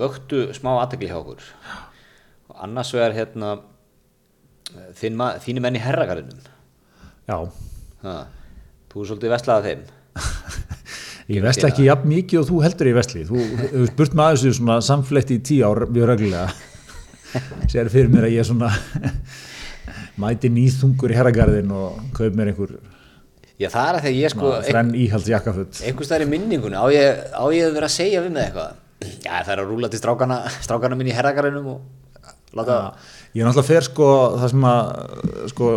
vöktu 0.02 0.44
smá 0.56 0.72
aðtekli 0.78 1.10
hjá 1.12 1.18
okkur. 1.20 1.48
Og 2.52 2.62
annars 2.68 2.94
vegar 2.96 3.16
hérna 3.16 3.56
þín 5.00 5.18
ma- 5.20 5.36
þínir 5.44 5.66
menn 5.66 5.80
í 5.80 5.84
herragarðinum. 5.84 6.46
Já, 7.28 7.38
þú 8.92 9.04
er 9.04 9.10
svolítið 9.12 9.34
veslaðað 9.36 9.68
þeim. 9.70 9.84
Ég 11.32 11.44
vestla 11.46 11.70
ekki 11.72 11.86
jafn 11.86 12.10
mikið 12.12 12.42
og 12.42 12.48
þú 12.50 12.58
heldur 12.66 12.90
í 12.90 12.94
vestli 12.98 13.22
þú 13.28 13.42
hefur 13.62 13.86
spurt 13.92 14.16
maður 14.20 14.56
svona 14.58 14.82
samflett 14.84 15.32
í 15.32 15.38
tíu 15.48 15.64
ár 15.68 15.86
mjög 15.88 16.10
reglulega. 16.12 16.50
Sér 17.72 17.92
fyrir 17.94 18.12
mér 18.12 18.28
að 18.28 18.36
ég 18.36 18.48
svona 18.48 18.72
mæti 20.22 20.52
nýþungur 20.54 21.14
í 21.14 21.18
herragarðin 21.20 21.72
og 21.76 22.02
kaup 22.18 22.38
mér 22.38 22.52
einhver 22.52 22.76
já 23.62 23.70
það 23.70 23.88
er 23.88 23.98
að 23.98 24.06
þegar 24.06 24.20
ég 24.20 24.36
sko 24.36 24.54
þrenn 24.68 24.94
íhalds 25.06 25.32
jakkafutt 25.32 25.82
einhvers 25.86 26.12
staðar 26.12 26.28
í 26.28 26.32
minningunni 26.32 26.78
á 26.78 26.86
ég, 26.94 27.24
á 27.34 27.46
ég 27.54 27.70
að 27.70 27.80
vera 27.80 27.90
að 27.90 27.98
segja 27.98 28.24
við 28.26 28.36
með 28.36 28.48
eitthvað? 28.48 28.78
Já 29.02 29.32
það 29.42 29.54
er 29.56 29.64
að 29.64 29.72
rúla 29.72 29.90
til 29.90 30.02
strákana 30.02 30.38
strákana 30.62 30.98
minn 30.98 31.10
í 31.10 31.16
herragarðinum 31.18 31.74
og 31.74 32.58
láta 32.58 32.78
Ég 33.32 33.46
er 33.46 33.48
náttúrulega 33.48 33.68
fer 33.70 33.86
sko 33.86 34.06
það 34.42 34.50
sem 34.52 34.66
að 34.68 34.90
sko, 35.54 35.68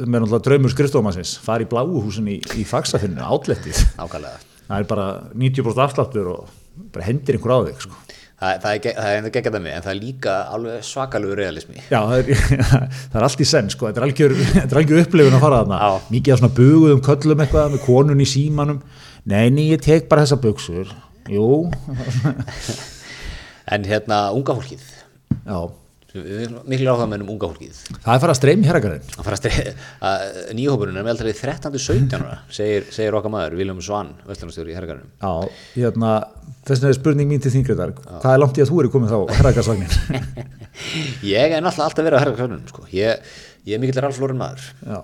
sem 0.00 0.14
er 0.16 0.22
náttúrulega 0.22 0.44
draumur 0.46 0.72
skrifstofumannsins 0.72 1.32
fara 1.44 1.66
í 1.66 1.68
bláuhúsin 1.68 2.30
í, 2.32 2.38
í 2.56 2.64
faxafinnu, 2.64 3.20
átlettið 3.20 3.82
nákvæmlega. 3.98 4.38
Það 4.64 4.78
er 4.78 4.86
bara 4.88 5.06
90% 5.36 5.82
afsláttur 5.84 6.30
og 6.32 6.54
bara 6.94 7.04
hendir 7.04 7.36
einhver 7.36 7.52
á 7.52 7.58
þig 7.68 7.84
sko. 7.84 7.98
Það, 8.42 8.56
það 8.64 8.72
er, 8.74 8.80
ge- 8.84 8.94
það 8.98 9.08
er 9.12 9.20
enda 9.22 9.32
geggjað 9.36 9.56
með 9.62 9.76
en 9.78 9.84
það 9.86 9.92
er 9.94 10.00
líka 10.02 10.34
alveg 10.56 10.84
svakalegu 10.90 11.36
realismi. 11.38 11.78
Já, 11.88 12.00
það 12.10 12.16
er, 12.18 12.42
það 13.12 13.18
er 13.20 13.26
allt 13.28 13.44
í 13.44 13.48
senn 13.52 13.70
sko, 13.72 13.88
þetta 13.88 14.02
er 14.02 14.06
algjör, 14.08 14.34
er 14.66 14.80
algjör 14.82 15.02
upplifun 15.06 15.38
að 15.38 15.44
fara 15.46 15.60
þarna. 15.62 15.78
Já. 15.86 16.10
mikið 16.16 16.34
af 16.36 16.42
svona 16.42 16.56
buguðum 16.58 17.04
köllum 17.08 17.44
eitthvað 17.46 17.76
með 17.76 17.84
konun 17.86 18.24
í 18.24 18.28
símanum. 18.32 18.82
Nei, 19.30 19.44
nei, 19.54 19.68
ég 19.70 19.82
tek 19.84 20.08
bara 20.10 20.24
þessa 20.26 20.40
buksur 20.42 20.90
Jú, 21.30 21.70
en 23.72 23.84
hérna 23.86 24.24
unga 24.34 24.56
fólkið. 24.58 24.82
Já 25.46 25.60
miklu 26.12 26.92
áhuga 26.92 27.06
með 27.08 27.22
um 27.24 27.30
unga 27.32 27.48
fólkið. 27.52 27.78
Það 27.92 28.12
er 28.12 28.22
farið 28.22 28.32
að 28.32 28.38
streymi 28.38 28.68
herragarinn 28.68 29.04
að 30.08 30.24
nýjahópurinn 30.58 30.98
er 31.00 31.06
með 31.06 31.12
aldrei 31.14 31.32
13-17 31.38 32.16
ára 32.18 32.34
segir, 32.52 32.88
segir 32.92 33.16
okkar 33.16 33.32
maður 33.32 33.56
Viljum 33.60 33.80
Svann 33.84 34.12
Vestlunarstjóri 34.28 34.74
í 34.74 34.76
herragarnum 34.76 35.08
Já, 35.22 35.54
hérna, 35.76 36.10
þess 36.66 36.82
vegna 36.82 36.92
er 36.92 36.98
spurning 36.98 37.32
mín 37.32 37.42
til 37.44 37.54
þingriðar 37.54 37.94
Hvað 38.02 38.28
er 38.34 38.42
langt 38.42 38.60
í 38.60 38.64
að 38.64 38.72
þú 38.72 38.82
eru 38.82 38.92
komið 38.92 39.14
þá 39.14 39.36
herragarsvagnin? 39.38 39.96
ég 41.32 41.56
er 41.56 41.64
náttúrulega 41.64 41.88
alltaf 41.88 42.06
verið 42.06 42.18
á 42.18 42.22
herragarnum 42.22 42.64
sko. 42.68 42.84
ég, 42.92 43.32
ég 43.68 43.76
er 43.76 43.82
mikill 43.82 44.02
Ralf 44.02 44.20
Lórin 44.20 44.40
maður. 44.40 44.66
Já, 44.84 44.98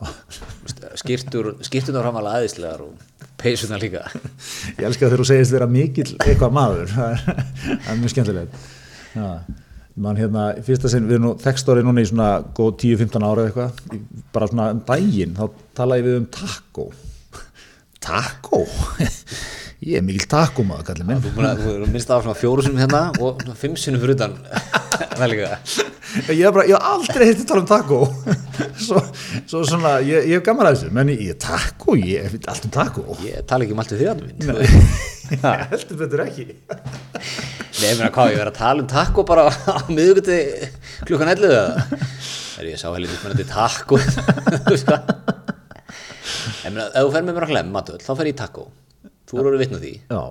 skýrtur, 1.03 1.55
skýrturnar 1.67 2.05
framalega 2.07 2.43
aðeinslegar 2.43 2.85
og 2.85 3.25
peysunar 3.39 3.83
líka. 3.83 4.05
Ég 4.75 4.85
elska 4.89 5.07
þegar 5.07 5.23
þú 5.23 5.29
segist 5.31 5.55
vera 5.55 5.71
mikill 5.71 6.11
eitthvað 6.25 6.57
maður. 6.57 6.93
Það 6.93 7.25
það 7.29 7.93
er 7.93 8.01
mjög 8.03 8.15
skemmtilegt. 8.15 8.61
Já, 9.15 9.29
mann 10.03 10.19
hérna, 10.19 10.49
fyrsta 10.65 10.91
sinn 10.93 11.09
við 11.09 11.19
erum 11.19 11.27
nú 11.29 11.35
þekkstóri 11.43 11.85
núna 11.87 12.03
í 12.03 12.09
svona 12.09 12.31
góð 12.57 12.75
10-15 12.85 13.27
ára 13.29 13.45
eða 13.45 13.51
eitthvað, 13.51 14.03
bara 14.35 14.51
svona 14.51 14.71
um 14.75 14.83
daginn 14.89 15.37
þá 15.39 15.45
talaði 15.79 16.07
við 16.09 16.19
um 16.21 16.29
taco. 16.39 16.91
Taco? 18.09 18.63
Ég 19.89 20.01
er 20.01 20.03
mikill 20.03 20.27
taco 20.27 20.65
maður, 20.67 20.89
kallið 20.89 21.07
minn. 21.07 21.21
Þú 21.23 21.73
erum 21.77 21.93
minnst 21.95 22.11
af 22.11 22.25
svona 22.25 22.39
fjóru 22.39 22.65
sinum 22.67 22.81
hérna 22.83 23.03
og 23.23 23.45
fimm 23.59 23.77
sinum 23.79 24.03
fyrir 24.03 24.17
utan. 24.17 24.35
Ég 26.29 26.41
hef 26.41 26.55
bara, 26.55 26.65
ég 26.67 26.73
hef 26.73 26.87
aldrei 26.89 27.27
heitt 27.29 27.43
að 27.43 27.49
tala 27.51 27.63
um 27.63 27.69
taco. 27.69 27.99
Svo, 28.89 29.01
svo 29.51 29.61
svona, 29.67 29.97
ég, 30.07 30.29
ég 30.31 30.39
hef 30.39 30.45
gaman 30.47 30.69
að 30.71 30.77
þessu 30.77 30.95
menn 30.95 31.11
ég, 31.13 31.35
taco, 31.43 31.97
ég 31.99 32.27
hef 32.27 32.49
allt 32.49 32.69
um 32.69 32.75
taco. 32.75 33.05
Ég 33.27 33.47
tala 33.51 33.67
ekki 33.67 33.75
um 33.77 33.83
allt 33.83 33.95
við 33.95 34.03
því 34.03 34.11
að 34.13 34.25
minn. 34.25 34.75
Heldur 35.75 36.01
betur 36.01 36.25
ekki 36.25 36.47
Nei, 37.79 37.93
ég 37.93 37.99
meina 38.01 38.11
hvað, 38.11 38.33
ég 38.33 38.41
verið 38.41 38.51
að 38.51 38.59
tala 38.59 38.83
um 38.83 38.87
taco 38.91 39.23
bara 39.27 39.45
á 39.47 39.77
miðuguti 39.87 40.39
klukkan 41.07 41.31
11 41.31 41.53
eða? 41.55 41.99
Þegar 42.59 42.71
ég 42.73 42.81
sá 42.81 42.89
heldur 42.91 43.13
mismunandi 43.13 43.45
veist 44.67 44.89
hvað? 44.89 45.13
Ég 46.65 46.73
meina, 46.75 46.89
ef 46.89 47.05
þú 47.05 47.13
fer 47.15 47.27
með 47.29 47.37
mér 47.37 47.47
að 47.47 47.53
hlem 47.55 47.71
matöld, 47.77 48.03
þá 48.03 48.11
fer 48.19 48.31
ég 48.33 48.39
taco. 48.41 48.65
Þú 49.29 49.43
eru 49.45 49.61
vitnu 49.61 49.79
því. 49.83 49.93
Já, 50.11 50.23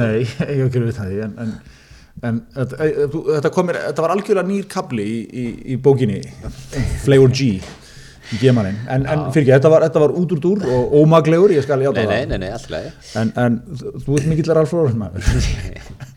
nei, 0.00 0.14
ég 0.24 0.32
hef 0.38 0.64
ekki 0.70 0.84
við 0.86 0.96
það 0.96 1.12
en, 1.26 1.36
en, 1.44 1.52
en 2.30 2.40
þetta, 2.56 3.52
komir, 3.54 3.80
þetta 3.90 4.06
var 4.06 4.14
algjörlega 4.16 4.48
nýr 4.48 4.68
kabli 4.72 5.04
í, 5.04 5.18
í, 5.28 5.46
í 5.74 5.78
bókinni 5.82 6.22
Flavor 7.04 7.34
G 7.34 7.50
í 8.28 8.38
gemanin, 8.42 8.76
en, 8.92 9.04
en 9.08 9.26
fyrir 9.32 9.46
ekki, 9.46 9.54
þetta 9.58 9.72
var, 9.72 9.84
þetta 9.88 10.02
var 10.06 10.16
út 10.20 10.34
úr 10.36 10.40
dúr 10.44 10.64
og 10.68 10.96
ómaglegur, 11.02 11.52
ég 11.56 11.64
skal 11.64 11.80
játa 11.84 12.00
Nei, 12.04 12.08
nei, 12.08 12.18
það. 12.18 12.28
nei, 12.32 12.42
nei, 12.44 12.50
allt 12.56 12.68
í 12.68 12.74
lagi. 12.76 12.94
En, 13.20 13.34
en 13.44 13.60
þú 14.04 14.18
ert 14.20 14.30
mikill 14.32 14.54
Ralf 14.56 14.74
Lauren 14.76 15.00
maður 15.00 15.28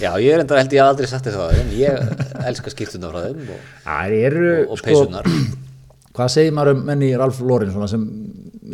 Já, 0.00 0.10
ég 0.22 0.32
er 0.34 0.42
enda 0.44 0.56
held 0.60 0.72
ég 0.76 0.84
aldrei 0.84 1.08
sagt 1.10 1.26
þér 1.28 1.36
það 1.38 1.58
En 1.60 1.72
ég 1.76 2.12
elska 2.50 2.72
skýrtuna 2.72 3.10
frá 3.12 3.24
þeim 3.26 3.50
og, 3.52 3.64
eru 4.16 4.52
og 4.70 4.80
sko, 4.80 4.86
peysunar 4.90 5.28
Hvað 6.16 6.32
segir 6.34 6.54
maður 6.56 6.74
um 6.78 6.84
menni 6.88 7.10
Ralf 7.20 7.38
svona, 7.74 7.88
sem 7.90 8.06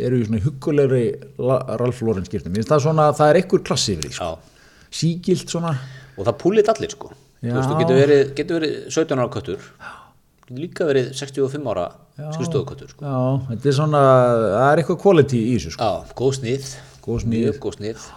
eru 0.01 0.17
í 0.21 0.25
svona 0.27 0.39
huggulegri 0.45 1.03
La- 1.43 1.61
Ralf 1.81 1.99
Lauren 2.01 2.25
skýrtum? 2.25 2.51
Mér 2.53 2.63
finnst 2.63 2.71
það 2.73 2.83
svona, 2.87 3.09
það 3.17 3.31
er 3.33 3.39
einhver 3.41 3.61
klassi 3.67 3.93
yfir 3.93 4.07
því, 4.09 4.15
sko. 4.17 4.31
Já. 4.31 4.65
Sígilt 4.97 5.51
svona, 5.53 5.75
og 6.17 6.25
það 6.25 6.37
púlit 6.41 6.71
allir 6.73 6.93
sko 6.95 7.11
þú 7.11 7.51
Já. 7.51 7.53
veist, 7.53 7.69
þú 7.69 7.79
getur 7.83 7.99
verið, 8.01 8.21
getur 8.39 8.57
verið 8.61 8.75
17 8.89 9.19
ára 9.21 9.29
köttur 9.35 9.59
getur 10.47 10.61
líka 10.63 10.87
verið 10.89 11.09
65 11.13 11.67
ára 11.73 11.83
skrifstofuköttur 12.33 12.89
sko. 12.95 13.03
já, 13.05 13.17
þetta 13.51 13.69
er 13.69 13.75
svona, 13.77 14.01
það 14.55 14.69
er 14.71 14.81
eitthvað 14.81 15.01
quality 15.03 15.41
í 15.43 15.57
þessu, 15.59 15.73
sko. 15.75 15.89
já, 15.91 16.15
góð 16.17 16.37
snið 16.39 16.71
Góð 17.07 17.21
snið. 17.27 17.51
góð 17.63 17.75
snið 17.77 18.07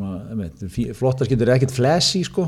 Svona, 0.00 0.20
einmitt, 0.32 0.62
fí- 0.72 0.88
flottar 0.96 1.28
skýrtur 1.28 1.50
er 1.50 1.58
ekkert 1.58 1.74
flashy, 1.76 2.22
sko. 2.24 2.46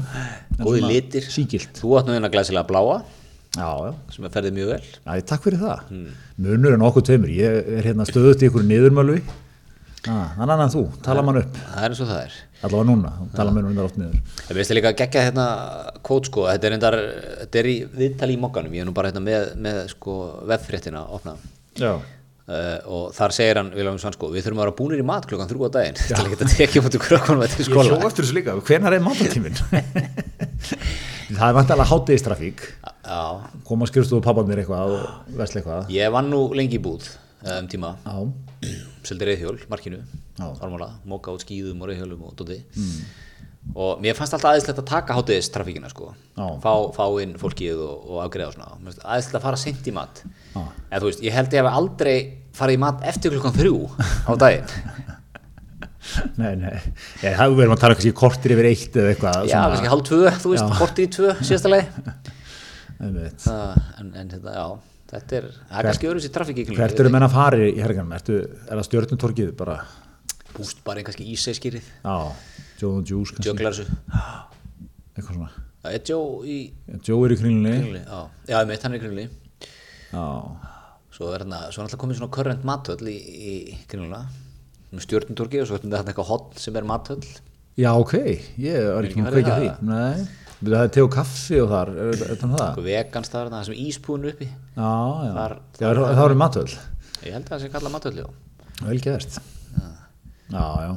en 0.57 0.65
góði 0.65 0.81
litir 0.89 1.27
Sígilt. 1.29 1.75
þú 1.83 1.99
átt 1.99 2.09
nú 2.09 2.15
eina 2.17 2.31
glæsilega 2.33 2.65
bláa 2.71 3.03
Já, 3.53 3.69
já. 3.85 3.91
sem 4.15 4.25
er 4.25 4.31
ferðið 4.33 4.55
mjög 4.57 4.71
vel 4.73 4.85
Æ, 5.05 5.21
takk 5.29 5.43
fyrir 5.45 5.61
það. 5.61 5.91
Munur 6.41 6.73
er 6.73 6.79
nokkuð 6.81 7.05
tveimur. 7.11 7.29
Ég 7.29 7.69
er 7.77 7.83
hérna 7.85 8.07
stöðut 8.09 8.41
í 8.41 8.49
niðurmölvi. 8.49 9.21
Ah, 10.09 10.33
þannig 10.39 10.63
að 10.65 10.73
þú, 10.75 10.81
tala 11.05 11.23
mann 11.23 11.37
upp. 11.39 11.53
það 11.55 11.85
er 11.85 11.93
eins 11.93 12.01
og 12.03 12.09
það 12.09 12.23
er 12.25 12.39
Allavega 12.63 12.87
núna, 12.89 13.11
tala 13.37 13.53
mann 13.55 13.67
um 13.69 13.79
oft 13.85 13.99
niður. 14.01 14.17
ég 14.49 14.57
veist 14.57 14.71
líka 14.75 14.91
að 14.91 14.97
gegja 14.99 15.23
hérna 15.29 15.45
kót 16.03 16.27
sko, 16.27 16.47
þetta 16.49 16.65
er, 16.67 16.73
endar, 16.79 16.97
þetta 17.43 17.61
er 17.61 17.69
í 17.71 17.77
viðtali 18.01 18.35
í 18.35 18.41
mokkanum, 18.43 18.73
ég 18.75 18.83
er 18.83 18.89
nú 18.89 18.95
bara 18.97 19.13
hérna 19.13 19.23
með, 19.23 19.53
með 19.63 19.79
sko 19.93 20.17
veffréttina 20.51 21.05
opna 21.07 21.37
Já. 21.79 22.01
Uh, 22.43 22.81
og 22.91 23.03
þar 23.15 23.33
segir 23.37 23.59
hann 23.61 23.69
Svansko 24.03 24.27
við 24.33 24.43
þurfum 24.43 24.59
að 24.59 24.65
vera 24.65 24.75
búnir 24.81 24.99
í 24.99 25.05
mat 25.07 25.29
klukkan 25.31 25.47
þrjú 25.47 25.69
á 25.71 25.75
daginn 25.77 25.99
til 26.01 26.17
að 26.17 26.31
geta 26.33 26.49
tekið 26.51 26.83
mútið 26.89 27.03
krökkunum 27.05 27.45
Ég 27.47 27.69
svo 27.71 27.99
eftir 28.09 28.27
þessu 28.27 28.35
líka, 28.35 28.57
hvenær 28.67 28.97
er 28.97 29.05
mátatíminn? 29.05 29.61
það 31.39 31.45
er 31.47 31.55
vantilega 31.55 31.87
hátegistrafík, 31.93 32.65
Já, 33.07 33.21
koma 33.69 33.87
skrifstofu 33.87 34.25
pappanir 34.27 34.65
eitthvað 34.65 34.97
og 34.97 35.31
vesla 35.39 35.61
eitthvað. 35.63 35.95
ég 35.95 36.11
vann 36.17 36.33
nú 36.35 36.43
lengi 36.59 36.81
í 36.81 36.83
búð 36.83 37.07
eh, 37.13 37.61
um 37.61 37.71
tíma, 37.71 37.95
seldi 39.07 39.31
reyðhjól, 39.31 39.61
markinu 39.71 40.03
móka 41.07 41.37
út 41.37 41.47
skýðum 41.47 41.87
og 41.87 41.93
reyðhjólum 41.93 42.27
og 42.27 42.35
dóti 42.43 42.59
og 43.75 44.01
mér 44.03 44.17
fannst 44.19 44.35
alltaf 44.37 44.51
aðeinslegt 44.53 44.81
að 44.83 44.89
taka 44.91 45.15
hátegistrafíkina 45.17 45.89
sko, 45.93 46.11
Já. 46.37 46.47
fá, 46.65 46.73
fá 46.97 47.05
inn 47.23 47.37
fólkið 47.41 47.79
og, 47.87 48.09
og 48.11 48.19
afgreða 48.27 48.51
og 48.51 48.57
svona, 48.57 48.95
aðeinslegt 49.07 49.39
að 49.39 49.45
fara 49.47 49.61
seint 49.63 49.87
í 49.87 49.95
mat 49.97 50.23
Já. 50.27 50.63
en 50.91 50.99
þú 51.01 51.09
veist, 51.11 51.23
ég 51.25 51.37
held 51.37 51.55
ég 51.55 51.63
hef 51.63 51.79
aldrei 51.79 52.17
farið 52.59 52.77
í 52.77 52.83
mat 52.83 53.05
eftir 53.13 53.33
klukkan 53.37 53.55
þrjú 53.57 53.77
á 54.29 54.33
daginn 54.43 54.67
nei, 56.37 56.53
nei. 56.59 56.75
Ég, 57.23 57.37
það 57.39 57.55
verðum 57.57 57.75
að 57.77 57.83
tala 57.85 57.97
kannski 57.97 58.13
kortir 58.19 58.55
yfir 58.57 58.69
eitt 58.73 58.97
eða 58.99 59.13
eitthvað. 59.15 59.39
já, 59.49 59.59
kannski 59.71 59.91
hálf 59.93 60.03
tvö, 60.11 60.23
þú 60.43 60.53
veist, 60.57 60.73
kortið 60.81 61.07
í 61.07 61.11
tvö 61.17 61.35
síðasta 61.41 61.71
leið 61.73 62.01
Einmitt. 63.03 63.43
Það- 63.43 63.79
en, 64.03 64.11
en 64.21 64.29
þetta, 64.31 64.53
já, 64.59 64.67
þetta 65.15 65.39
er 65.39 65.47
það 65.55 65.79
er 65.81 65.89
kannski 65.89 66.11
öðru 66.11 66.25
sér 66.27 66.35
trafík 66.35 66.61
í 66.63 66.67
Hvert 66.75 67.01
eru 67.03 67.11
menn 67.15 67.27
að 67.27 67.33
fara 67.39 67.63
í 67.63 67.73
herganum? 67.83 68.13
Ertu, 68.19 68.37
er 68.67 68.75
það 68.79 68.87
stjörnutorkið 68.91 69.55
bara? 69.59 69.79
búst 70.53 70.83
bara 70.85 71.01
einn 71.01 71.07
kannski 71.09 71.25
ísæskýrið 71.33 71.87
Já, 72.05 72.17
Joe 72.81 72.97
and 72.99 73.07
Juice 73.11 73.35
Jöklar 73.45 73.75
þessu 73.77 73.87
eitthvað 75.17 75.35
svona. 75.37 75.51
Það 75.83 75.97
er 75.99 76.05
Joe 76.09 76.45
í 76.47 76.59
Joe 77.07 77.27
er 77.27 77.35
í 77.35 77.39
kringlunni. 77.41 77.73
kringlunni 77.79 78.05
Já, 78.07 78.21
já 78.49 78.57
ég 78.63 78.69
meit 78.71 78.83
hann 78.87 78.95
er 78.95 79.01
í 79.01 79.03
kringlunni 79.03 79.29
Já, 80.13 80.27
Svo 81.13 81.29
er 81.37 81.43
er 81.45 81.55
alltaf 81.85 81.99
komið 82.01 82.21
svona 82.21 82.33
current 82.33 82.63
matöll 82.69 83.09
í, 83.13 83.17
í 83.53 83.57
kringluna 83.91 84.23
Stjórnundurki 85.03 85.61
og 85.63 85.69
svo 85.71 85.79
er 85.79 85.85
þetta 85.89 86.13
eitthvað 86.13 86.29
hot 86.29 86.61
sem 86.61 86.77
er 86.77 86.85
matöll 86.89 87.23
já 87.81 87.89
ok, 87.97 88.13
ég 88.61 88.83
var 88.93 89.07
ekki 89.09 89.23
með 89.23 89.29
að 89.31 89.37
kveika 89.39 89.55
því. 89.57 89.69
Nei, 89.89 90.25
það 90.61 90.75
er 90.83 90.91
te 90.93 91.01
og 91.07 91.09
kaffi 91.15 91.61
og 91.63 91.71
þar, 91.71 91.93
er 91.97 92.11
er 92.13 92.19
þetta 92.35 92.51
það? 92.51 92.65
Eitthvað 92.67 92.89
vegans 92.91 93.31
það 93.33 93.41
er 93.47 93.49
það 93.55 93.63
sem 93.71 93.79
íspúin 93.87 94.27
uppi. 94.29 94.49
Já, 94.77 94.91
já, 95.25 95.31
Þar- 95.39 95.55
það 95.79 95.87
er- 95.89 96.01
það 96.19 96.21
eru 96.27 96.37
matöld, 96.43 96.75
Ég 97.23 97.33
held 97.39 97.47
að 97.47 97.55
það 97.55 97.63
sé 97.65 97.71
kallað 97.73 97.95
matöll, 97.97 98.13
já. 98.21 98.27
Vel 98.83 98.99
gert. 99.07 99.39
Já, 100.53 100.63
já, 100.85 100.93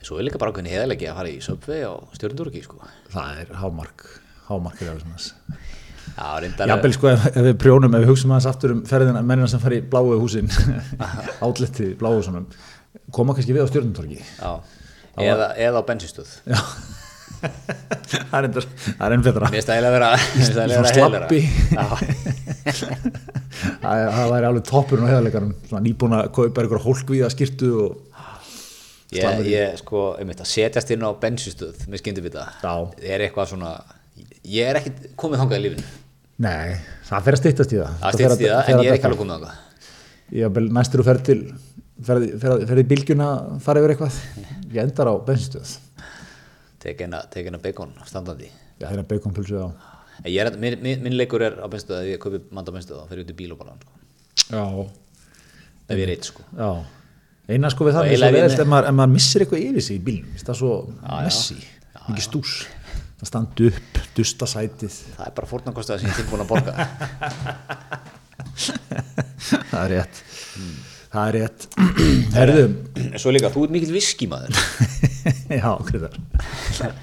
Svo 0.00 0.16
er 0.16 0.24
líka 0.26 0.38
bara 0.40 0.52
ákveðin 0.54 0.70
heðalegi 0.72 1.08
að 1.10 1.18
fara 1.20 1.30
í 1.30 1.40
Subway 1.44 1.82
og 1.84 2.14
stjórnundurki, 2.16 2.62
sko 2.64 2.78
það 3.12 3.42
er 3.42 3.50
hámark, 3.60 4.06
hámark 4.48 4.80
er 4.80 4.94
alveg 4.94 5.04
svona. 5.04 5.58
Já, 6.10 6.28
Jafnvel 6.66 6.92
sko 6.96 7.10
ef, 7.12 7.26
ef 7.30 7.44
við 7.46 7.58
prjónum, 7.60 7.94
ef 7.94 8.02
við 8.02 8.10
hugsaum 8.10 8.32
aðeins 8.34 8.48
aftur 8.50 8.74
um 8.74 8.80
ferðina 8.88 9.20
mennina 9.22 9.48
sem 9.52 9.60
fara 9.62 9.76
í 9.78 9.82
bláu 9.92 10.08
húsin, 10.20 10.48
átletti 11.46 11.92
bláu 12.00 12.16
húsunum, 12.16 12.48
koma 13.14 13.36
kannski 13.36 13.54
við 13.56 13.68
á 13.68 13.70
stjórnutorki. 13.70 14.18
Já, 14.40 14.50
eða, 15.20 15.50
eða 15.68 15.84
á 15.84 15.88
bensinstöð 15.92 16.32
Já, 16.48 16.58
það 18.30 18.36
er 18.40 18.48
endur, 18.48 18.66
það 18.88 19.06
er 19.06 19.14
enn 19.16 19.24
betra. 19.28 19.52
Mér 19.54 19.64
stæði 19.64 19.88
að 19.88 19.94
vera 19.96 20.10
Svona 20.48 20.92
slappi. 20.94 21.40
það, 23.80 24.24
væri 24.32 24.48
alveg 24.50 24.66
toppurinn 24.68 25.06
á 25.08 25.12
heðalegarum, 25.12 25.54
svona 25.68 25.84
nýbúin 25.84 26.16
að 26.18 26.30
kaupa 26.36 26.64
einhver 26.64 26.84
hólkvíða 26.84 27.30
skýrtu 27.32 27.70
og 27.84 28.26
Ég, 29.10 29.40
ég 29.50 29.78
sko, 29.80 30.02
einmitt, 30.20 30.38
að 30.44 30.50
setjast 30.52 30.92
inn 30.94 31.02
á 31.02 31.10
bensinstöð 31.18 31.80
með 31.90 32.02
skyndibita 32.02 32.44
Já. 32.62 32.74
er 33.02 33.24
eitthvað 33.24 33.48
svona 33.54 33.72
ég 34.46 34.70
er 34.70 34.78
ekkit 34.78 35.10
komið 35.18 35.42
þangað 35.42 35.58
í 35.58 35.64
lífinu 35.64 35.86
nei, 36.46 36.76
það 37.08 37.26
fer 37.26 37.36
að 37.36 37.42
styttast 37.42 37.74
í 37.74 37.80
það. 37.80 37.96
það 38.04 38.16
stýttist 38.16 38.44
í 38.44 38.48
það, 38.52 38.62
en 38.70 38.84
ég 38.84 38.92
er 38.92 38.98
ekki 38.98 39.08
alveg 39.10 39.22
komið 39.24 39.36
þangað 39.38 39.66
Ég 40.30 40.46
er 40.46 40.66
næstur 40.76 41.02
og 41.02 41.06
ferð 41.08 41.22
til, 41.26 41.40
ferð 42.06 42.78
í 42.78 42.86
bylgjuna, 42.92 43.28
fara 43.64 43.80
yfir 43.82 43.96
eitthvað, 43.96 44.18
ég 44.70 44.78
endar 44.84 45.10
á 45.10 45.14
bensinstöð. 45.26 45.72
tek 46.86 47.02
eina, 47.02 47.24
tek 47.34 47.50
eina 47.50 47.58
bacon 47.58 47.96
standandi 48.06 48.46
Já, 48.80 48.86
það 48.86 48.94
er 48.94 49.02
að 49.02 49.08
beikonpulsu 49.10 49.58
á. 49.60 49.68
En 50.22 50.30
ég 50.30 50.40
er, 50.46 50.54
minn, 50.62 50.78
minn, 51.02 51.16
leikur 51.18 51.42
er 51.44 51.58
á 51.58 51.66
bensinstöð 51.66 52.04
ef 52.04 52.12
ég 52.14 52.22
kaupi 52.22 52.40
manda 52.54 52.72
bensinstöð 52.72 53.02
og 53.02 53.10
fer 53.10 53.20
út 53.24 53.34
í 53.34 53.36
bíl 53.36 53.50
og 53.52 53.58
bara 53.60 53.74
sko. 53.74 54.54
Já. 54.54 54.64
ef 55.90 55.98
ég 55.98 56.06
er 56.06 56.14
eitt 56.14 56.30
sko 56.30 56.46
Já, 56.54 56.70
eina 57.54 57.70
sko 57.72 57.86
við 57.88 57.96
það 57.98 58.10
er 58.10 58.20
svo 58.20 58.30
veðist 58.36 58.62
ef 58.62 58.70
maður, 58.70 58.92
maður 58.98 59.12
missir 59.14 59.44
eitthvað 59.44 59.64
yfir 59.66 59.86
sig 59.86 59.96
í 59.96 60.04
bílnum, 60.08 60.36
það 60.40 60.52
er 60.54 60.60
svo 60.60 60.74
messi, 61.10 61.58
mikið 62.08 62.26
stús. 62.26 62.54
Það 63.20 63.28
standi 63.28 63.66
upp, 63.68 63.98
dusta 64.16 64.46
sætið. 64.48 64.94
Það 65.18 65.26
er 65.26 65.32
bara 65.36 65.48
fórnarkostað 65.50 66.00
sem 66.00 66.08
ég 66.08 66.14
er 66.14 66.22
tilbúin 66.22 66.40
að 66.40 66.52
borga. 66.54 66.72
Það 69.70 69.82
er 69.82 69.92
rétt. 69.92 70.20
Það 71.10 71.22
er 71.26 71.36
rétt. 71.36 71.66
Herðu, 72.38 72.64
svo 73.20 73.32
líka, 73.34 73.50
þú 73.52 73.66
ert 73.66 73.74
mikill 73.74 73.94
viskímaður 73.94 74.56
já, 75.60 75.70
greiðar 75.90 76.16
það? 76.78 77.00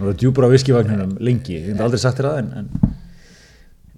Var 0.00 0.16
djúpur 0.20 0.46
á 0.46 0.52
viskivagninum 0.52 1.16
lengi, 1.22 1.56
ég 1.56 1.70
hef 1.72 1.84
aldrei 1.84 2.02
sagt 2.02 2.20
þér 2.20 2.28
það 2.30 2.40
en, 2.42 2.50
en 2.60 2.66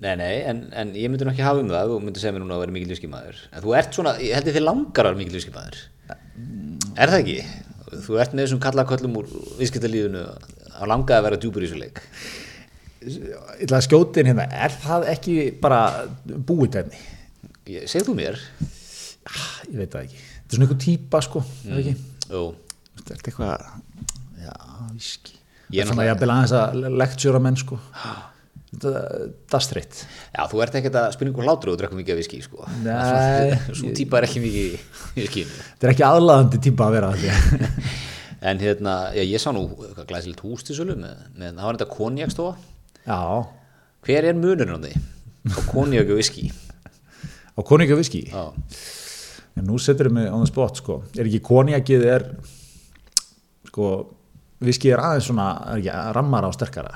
nei, 0.03 0.13
nei, 0.19 0.33
en, 0.51 0.63
en 0.77 0.93
ég 0.99 1.11
myndi 1.11 1.27
nú 1.27 1.33
ekki 1.33 1.45
hafa 1.47 1.63
um 1.63 1.71
það 1.73 1.93
þú 1.93 1.99
myndi 2.05 2.23
segja 2.23 2.35
mér 2.37 2.45
núna 2.45 2.57
að 2.59 2.65
vera 2.65 2.75
mikill 2.77 2.93
viskímaður 2.93 3.43
en 3.51 3.65
þú 3.65 3.75
ert 3.79 3.99
svona, 3.99 4.15
ég 4.23 4.37
held 4.39 4.51
ég 4.51 4.57
þið 4.57 4.67
langar 4.67 5.09
að 5.09 5.13
vera 5.13 5.21
mikill 5.21 5.39
viskímaður 5.39 5.83
er 6.97 7.13
það 7.13 7.19
ekki? 7.21 7.39
þú 8.07 8.19
ert 8.25 8.35
með 8.35 8.47
þessum 8.47 8.63
kallaköllum 8.65 9.19
úr 9.21 9.31
viskítalíðinu 9.61 10.25
að 10.73 10.91
langa 10.91 11.19
að 11.19 11.27
vera 11.29 11.41
djúpur 11.43 11.65
í 11.65 11.71
þessu 11.71 11.83
leik 11.83 12.03
ég 13.03 13.65
ætla 13.67 13.81
að 13.81 13.87
skjóta 13.89 14.23
inn 14.23 14.33
hérna, 14.33 14.49
er 14.51 14.75
það 14.83 15.09
ekki 15.11 15.37
bara 15.63 15.81
búið 16.23 16.77
dæmi? 16.79 17.01
Segð 17.91 18.11
þú 18.11 18.19
mér 18.19 18.43
ég 19.71 19.79
veit 19.79 19.95
það 19.95 20.05
ekki, 20.05 20.21
þetta 20.21 20.53
er 20.53 20.57
svona 20.57 20.67
einhver 20.67 20.83
típa 20.83 21.23
sko, 21.23 21.43
mm. 21.43 21.81
ekki? 21.83 21.97
Jú, 22.33 22.45
Þetta 23.03 23.15
er 23.15 23.31
eitthvað, 23.31 23.65
já, 24.43 24.53
viski. 24.93 25.39
Ég 25.73 25.81
er 25.81 25.87
er 25.87 25.91
svona 25.91 26.05
jafnvel 26.07 26.35
aðeins 26.35 26.53
að 26.59 26.85
lektjúra 27.01 27.41
menn, 27.43 27.59
sko. 27.59 27.79
Þetta 27.97 28.32
er 28.73 29.63
streitt. 29.67 30.05
já, 30.33 30.43
þú 30.49 30.63
ert 30.65 30.79
ekkert 30.81 30.97
að 30.97 31.17
ykkur 31.29 31.45
hlátur 31.47 31.73
og 31.75 31.79
drekka 31.81 31.99
mikið 31.99 32.15
af 32.15 32.21
viski 32.23 32.41
sko. 32.45 32.67
Nei. 32.85 33.59
svo 33.69 33.93
típa 33.97 34.21
er 34.21 34.29
ekki 34.29 34.43
mikið 34.43 34.65
í 34.65 34.81
viskínu 35.21 35.59
Þetta 35.59 35.89
er 35.89 35.93
ekki 35.93 36.07
aðlaðandi 36.09 36.63
típa 36.65 36.89
að 36.89 36.97
vera 36.97 37.13
en 38.49 38.63
hérna, 38.63 38.95
já, 39.15 39.23
ég 39.23 39.43
sá 39.43 39.53
nú 39.55 39.67
glæsilegt 40.09 40.41
hús 40.43 40.65
til 40.67 40.79
sölu 40.79 40.97
með, 40.99 41.21
með 41.37 41.61
það 41.61 41.69
var 41.69 41.79
þetta 41.79 41.91
konjakstofa 41.93 42.57
já, 43.07 43.21
hver 44.09 44.31
er 44.33 44.41
munurinn 44.41 44.75
á 44.75 44.81
því? 44.83 44.95
á 45.53 45.59
konjak 45.69 46.11
og 46.11 46.19
viski 46.23 46.49
á 47.53 47.61
konjaki 47.61 47.93
og 47.95 48.01
viski. 48.01 48.25
já, 48.33 48.45
En 49.53 49.67
nú 49.69 49.77
setur 49.77 50.09
við 50.09 50.15
mig 50.17 50.29
on 50.33 50.41
the 50.41 50.49
spot, 50.49 50.79
sko. 50.81 50.95
Er 51.13 51.29
ekki 51.29 51.43
konjakið 51.45 52.05
er, 52.09 52.23
sko, 53.69 53.89
viski 54.65 54.93
er 54.93 55.03
aðeins 55.05 55.29
svona, 55.29 55.49
er 55.75 55.83
ekki, 55.83 55.93
rammar 56.17 56.47
á 56.49 56.51
sterkara. 56.57 56.95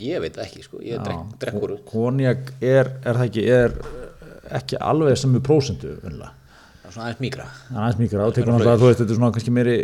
Ég 0.00 0.20
veit 0.22 0.36
það 0.36 0.44
ekki 0.46 0.62
sko. 0.66 0.82
ég 0.84 1.02
drek, 1.02 1.34
drekkur 1.42 1.74
út 1.76 1.82
Konjak 1.90 2.52
er, 2.60 2.92
er 3.04 3.18
það 3.18 3.26
ekki, 3.26 3.44
er 3.50 3.74
ekki 4.58 4.78
alveg 4.80 5.18
sem 5.18 5.34
við 5.36 5.44
prósentu, 5.46 5.96
unlega. 6.02 6.32
svona 6.92 7.08
aðeins 7.08 7.36
Það 7.36 7.76
er 7.76 7.82
aðeins 7.82 8.00
mikilvæg 8.02 8.26
og 8.26 8.34
tekur 8.36 8.52
náttúrulega, 8.52 8.80
þú 8.82 8.88
veist, 8.88 9.00
þetta 9.00 9.12
er 9.14 9.18
svona 9.18 9.32
kannski 9.32 9.54
meiri, 9.56 9.76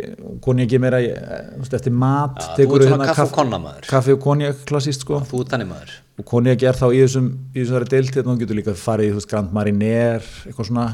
konjaki 0.45 0.79
meira, 0.79 0.99
eh, 1.01 1.75
eftir 1.79 1.91
mat, 1.91 2.37
þú 2.37 2.57
tekur 2.59 2.85
og 2.85 3.31
konna 3.33 3.59
maður. 3.63 3.87
kaffi 3.89 4.13
og 4.13 4.19
konjak 4.21 4.65
klassíst, 4.69 5.01
sko. 5.01 5.21
þú 5.25 5.41
ert 5.41 5.55
þannig 5.55 5.71
maður 5.73 5.97
Og 6.19 6.25
konjak 6.27 6.63
er 6.67 6.73
þá 6.75 6.87
í 6.91 6.99
þessum, 6.99 7.29
í 7.55 7.63
þessari 7.63 7.87
deilt, 7.89 8.11
hérna, 8.13 8.35
þú 8.35 8.39
getur 8.43 8.57
líka 8.59 8.73
farið 8.75 9.07
í, 9.07 9.11
þú 9.13 9.19
veist, 9.21 9.29
Grand 9.31 9.53
Marinier, 9.55 10.25
eitthvað 10.45 10.67
svona, 10.67 10.87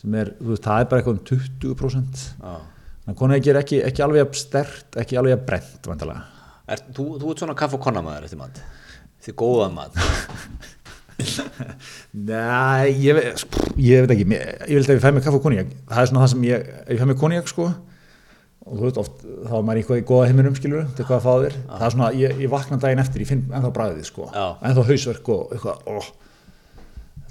sem 0.00 0.14
er, 0.14 0.34
þú 0.36 0.52
veist, 0.52 0.62
það 0.66 0.80
er 0.80 0.90
bara 0.90 1.00
eitthvað 1.00 1.16
um 1.16 1.24
20%. 1.30 2.26
já. 2.42 2.58
Þannig 3.00 3.16
að 3.16 3.20
konjak 3.22 3.46
er 3.48 3.58
ekki, 3.62 3.78
ekki 3.88 4.02
alveg 4.04 4.20
jafn 4.20 4.36
stert, 4.38 4.90
ekki 5.00 5.16
alveg 5.18 5.32
jafn 5.34 5.46
brent, 5.48 5.88
vandalega. 5.88 6.39
Er, 6.70 6.82
þú, 6.94 7.06
þú 7.20 7.32
ert 7.34 7.42
svona 7.42 7.56
kaffi 7.58 7.76
og 7.78 7.82
konna 7.84 8.02
maður 8.06 8.28
eftir 8.28 8.38
mat. 8.40 8.60
Þið 9.26 9.34
góða 9.42 9.68
mat. 9.74 9.92
Nei, 12.30 12.90
ég, 13.04 13.14
ve- 13.16 13.32
sko, 13.40 13.66
ég 13.80 14.04
veit 14.06 14.14
ekki, 14.14 14.26
mér- 14.30 14.62
ég 14.70 14.78
vil 14.78 14.84
að 14.86 14.96
ég 14.96 15.02
fæ 15.04 15.10
mig 15.14 15.24
kaffe 15.26 15.38
og 15.40 15.44
konjak, 15.44 15.72
það 15.90 16.00
er 16.04 16.08
svona 16.10 16.22
það 16.24 16.32
sem 16.32 16.46
ég, 16.48 16.70
ég 16.94 17.00
fæ 17.02 17.06
mig 17.10 17.18
konjak 17.20 17.50
sko, 17.50 17.66
og 18.64 18.72
þú 18.78 18.86
veist 18.86 19.00
oft, 19.02 19.20
þá 19.44 19.52
er 19.58 19.66
maður 19.68 19.80
eitthvað 19.82 20.00
í 20.00 20.06
góða 20.08 20.30
heiminum 20.30 20.56
skilur, 20.58 20.88
til 20.96 21.04
hvað 21.08 21.18
að 21.18 21.26
fá 21.26 21.34
þér, 21.44 21.58
það 21.74 21.84
er 21.88 21.94
svona, 21.96 22.08
ég, 22.22 22.40
ég 22.44 22.52
vakna 22.54 22.80
daginn 22.82 23.02
eftir, 23.04 23.24
ég 23.24 23.30
finn 23.30 23.44
ennþá 23.50 23.72
bræðið 23.76 24.08
sko, 24.08 24.26
Já. 24.32 24.46
ennþá 24.70 24.86
hausverk 24.90 25.30
og 25.36 25.54
eitthvað, 25.56 25.76
ó, 25.86 25.98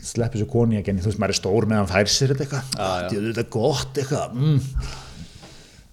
sleppi 0.10 0.40
svo 0.40 0.48
konjak 0.54 0.88
en 0.94 1.02
þú 1.04 1.10
veist, 1.10 1.20
maður 1.20 1.34
er 1.36 1.40
stór 1.42 1.68
meðan 1.70 1.90
fær 1.92 2.08
sér 2.14 2.32
þetta 2.36 2.46
eitthvað, 2.46 2.70
þetta 2.78 3.18
er 3.20 3.28
þetta 3.34 3.48
gott 3.58 4.00
eitthvað, 4.00 4.38
mm, 4.38 4.60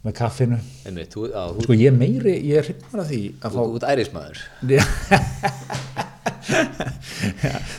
með 0.06 0.16
kaffinu, 0.20 0.58
Einmitt, 0.86 1.10
þú, 1.14 1.26
á, 1.34 1.42
þú, 1.56 1.66
sko 1.66 1.76
ég 1.78 1.90
er 1.92 1.96
meiri, 1.98 2.36
ég 2.46 2.60
er 2.62 2.68
hrifnar 2.70 3.02
af 3.04 3.10
því 3.10 3.20
að 3.42 3.56
fá 3.56 3.62
ert 3.66 3.88
ærismæður. 3.92 4.38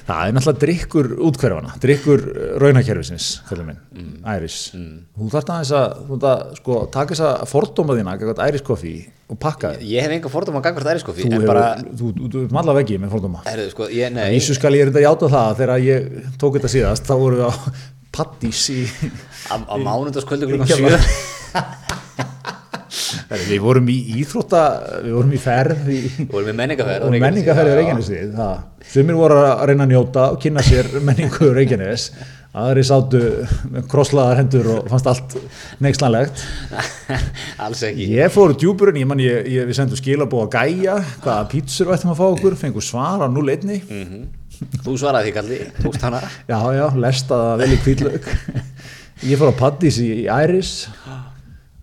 það 0.08 0.22
er 0.28 0.34
náttúrulega 0.36 0.62
drikkur 0.62 1.10
útkverfana, 1.28 1.76
drikkur 1.84 2.24
raunakerfisins, 2.62 3.28
kallið 3.48 3.70
minn, 3.70 4.10
æris 4.28 4.58
þú 4.74 5.30
þarft 5.34 5.52
aðeins 5.54 5.74
að, 5.78 5.94
þú 6.08 6.18
þarft 6.18 6.28
að 6.32 6.58
sko, 6.60 6.80
taka 6.96 7.16
þessa 7.16 7.50
fordóma 7.52 7.98
þína, 7.98 8.16
æriskoffi 8.48 8.96
og 9.28 9.40
pakka 9.44 9.74
þér, 9.76 9.86
Ég 9.92 10.06
hef 10.08 10.16
enga 10.18 10.32
fordóma 10.32 10.62
að 10.62 10.68
gangvart 10.70 10.92
æriskoffi, 10.94 11.24
þú 11.26 11.30
en 11.30 11.38
hefur, 11.38 11.52
bara, 11.52 11.68
þú, 11.84 12.12
þú, 12.18 12.32
þú, 12.32 12.44
þú 12.52 12.60
allar 12.64 12.80
veggi 12.80 13.00
með 13.04 13.14
fordóma. 13.16 13.44
Herðu, 13.48 13.70
sko, 13.76 13.90
ég, 13.94 14.12
nei, 14.16 14.26
Íssu 14.38 14.56
skal 14.58 14.74
ég 14.78 14.88
reynda 14.88 15.02
að 15.04 15.08
játa 15.08 15.32
það 15.36 15.46
að 15.52 15.62
þegar 15.62 15.86
ég 15.88 16.10
tók 16.40 16.58
þetta 16.60 16.74
síðast, 16.76 17.08
þá 17.08 17.16
vorum 17.24 17.42
við 17.42 17.48
á 17.48 17.54
pattís 18.18 18.66
á, 19.52 19.76
mánundaskvöldu 19.78 20.50
klukkan 20.50 20.72
Ég 20.72 20.78
7. 21.58 22.04
Við 23.47 23.59
vorum 23.61 23.88
í 23.91 23.95
íþrótta, 24.22 24.61
við 25.03 25.13
vorum 25.18 25.34
í 25.36 25.39
ferð 25.41 25.89
í, 25.91 25.99
Þú 26.22 26.26
vorum 26.32 26.47
með 26.49 26.57
menningaferð. 26.61 27.05
og 27.07 27.13
menningaferði 27.22 27.76
Reykjanesið 27.78 28.32
það. 28.38 28.55
sumir 28.93 29.18
voru 29.20 29.38
að 29.43 29.61
reyna 29.70 29.86
að 29.88 29.91
njóta 29.93 30.24
og 30.34 30.39
kynna 30.43 30.63
sér 30.65 30.89
menningu 31.07 31.49
Reykjanes 31.55 32.07
aðri 32.57 32.84
sátu 32.88 33.20
með 33.70 33.84
krosslaðar 33.91 34.39
hendur 34.39 34.70
og 34.74 34.88
fannst 34.89 35.09
allt 35.11 35.36
neikslanlegt 35.84 36.41
Alls 37.68 37.84
ekki. 37.86 38.07
ég 38.15 38.32
fór 38.34 38.55
djúburinn, 38.57 38.97
ég 39.03 39.09
man 39.11 39.22
ég, 39.22 39.45
ég 39.51 39.68
við 39.70 39.78
sendum 39.78 39.99
skilabóð 39.99 40.47
að 40.47 40.55
gæja, 40.72 40.95
hvaða 41.22 41.45
pítsur 41.51 41.91
vættum 41.91 42.13
að 42.15 42.22
fá 42.22 42.26
okkur, 42.32 42.57
fengur 42.57 42.86
svar 42.88 43.22
á 43.22 43.28
0-1 43.30 43.68
Þú 44.57 44.95
svaraði 44.97 45.30
því 45.30 45.36
kalli, 45.36 45.57
tókst 45.84 46.01
hana. 46.07 46.24
já 46.49 46.57
já, 46.80 46.86
lestaða 46.97 47.51
vel 47.61 47.74
í 47.76 47.82
kvítlaug 47.84 48.32
ég 49.28 49.38
fór 49.38 49.51
á 49.53 49.59
Paddís 49.59 49.99
í, 50.01 50.07
í 50.24 50.28
Æris 50.32 50.72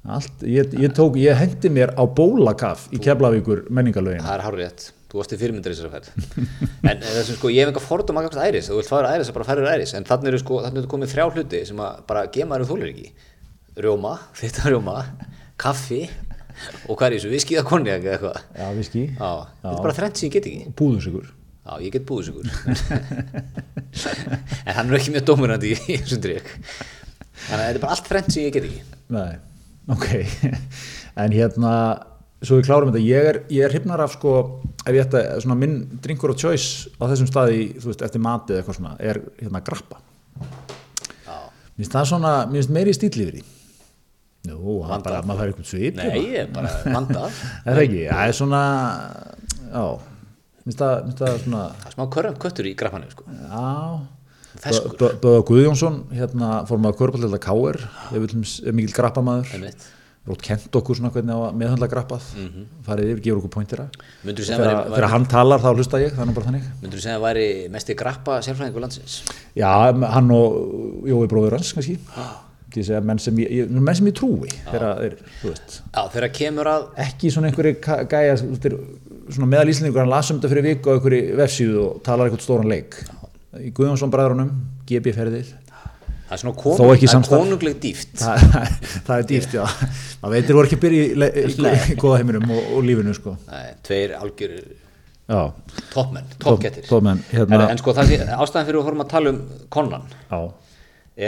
allt, 0.05 0.43
ég, 0.49 0.75
ég 0.81 0.93
tók, 0.97 1.17
ég 1.21 1.37
hendi 1.39 1.71
mér 1.73 1.95
á 1.97 2.05
bólakaf 2.05 2.87
í 2.93 3.01
Keflavíkur 3.03 3.65
menningalögin 3.73 4.25
Það 4.25 4.43
er 4.49 4.59
rétt. 4.61 4.87
Þú 5.11 5.21
varst 5.21 5.35
í 5.37 5.39
fyrirmyndir 5.39 5.71
í 5.71 5.77
þessari 5.77 5.93
ferð. 5.95 6.09
en 6.91 7.05
þessum 7.05 7.39
sko, 7.39 7.51
ég 7.55 7.63
hef 7.63 7.71
enga 7.71 7.83
fordóma 7.85 8.21
að 8.23 8.27
gangvart 8.27 8.49
æris. 8.51 8.69
Þú 8.71 8.81
vilt 8.81 8.91
fara 8.91 9.13
æris, 9.15 9.31
þá 9.31 9.37
bara 9.39 9.47
færir 9.51 9.71
æris. 9.71 9.95
En 9.95 10.09
þannig 10.09 10.33
eru 10.33 10.41
sko, 10.43 10.59
þannig 10.65 10.83
eru 10.83 10.91
komið 10.91 11.13
þrjá 11.15 11.27
hluti 11.37 11.61
sem 11.71 11.85
að 11.87 12.03
bara 12.11 12.25
gemaður 12.35 12.69
þólir 12.73 12.91
ekki. 12.91 13.07
Rjóma, 13.85 14.17
þetta 14.41 14.75
rjóma, 14.75 14.97
kaffi 15.61 16.03
og 16.89 16.99
hvað 16.99 17.07
er 17.09 17.17
þessu, 17.17 17.31
viskíða 17.33 17.65
konjak 17.67 18.05
eða 18.05 18.13
eitthvað. 18.19 18.43
já, 18.59 18.67
viski, 18.77 19.07
þetta 19.15 19.73
er 19.73 19.81
bara 19.87 19.97
þrennt 19.97 20.21
sem 20.21 20.29
ég 20.29 20.37
get 20.37 20.51
ekki. 20.51 20.75
púðusikur 20.79 21.33
Já, 21.65 21.79
ég 21.81 21.95
get 21.95 22.05
búið 22.05 22.27
sigur 22.29 22.49
En 24.69 24.75
hann 24.77 24.91
er 24.91 24.99
ekki 24.99 25.15
mjög 25.15 25.25
dóminandi 25.31 25.71
í 25.73 25.79
þessum 25.81 26.21
drikk 26.21 26.51
Þannig 26.53 27.55
að 27.55 27.63
þetta 27.65 27.71
er 27.73 27.81
bara 27.87 27.95
allt 27.97 28.11
þrennt 28.11 28.35
sem 28.35 28.45
ég 28.45 28.53
get 28.53 28.67
ekki 28.69 28.83
Nei, 29.17 29.31
ok 29.93 30.07
En 31.25 31.31
hérna, 31.31 31.73
svo 32.43 32.57
við 32.59 32.67
klárum 32.67 32.91
þetta. 32.91 33.03
Ég 33.07 33.29
er, 33.31 33.37
ég 33.55 33.63
er 33.67 33.71
hrifnar 33.71 34.01
af 34.03 34.17
sko 34.17 34.33
ef 34.83 34.91
ég 34.91 35.05
ætta, 35.05 35.21
svona 35.45 35.55
minn 35.61 35.77
drinkur 36.03 36.33
og 36.35 36.41
choice 36.41 36.91
á 36.99 37.07
þessum 37.07 37.29
staði, 37.31 37.69
þú 37.79 37.93
veist, 37.93 38.03
eftir 38.03 38.25
matið 38.25 38.59
eitthvað 38.59 38.79
svona, 38.81 38.97
er 38.99 39.21
hérna 39.39 39.63
grappa. 39.63 40.01
Mér 41.75 41.83
finnst 41.83 41.95
það 41.95 42.09
svona, 42.11 42.33
mér 42.47 42.61
finnst 42.61 42.73
meiri 42.75 42.95
stíl 42.95 43.11
yfir 43.11 43.39
því 43.39 43.45
Nú, 44.45 44.75
það 44.85 44.93
er 44.95 45.05
bara, 45.07 45.21
maður 45.25 45.41
fær 45.41 45.51
eitthvað 45.51 45.69
svip 45.71 45.97
nei, 45.99 46.09
ég 46.21 46.35
er 46.43 46.51
bara 46.55 46.73
vandað 46.85 47.39
Er 47.65 47.79
það 47.79 47.81
ekki, 47.83 48.03
það 48.11 48.27
er 48.27 48.37
svona 48.39 48.61
já, 49.73 49.85
minnst 50.67 50.83
það, 50.83 50.93
minnst 51.07 51.23
það 51.25 51.39
svona 51.47 51.63
Það 51.81 51.89
er 51.89 51.97
smá 51.97 52.37
köttur 52.45 52.69
í 52.69 52.75
grafmanum 52.79 53.15
sko. 53.15 53.27
já 53.33 53.65
Böða 54.63 55.43
Guðjónsson, 55.49 55.99
hérna 56.15 56.63
fór 56.69 56.81
maður 56.83 57.01
körballlega 57.03 57.43
káir, 57.43 57.81
ég 58.15 58.23
vil 58.23 58.31
er 58.69 58.77
mikill 58.77 58.95
grappamaður. 58.97 59.53
Einmitt. 59.57 59.87
Rótt 60.25 60.41
kent 60.41 60.73
okkur 60.79 60.97
svona 60.97 61.11
hvernig 61.13 61.37
á 61.37 61.41
að 61.51 61.57
meðhandla 61.61 61.89
grappað. 61.93 62.29
Farið 62.87 63.11
yfir, 63.13 63.19
gefur 63.27 63.41
okkur 63.43 63.51
að 64.57 64.87
þegar, 64.95 65.09
hann 65.13 65.27
talar 65.29 65.61
þá 65.61 65.67
hlusta 65.75 66.01
ég, 66.01 66.15
það 66.17 66.31
nú 66.31 66.37
bara 66.39 66.49
þannig. 66.49 66.71
Myndur 66.81 66.97
þú 66.97 67.05
segja 67.05 67.17
að 67.19 67.27
væri 67.27 67.49
mesti 67.75 67.97
grappa 68.01 68.39
sérfræðingur 68.47 68.87
landsins? 68.87 69.19
Já, 69.53 69.69
hann 70.15 70.33
og 70.33 71.05
Jói 71.11 71.27
bróður 71.29 71.59
hans 71.59 71.75
kannski. 71.77 71.99
Segja 72.75 73.03
menn 73.05 73.21
sem 73.23 73.37
ég, 73.39 73.53
ég, 73.53 73.75
menn 73.77 73.99
sem 73.99 74.09
ég 74.09 74.17
trúi 74.17 74.49
þegar 74.71 75.03
þeir, 75.03 75.19
þú 75.43 75.53
veist. 75.53 75.77
Að 76.01 76.09
ekki 77.05 77.31
svona 77.31 77.51
einhverju 77.53 77.77
gæja 78.11 78.39
meðal 79.53 79.69
íslendingur, 79.71 80.03
hann 80.03 80.11
lasum 80.11 80.41
þetta 80.41 80.51
fyrir 80.55 80.67
viku 80.73 80.91
á 80.91 80.95
einhverju 80.97 81.37
vefsíðu 81.39 81.85
og 81.85 82.01
talar 82.09 82.33
eitthvað 82.33 82.49
stóran 82.49 82.73
leik 82.73 82.99
í 83.61 83.71
Guðjónsson 83.77 84.11
bræðrunum, 84.15 84.51
GB 84.89 85.13
ferðir. 85.17 85.53
Það 86.25 86.33
er 86.35 86.41
svona 86.41 86.57
konung, 86.57 86.79
er 87.05 87.27
konungleg 87.29 87.75
dýft 87.83 88.15
það, 88.19 88.45
það 89.07 89.19
er 89.21 89.27
dýrt, 89.29 89.53
já. 89.59 89.65
Maður 90.23 90.33
veitir 90.39 90.57
voru 90.57 90.67
ekki 90.71 90.79
að 90.79 90.85
byrja 90.87 91.05
í, 91.05 91.11
í, 91.45 91.75
í 91.93 91.97
góða 92.01 92.21
heiminum 92.23 92.47
og, 92.55 92.71
og 92.79 92.87
lífinu 92.89 93.13
sko. 93.19 93.35
Nei, 93.51 93.67
tveir 93.87 94.15
algjör 94.19 94.55
toppmenn, 95.93 96.27
Topp- 96.35 96.43
toppgettir. 96.47 96.87
Toppmenn, 96.89 97.21
hérna- 97.31 97.69
En, 97.71 97.79
sko, 97.81 97.95
það 97.97 98.11
sé, 98.11 98.19
ástæðan 98.25 98.67
fyrir 98.71 98.81
að 98.81 98.89
horfum 98.89 99.05
að 99.05 99.11
tala 99.13 99.31
um 99.35 99.39
konan 99.73 100.09
já, 100.33 100.41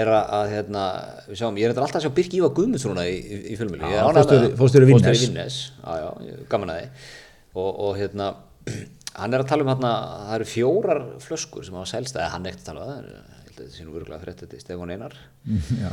er 0.00 0.10
að, 0.16 0.50
hérna, 0.56 0.82
við 1.28 1.38
sjáum, 1.40 1.60
ég 1.60 1.68
er 1.70 1.76
alltaf 1.78 2.00
að 2.00 2.04
sjá 2.08 2.14
Birki 2.16 2.40
Ívar 2.40 2.52
Guðmundsson 2.56 3.00
í, 3.04 3.14
í, 3.14 3.38
í 3.52 3.56
fjölmjölu 3.60 3.92
fórstjóri- 4.16 4.52
fórstjóri 4.58 4.88
Vinnes. 4.90 5.60
Gaman 6.50 6.72
að 6.74 6.80
því. 6.82 7.08
Og, 7.56 7.70
og 7.86 7.96
hérna, 8.00 8.32
hann 9.16 9.34
er 9.36 9.42
að 9.44 9.48
tala 9.50 9.64
um 9.66 9.70
hérna, 9.72 9.92
það 10.28 10.34
eru 10.40 10.46
fjórar 10.50 11.00
flöskur 11.24 11.64
sem 11.66 11.76
hafa 11.78 11.88
selst, 11.94 12.16
eða 12.18 12.32
hann 12.34 12.46
er 12.46 12.52
ekkert 12.54 12.66
að 12.66 12.70
tala 12.72 12.84
um 12.84 12.90
það 12.90 12.98
er- 13.00 13.08
ég 13.16 13.56
held 13.56 13.56
að 13.56 13.64
þetta 13.64 13.76
sé 13.78 13.84
nú 13.86 13.94
virkulega 13.96 14.20
frétt 14.20 14.42
þetta 14.44 14.56
í 14.58 14.62
Stefán 14.62 14.90
Einar. 14.92 15.14
Já 15.82 15.88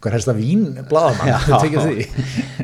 hvað 0.00 0.14
helst 0.16 0.30
að 0.30 0.38
vín? 0.44 0.62
Blaðamann, 0.90 1.32
þetta 1.46 1.60
tekið 1.64 1.88
því. 1.90 2.06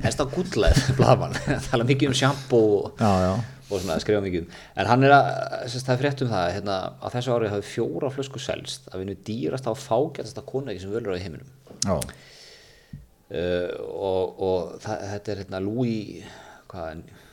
Helst 0.07 0.23
á 0.23 0.27
gullæð, 0.37 0.81
blaðmann 1.01 1.37
tala 1.71 1.89
mikið 1.89 2.13
um 2.13 2.17
sjampó 2.21 2.61
og, 2.85 3.03
og 3.67 3.81
svona 3.83 3.97
skrifa 4.05 4.23
mikið 4.23 4.45
um. 4.45 4.55
En 4.79 4.91
hann 4.93 5.03
er 5.09 5.17
að, 5.17 5.33
það 5.75 5.93
er 5.97 6.01
frétt 6.05 6.23
um 6.23 6.31
það 6.31 6.53
hérna, 6.61 6.79
á 7.03 7.07
þessu 7.17 7.35
ári 7.35 7.51
hafi 7.51 7.67
fjóra 7.75 8.13
flöskur 8.15 8.45
selst 8.47 8.87
að 8.93 9.03
vinnu 9.03 9.19
dýrast 9.27 9.67
á 9.67 9.75
fágætasta 9.75 10.47
konegi 10.47 10.85
sem 10.85 10.95
völur 10.95 11.19
á 11.19 11.19
heiminum. 11.19 11.51
Já. 11.83 11.99
Uh, 13.27 13.73
og, 13.91 14.37
og 14.47 14.75
það, 14.85 15.01
þetta 15.17 15.33
er 15.33 15.41
hérna 15.43 15.59
Louis 15.65 16.23
hvað, 16.71 17.01
Góðu, 17.01 17.26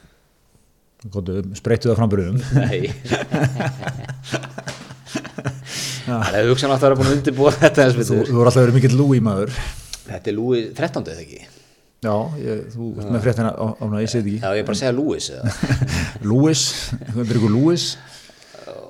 spreyttu 1.60 1.91
það 1.91 1.99
framburðum 1.99 2.38
nei. 2.56 2.88
Það 6.04 6.36
er 6.36 6.49
hugsan 6.51 6.72
að 6.74 6.84
vera 6.84 6.97
búin 6.99 7.10
að 7.10 7.18
undirbúa 7.18 7.51
þetta 7.56 7.86
þú, 7.95 8.04
þú 8.28 8.36
voru 8.36 8.49
alltaf 8.49 8.64
verið 8.66 8.76
mikill 8.76 8.95
Louis 8.99 9.22
maður. 9.24 9.54
Þetta 10.04 10.32
er 10.32 10.36
Louis 10.36 10.66
13. 10.76 11.06
eða 11.14 11.24
ekki? 11.24 11.39
Já, 12.04 12.16
ég, 12.43 12.64
þú 12.74 12.89
ert 12.99 13.14
með 13.16 13.24
fréttina 13.24 13.54
á, 13.56 13.66
á, 13.80 13.84
á 13.88 13.97
ég 14.04 14.12
segi 14.12 14.34
já 14.36 14.49
ég 14.51 14.60
er 14.60 14.68
bara 14.68 14.76
að 14.76 14.82
segja 14.82 14.91
ekki 14.91 16.28
Louis, 16.28 16.66
þú 17.14 17.24
er 17.24 17.39
ykkur 17.39 17.56
Louis. 17.56 17.88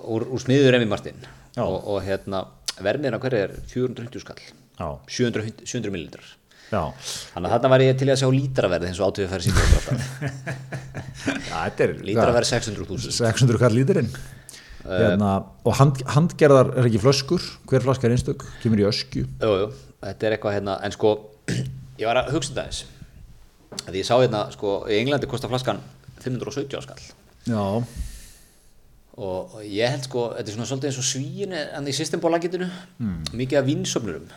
Úr, 0.03 0.25
úr 0.33 0.41
smiður 0.41 0.73
Remi 0.73 0.89
Martin. 0.89 1.21
Og, 1.61 1.75
og 1.93 1.99
hérna 2.03 2.47
verðin 2.81 3.13
á 3.13 3.21
hverju 3.21 3.43
er 3.45 3.53
450 3.69 4.25
skall. 4.25 4.41
Já, 4.79 4.87
700, 5.05 5.53
700 5.69 5.93
millilitrar 5.93 6.33
þannig 6.73 7.47
að 7.47 7.53
þarna 7.55 7.73
var 7.73 7.83
ég 7.85 7.97
til 7.99 8.09
að 8.09 8.21
sjá 8.21 8.29
lítraverð 8.33 8.87
eins 8.89 9.01
og 9.01 9.11
átöðu 9.11 9.41
síðan 9.47 10.01
já 11.49 11.57
þetta 11.57 11.85
er 11.85 11.93
lítraverð 12.09 12.49
600.000 12.49 13.17
600 13.19 13.61
kall 13.61 13.75
lítirinn 13.77 14.09
hérna, 14.87 15.33
og 15.63 15.75
hand, 15.79 16.01
handgerðar 16.11 16.73
er 16.75 16.87
ekki 16.89 17.01
flöskur? 17.03 17.43
Hver 17.69 17.83
flaska 17.85 18.07
er 18.07 18.15
einstök, 18.15 18.43
kemur 18.63 18.81
í 18.81 18.87
öskju? 18.87 19.25
Jú, 19.41 19.51
jú, 19.61 19.67
þetta 20.03 20.27
er 20.27 20.35
eitthvað 20.35 20.57
hérna, 20.57 20.77
en 20.83 20.95
sko, 20.95 21.13
ég 22.01 22.09
var 22.09 22.19
að 22.23 22.33
hugsa 22.35 22.53
þetta 22.53 22.65
eins, 22.67 22.81
að 23.85 23.99
ég 23.99 24.07
sá 24.07 24.15
hérna, 24.17 24.47
sko, 24.55 24.79
í 24.91 24.97
Englandi 24.99 25.29
kostar 25.31 25.51
flaskan 25.53 25.79
517 26.23 26.83
skall. 26.83 27.05
Já, 27.47 27.63
og 27.63 28.01
og 29.13 29.59
ég 29.61 29.91
held 29.93 30.07
sko, 30.07 30.31
þetta 30.33 30.49
er 30.49 30.55
svona 30.55 30.65
svolítið 30.65 30.89
eins 30.89 30.99
og 30.99 31.05
svíin 31.05 31.51
en 31.53 31.87
í 31.87 31.93
systembólagitinu, 31.95 32.67
mm. 32.97 33.17
mikið 33.37 33.59
af 33.59 33.67
vinsöfnurum 33.67 34.29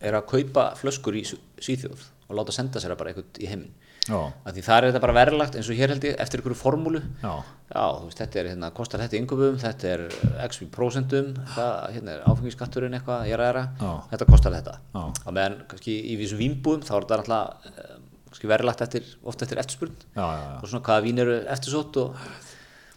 er 0.00 0.16
að 0.18 0.26
kaupa 0.32 0.70
flöskur 0.80 1.16
í 1.18 1.24
Svíþjóð 1.28 2.02
og 2.30 2.36
láta 2.38 2.54
senda 2.54 2.80
sér 2.82 2.96
bara 2.98 3.12
eitthvað 3.12 3.40
í 3.42 3.48
heiminn. 3.50 3.72
Af 4.10 4.54
því 4.56 4.62
þar 4.64 4.84
er 4.84 4.90
þetta 4.90 5.02
bara 5.04 5.14
verðlagt 5.14 5.56
eins 5.58 5.68
og 5.70 5.78
hér 5.78 5.92
held 5.92 6.04
ég 6.08 6.20
eftir 6.22 6.40
einhverju 6.40 6.58
formúlu. 6.58 7.02
já, 7.22 7.34
Já, 7.70 7.84
þú 8.00 8.06
veist, 8.08 8.18
þetta 8.18 8.38
er 8.40 8.46
hérna, 8.50 8.68
kostar 8.74 9.02
þetta 9.04 9.18
yngöfum, 9.20 9.58
þetta 9.62 9.90
er 9.92 10.00
x 10.48 10.58
í 10.64 10.66
prósentum, 10.74 11.28
það, 11.54 11.74
hérna 11.94 12.14
er 12.16 12.24
áfengiskatturinn 12.26 12.96
eitthvað, 12.98 13.28
ég 13.30 13.38
ræðra, 13.38 13.62
Já. 13.78 13.90
þetta 14.10 14.26
kostar 14.26 14.56
þetta. 14.56 14.74
Já. 14.96 15.02
Á 15.06 15.30
meðan, 15.36 15.54
kannski 15.70 15.94
í 16.10 16.16
þessum 16.18 16.40
vínbúðum, 16.42 16.82
þá 16.88 16.90
er 16.96 17.06
þetta 17.06 17.18
alltaf, 17.20 17.68
eh, 17.70 18.48
verðlagt 18.50 18.82
eftir, 18.88 19.06
oft 19.22 19.44
eftir 19.46 19.62
eftirspurn, 19.62 19.94
já, 20.16 20.24
já, 20.24 20.40
já. 20.40 20.56
og 20.58 20.66
svona 20.72 20.82
hvaða 20.88 21.04
vín 21.06 21.22
eru 21.22 21.36
eftirsótt 21.46 22.00
og. 22.02 22.16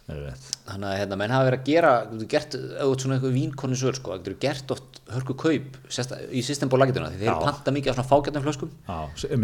Þannig 0.04 0.88
að 0.90 0.98
hérna, 1.00 1.18
menn 1.20 1.32
hafa 1.32 1.46
verið 1.48 1.62
að 1.62 1.68
gera 1.70 1.92
þú 2.10 2.26
gert, 2.34 2.56
ert 2.60 3.04
svona 3.04 3.16
eitthvað 3.16 3.36
vínkonnisör 3.38 3.96
sko, 3.96 4.18
þú 4.26 4.34
gert 4.42 4.74
oft 4.76 4.98
hörku 5.14 5.36
kaup 5.40 5.78
sérsta, 5.88 6.18
í 6.28 6.42
systemból 6.44 6.80
lagituna, 6.82 7.08
því 7.14 7.22
þeir 7.22 7.30
Já. 7.30 7.38
panta 7.40 7.72
mikið 7.72 7.92
af 7.94 7.98
svona 7.98 8.10
fágjarnum 8.10 8.44
flöskum. 8.44 8.74
Já, 8.84 8.98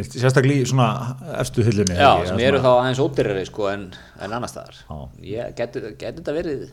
sérstaklega 0.09 0.65
í 0.65 0.67
svona 0.67 0.89
efstu 1.39 1.63
hyllunni 1.63 1.95
Já, 1.95 2.09
ekki? 2.11 2.27
sem 2.31 2.41
eru 2.43 2.59
þá 2.65 2.69
aðeins 2.73 3.01
ódýrari 3.05 3.45
sko, 3.47 3.69
en, 3.71 3.85
en 4.19 4.35
annar 4.35 4.51
staðar. 4.51 4.81
Getur 5.55 5.87
get 5.99 6.19
þetta 6.19 6.35
verið 6.35 6.65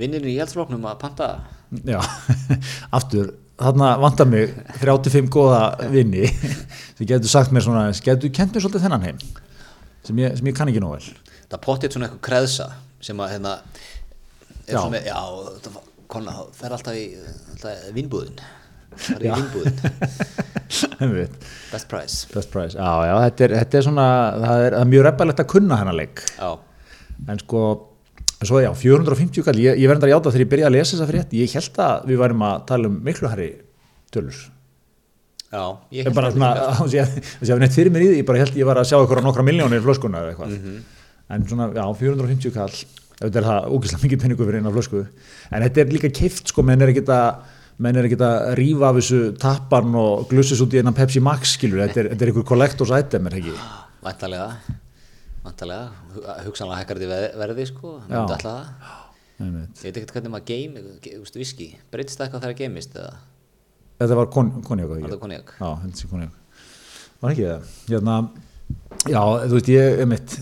vinnir 0.00 0.24
í 0.24 0.36
hjálpsfloknum 0.38 0.86
að 0.88 1.00
panta? 1.02 1.28
Já, 1.84 1.98
aftur, 2.98 3.34
þarna 3.60 3.90
vantar 4.00 4.30
mig 4.30 4.54
35 4.80 5.28
góða 5.32 5.90
vinni 5.92 6.30
sem 6.96 7.04
getur 7.04 7.28
sagt 7.28 7.52
mér 7.52 7.68
svona, 7.68 7.90
getur 7.92 8.32
kent 8.32 8.56
mér 8.56 8.64
svolítið 8.64 8.86
þennan 8.86 9.04
heim 9.10 9.20
sem 10.02 10.24
ég, 10.24 10.32
sem 10.40 10.48
ég 10.48 10.56
kann 10.56 10.72
ekki 10.72 10.80
nóg 10.82 10.96
vel. 10.96 11.12
Það 11.52 11.62
potið 11.66 11.94
svona 11.94 12.08
eitthvað 12.08 12.24
kreðsa 12.26 12.70
sem 13.02 13.22
að 13.22 13.34
hérna 13.36 13.54
er 14.62 14.76
Já. 14.76 14.82
með, 14.92 15.06
já, 15.10 15.20
þetta 15.58 15.84
kona, 16.12 16.34
fer 16.54 16.74
alltaf 16.76 16.98
í 16.98 17.06
vinnbúðin 17.96 18.42
það 18.92 19.14
er 19.16 19.24
í 19.26 19.32
vinnbúðin 19.40 19.76
best 21.72 21.88
price. 21.90 22.26
Best 22.32 22.50
price, 22.52 22.76
já, 22.76 22.90
já, 23.08 23.14
þetta 23.26 23.46
er, 23.46 23.54
þetta 23.62 23.78
er 23.78 23.86
svona 23.86 24.06
það 24.36 24.66
er, 24.66 24.76
það 24.76 24.84
er 24.84 24.90
mjög 24.92 25.04
reppalegt 25.08 25.42
að 25.42 25.50
kunna 25.52 25.78
hennar 25.80 25.96
leik. 25.98 26.22
Já, 26.36 26.50
en 27.32 27.42
sko, 27.42 27.62
svo 28.42 28.62
já, 28.62 28.70
450 28.78 29.46
kall. 29.46 29.60
Ég, 29.62 29.80
ég 29.82 29.90
verður 29.90 30.08
að 30.08 30.14
játa 30.14 30.32
þegar 30.32 30.44
ég 30.44 30.50
byrjaði 30.54 30.70
að 30.70 30.76
lesa 30.78 30.94
þessa 30.96 31.10
frétt. 31.10 31.36
Ég 31.38 31.56
held 31.58 31.82
að 31.86 32.08
við 32.10 32.22
værum 32.22 32.46
að 32.48 32.64
tala 32.70 32.90
um 32.90 32.98
miklu 33.08 33.30
herri 33.32 33.50
tölur. 34.14 34.40
Já 35.52 35.64
ég 35.92 36.08
held 36.08 36.16
bara 36.16 36.32
það 36.32 36.80
þess 36.94 37.52
að 37.52 37.60
neitt 37.64 37.76
fyrir 37.76 37.92
mér 37.92 38.06
í 38.06 38.10
því. 38.12 38.22
Ég 38.22 38.28
bara 38.30 38.42
held 38.44 38.58
ég 38.62 38.68
var 38.70 38.80
að 38.80 38.88
sjá 38.92 38.98
ykkur 39.02 39.20
á 39.20 39.26
nokkra 39.26 39.46
miljónir 39.46 39.84
flöskuna 39.84 40.22
eða 40.22 40.34
eitthvað 40.34 40.56
en 41.32 41.46
svona, 41.48 41.70
já, 41.74 41.84
450 42.02 42.52
kall 42.54 42.76
þetta 43.22 43.38
er 43.40 43.46
það 43.48 43.66
ógislega 43.76 44.04
mikið 44.06 44.22
penningu 44.24 44.46
fyrir 44.48 44.60
eina 44.62 44.72
flösku. 44.74 45.02
En 45.52 45.62
þetta 45.66 45.82
er 45.84 45.92
líka 45.94 46.10
keift 46.12 46.50
sko, 46.52 46.64
menn 46.66 46.82
er 46.82 46.90
ekkit 46.92 47.10
að 47.14 47.42
menn 47.82 47.96
er 47.98 48.06
ekkit 48.08 48.22
að 48.26 48.54
rífa 48.58 48.88
af 48.90 48.98
þessu 49.00 49.20
tappan 49.40 49.94
og 49.98 50.26
glussis 50.30 50.60
út 50.62 50.74
í 50.76 50.80
einan 50.82 50.94
Pepsi 50.96 51.22
Max 51.24 51.54
skilur, 51.56 51.80
þetta 51.86 52.02
er, 52.04 52.08
þetta 52.12 52.26
er 52.26 52.32
ykkur 52.34 52.44
collectors 52.52 52.92
item 52.94 53.26
er 53.30 53.36
það 53.36 53.42
ekki? 53.42 53.54
Væntalega 54.02 54.48
væntalega, 55.42 55.86
hu- 56.14 56.24
hugsanlega 56.46 56.80
hækkar 56.82 57.00
þetta 57.02 57.20
verði 57.40 57.64
sko, 57.70 57.94
Já. 57.98 58.06
myndi 58.12 58.36
alltaf 58.36 58.44
það. 58.46 58.98
Ég 59.42 59.82
veit 59.82 59.96
ekkert 59.98 60.12
hvernig 60.14 60.30
maður 60.36 60.46
geim, 60.52 60.74
ge- 61.02 61.16
þú 61.16 61.22
veist, 61.24 61.38
viski. 61.40 61.66
Breytist 61.90 62.20
það 62.20 62.28
eitthvað 62.28 62.42
þegar 62.44 62.52
það 62.54 62.60
geimist 62.60 62.94
eða? 63.00 63.14
Þetta 64.02 64.18
var 64.20 64.28
kon, 64.36 64.50
konjak 64.62 64.88
var 64.92 65.00
það 65.08 65.18
konjak? 65.24 65.50
Já, 65.58 65.70
þetta 65.82 65.98
sé 66.02 66.10
konjak. 66.12 66.36
Var 67.22 67.34
ekki 67.34 67.48
það? 67.48 67.72
Hérna, 67.90 68.14
já, 69.08 69.22
þú 69.48 69.54
veist 69.58 69.68
ég 69.72 70.00
er 70.02 70.06
mitt 70.10 70.36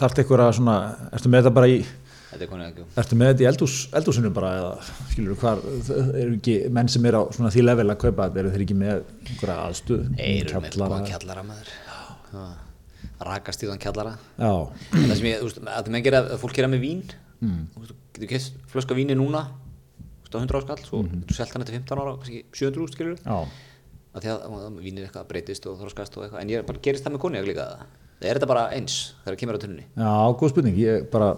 þarft 0.00 0.18
eitthvað 0.22 0.44
að 0.46 0.54
svona 0.58 0.76
ertu 1.12 1.28
með 1.32 1.42
þetta 1.44 1.54
bara 1.60 1.68
í 1.70 1.80
er 1.80 2.46
Ertu 3.00 3.16
með 3.18 3.30
þetta 3.32 3.42
í 3.42 3.46
eldús, 3.50 3.76
eldúsinu 3.98 4.30
bara 4.32 4.50
eða 4.60 4.72
skilur 5.10 5.34
þú 5.34 5.40
hvar, 5.42 5.62
eru 6.14 6.36
ekki 6.38 6.54
menn 6.70 6.88
sem 6.88 7.06
er 7.10 7.16
á 7.18 7.22
svona 7.34 7.50
því 7.50 7.64
level 7.66 7.86
að 7.90 7.98
kaupa 8.04 8.28
þetta, 8.28 8.40
eru 8.44 8.52
þeir 8.54 8.64
ekki 8.66 8.76
með 8.80 9.00
einhverja 9.26 9.56
aðstuð, 9.66 10.04
Eirum 10.18 10.62
með 10.64 10.76
góða 10.78 11.00
kjallara 11.10 11.42
maður. 11.48 11.72
Rakast 13.20 13.64
í 13.64 13.68
þann 13.68 13.80
kjallara. 13.82 14.12
Já, 14.40 14.52
En 14.96 15.10
það 15.10 15.16
sem 15.18 15.26
ég, 15.28 15.40
þú 15.42 15.48
veist, 15.48 15.58
að 15.66 15.80
það 15.84 15.90
menn 15.96 16.04
gera, 16.06 16.20
fólk 16.40 16.54
gera 16.56 16.70
með 16.72 16.80
vín. 16.86 17.02
Mm. 17.40 17.58
þú 17.74 17.82
þú 17.90 17.96
getur 18.14 18.30
keft 18.30 18.62
flöska 18.72 18.96
víni 18.96 19.16
núna? 19.18 19.42
Þú 20.24 20.38
á 20.38 20.40
100 20.40 20.60
áskall, 20.60 20.84
svo 20.86 21.02
Mhm. 21.02 21.20
getur 21.26 21.36
selt 21.40 21.52
hann 21.52 21.62
eftir 21.66 21.76
15 21.80 21.98
ára, 21.98 22.14
kannski 22.16 22.44
700 22.52 22.80
úr, 22.84 22.90
skilur 22.94 23.16
já, 23.20 23.48
að 24.10 24.24
því 24.26 24.30
að, 24.34 24.68
vínir 24.82 25.06
eitthvað 25.06 25.26
breytist 25.30 25.66
og 25.70 25.80
þroskast 25.80 26.16
og 26.18 26.24
eitthvað, 26.26 26.42
en 26.44 26.52
ég 26.54 26.64
bara 26.66 26.82
gerist 26.82 27.06
það 27.06 27.16
með 27.16 27.22
konjak 27.26 27.46
líka 27.50 27.66
er 28.20 28.36
þetta 28.36 28.48
bara 28.50 28.64
eins 28.76 28.94
þegar 29.22 29.32
það 29.34 29.40
kemur 29.40 29.56
á 29.56 29.60
tunnunni 29.62 29.84
já, 29.86 30.14
góð 30.40 30.50
spurning, 30.52 30.80
ég 30.82 31.04
bara, 31.12 31.28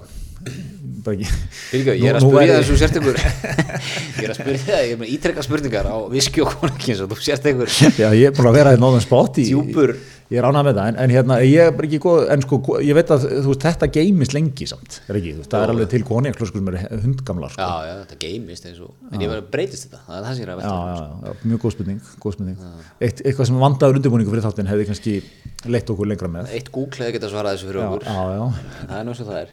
bara 1.04 1.14
ekki. 1.14 1.28
Fyrirgjöf, 1.68 1.98
ég 2.00 2.08
er 2.10 2.18
að 2.18 2.38
er- 2.42 2.54
þessu 2.56 2.78
sért 2.80 2.98
ykkur 2.98 3.20
ég 4.18 4.24
er 4.24 4.32
að 4.32 4.40
spyrja 4.40 4.62
það, 4.64 4.80
ég 4.88 4.94
er 4.96 5.00
með 5.04 5.12
ítrekka 5.14 5.44
spurningar 5.46 5.86
á 5.92 5.96
viski 6.10 6.42
og 6.42 6.56
konjakins 6.58 7.04
og 7.04 7.12
þú 7.12 7.20
sért 7.28 7.46
ykkur 7.52 7.70
Já, 8.00 8.08
ég 8.18 8.26
er 8.32 8.34
búin 8.34 8.50
að 8.50 8.58
vera 8.58 8.74
í 8.74 8.80
nóðan 8.82 9.04
spott 9.04 9.38
í, 9.38 9.46
Djúpur. 9.52 9.94
Ég 10.32 10.38
er 10.40 10.46
ánað 10.48 10.64
með 10.68 10.78
það, 10.78 10.86
en, 10.92 10.96
en 11.04 11.12
hérna, 11.12 11.36
ég 11.44 11.60
er 11.66 11.74
bara 11.76 11.88
ekki 11.88 11.98
góð, 12.02 12.20
en 12.34 12.42
sko, 12.44 12.58
ég 12.82 12.96
veit 12.96 13.10
að 13.14 13.26
þú 13.28 13.50
veist, 13.52 13.64
þetta 13.66 13.88
geimist 13.96 14.32
lengi 14.36 14.66
samt, 14.70 14.96
er 15.06 15.18
ekki, 15.20 15.32
þú 15.36 15.42
veist, 15.42 15.52
það 15.52 15.64
er 15.66 15.72
alveg 15.74 15.88
til 15.92 16.02
konjaklöskur 16.08 16.62
sem 16.62 16.70
eru 16.72 16.78
hundgamlar, 17.04 17.50
sko. 17.54 17.66
já, 17.66 17.70
já, 17.88 17.94
þetta 18.02 18.16
geimist 18.24 18.68
eins 18.70 18.80
og 18.86 18.90
en 19.12 19.24
ég 19.26 19.32
verður 19.32 19.46
breytist 19.52 19.86
þetta, 19.88 20.00
það 20.06 20.16
er 20.18 20.22
það 20.26 20.32
sem 20.32 20.42
ég 20.42 20.46
er 20.46 20.52
að 20.52 20.58
Já, 20.62 20.70
velta 20.72 20.72
já, 20.72 21.04
já, 21.22 21.32
mjög 21.52 21.58
góð 21.66 21.72
spurning, 21.76 22.00
góð 22.24 22.32
spurning. 22.36 22.56
Eitt, 23.02 23.18
eitthvað 23.26 23.46
sem 23.50 23.60
vandaður 23.62 23.98
undirbúningu 24.00 24.32
fyrir 24.32 24.46
þáttinn 24.46 24.70
hefði 24.72 24.88
kannski 24.88 25.14
leitt 25.72 25.92
okkur 25.92 26.06
lengra 26.08 26.28
með. 26.32 26.44
eitt 26.56 26.68
Google 26.72 27.04
hefði 27.04 27.16
getað 27.18 27.32
svarað 27.34 27.52
þessu 27.58 27.68
fyrir 27.70 27.82
Já, 27.82 27.86
okkur. 27.88 28.02
já, 28.08 28.10
já, 28.32 28.44
það 28.88 28.98
er 28.98 29.04
svo 29.18 29.26
það 29.28 29.40
er. 29.42 29.48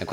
En 0.00 0.06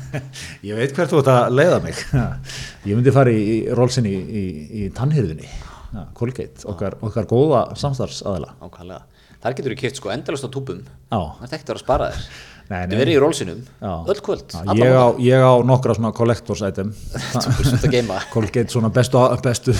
ég 0.69 0.77
veit 0.77 0.91
hvert 0.93 1.09
þú 1.09 1.19
ert 1.23 1.29
að 1.33 1.55
leiða 1.57 1.77
mig. 1.81 1.97
Ég 2.85 2.93
myndi 2.93 3.13
fara 3.15 3.31
í, 3.33 3.39
í 3.41 3.73
rólsinni 3.73 4.11
í, 4.13 4.19
í, 4.21 4.43
í 4.77 4.89
tannhyrðinni, 4.93 5.47
Colgate, 6.13 6.61
okkar, 6.69 6.93
okkar 7.01 7.25
góða 7.25 7.63
samstarfsaðila. 7.81 8.51
ákvæmlega 8.61 9.01
þar 9.45 9.53
getur 9.57 9.73
þú 9.73 9.79
kert 9.81 9.97
sko 9.99 10.09
endalast 10.13 10.45
á 10.45 10.49
túbum 10.53 10.79
Já. 10.85 11.17
það 11.17 11.45
er 11.45 11.55
ekkert 11.57 11.65
að 11.65 11.73
vera 11.73 11.79
að 11.79 11.83
spara 11.83 12.07
þér 12.13 12.87
nei. 12.89 12.95
verið 12.97 13.13
í 13.13 13.19
rollsinum 13.21 13.59
Já. 13.81 13.91
öll 14.13 14.21
kvöld 14.25 14.55
ég, 14.81 14.93
á, 14.97 15.05
ég 15.21 15.39
á 15.45 15.53
nokkra 15.69 15.95
svona 15.97 16.13
collectors 16.17 16.63
item, 16.65 16.93
Colgate 18.33 18.69
svona 18.73 18.89
bestu, 18.93 19.21
bestu, 19.45 19.75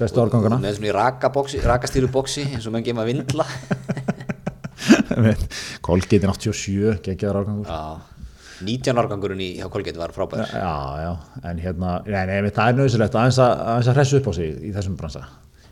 bestu 0.00 0.20
árgangana. 0.24 0.60
með 0.64 0.80
svona 0.80 0.90
í 0.92 0.96
rakastýru 1.64 2.08
boksi 2.12 2.44
eins 2.52 2.68
og 2.68 2.76
menn 2.76 2.84
geima 2.88 3.04
vindla 3.08 3.44
Er 5.18 5.42
87, 6.38 7.00
geggjaðar 7.04 7.40
árgangur. 7.42 7.66
Já, 7.66 8.18
19 8.68 9.00
árgangurinn 9.02 9.42
í 9.42 9.48
hjá 9.58 9.68
Colgate 9.70 9.98
var 9.98 10.14
frábær 10.14 10.42
Já, 10.50 10.70
já, 10.98 11.10
en 11.46 11.60
hérna, 11.62 11.98
nei, 12.06 12.24
nei, 12.26 12.50
það 12.54 12.72
er 12.72 12.78
nöðsilegt 12.78 13.18
aðeins 13.18 13.38
að, 13.42 13.60
að 13.74 13.90
hressu 13.94 14.18
upp 14.18 14.30
á 14.30 14.32
sig 14.38 14.56
í 14.66 14.72
þessum 14.74 14.96
bransa. 14.98 15.26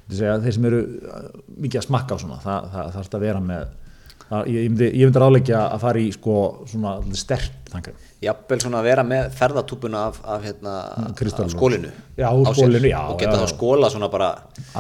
Þeir 0.06 0.52
sem 0.54 0.68
eru 0.68 0.82
uh, 0.86 1.24
mikið 1.56 1.80
að 1.80 1.86
smakka 1.88 2.14
á 2.14 2.22
svona, 2.22 2.38
það, 2.44 2.68
það 2.74 2.92
þarf 2.96 3.16
að 3.18 3.24
vera 3.26 3.42
með, 3.42 3.72
það, 4.30 4.50
ég, 4.52 4.58
ég 4.66 4.72
myndi, 4.72 4.90
myndi 5.04 5.22
ráðleggja 5.22 5.62
að 5.70 5.80
fara 5.86 6.02
í 6.02 6.10
sko 6.14 6.36
svona 6.70 6.92
stert 7.18 7.70
þangar. 7.72 8.02
Jafnvel 8.26 8.58
svona 8.62 8.80
að 8.80 8.88
vera 8.88 9.04
með 9.06 9.26
ferðatúpuna 9.36 10.04
af, 10.10 10.20
af, 10.24 10.44
hérna, 10.46 10.74
Kristallur. 11.18 11.50
af 11.50 11.56
skólinu 11.56 11.90
Já, 12.16 12.28
úr 12.32 12.52
skólinu, 12.52 12.90
já, 12.90 13.00
og 13.12 13.18
geta 13.20 13.34
já, 13.36 13.42
þá 13.42 13.52
skóla 13.52 13.90
svona 13.92 14.08
bara 14.12 14.30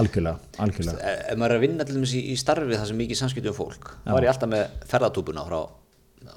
Algjörlega, 0.00 0.38
algjörlega. 0.64 0.96
ef 1.00 1.26
ef 1.32 1.40
maður 1.42 1.56
er 1.56 1.58
að 1.60 1.66
vinna 1.66 1.88
til 1.88 1.98
dæmis 1.98 2.14
í, 2.16 2.22
í 2.32 2.38
starfi 2.40 2.78
það 2.78 2.88
sem 2.92 3.02
mikið 3.02 3.20
samskipti 3.20 3.52
um 3.52 3.58
fólk 3.58 3.90
þá 4.06 4.14
er 4.16 4.28
ég 4.28 4.32
alltaf 4.32 4.52
með 4.54 4.88
ferðatúpuna 4.94 5.44
frá 5.50 5.60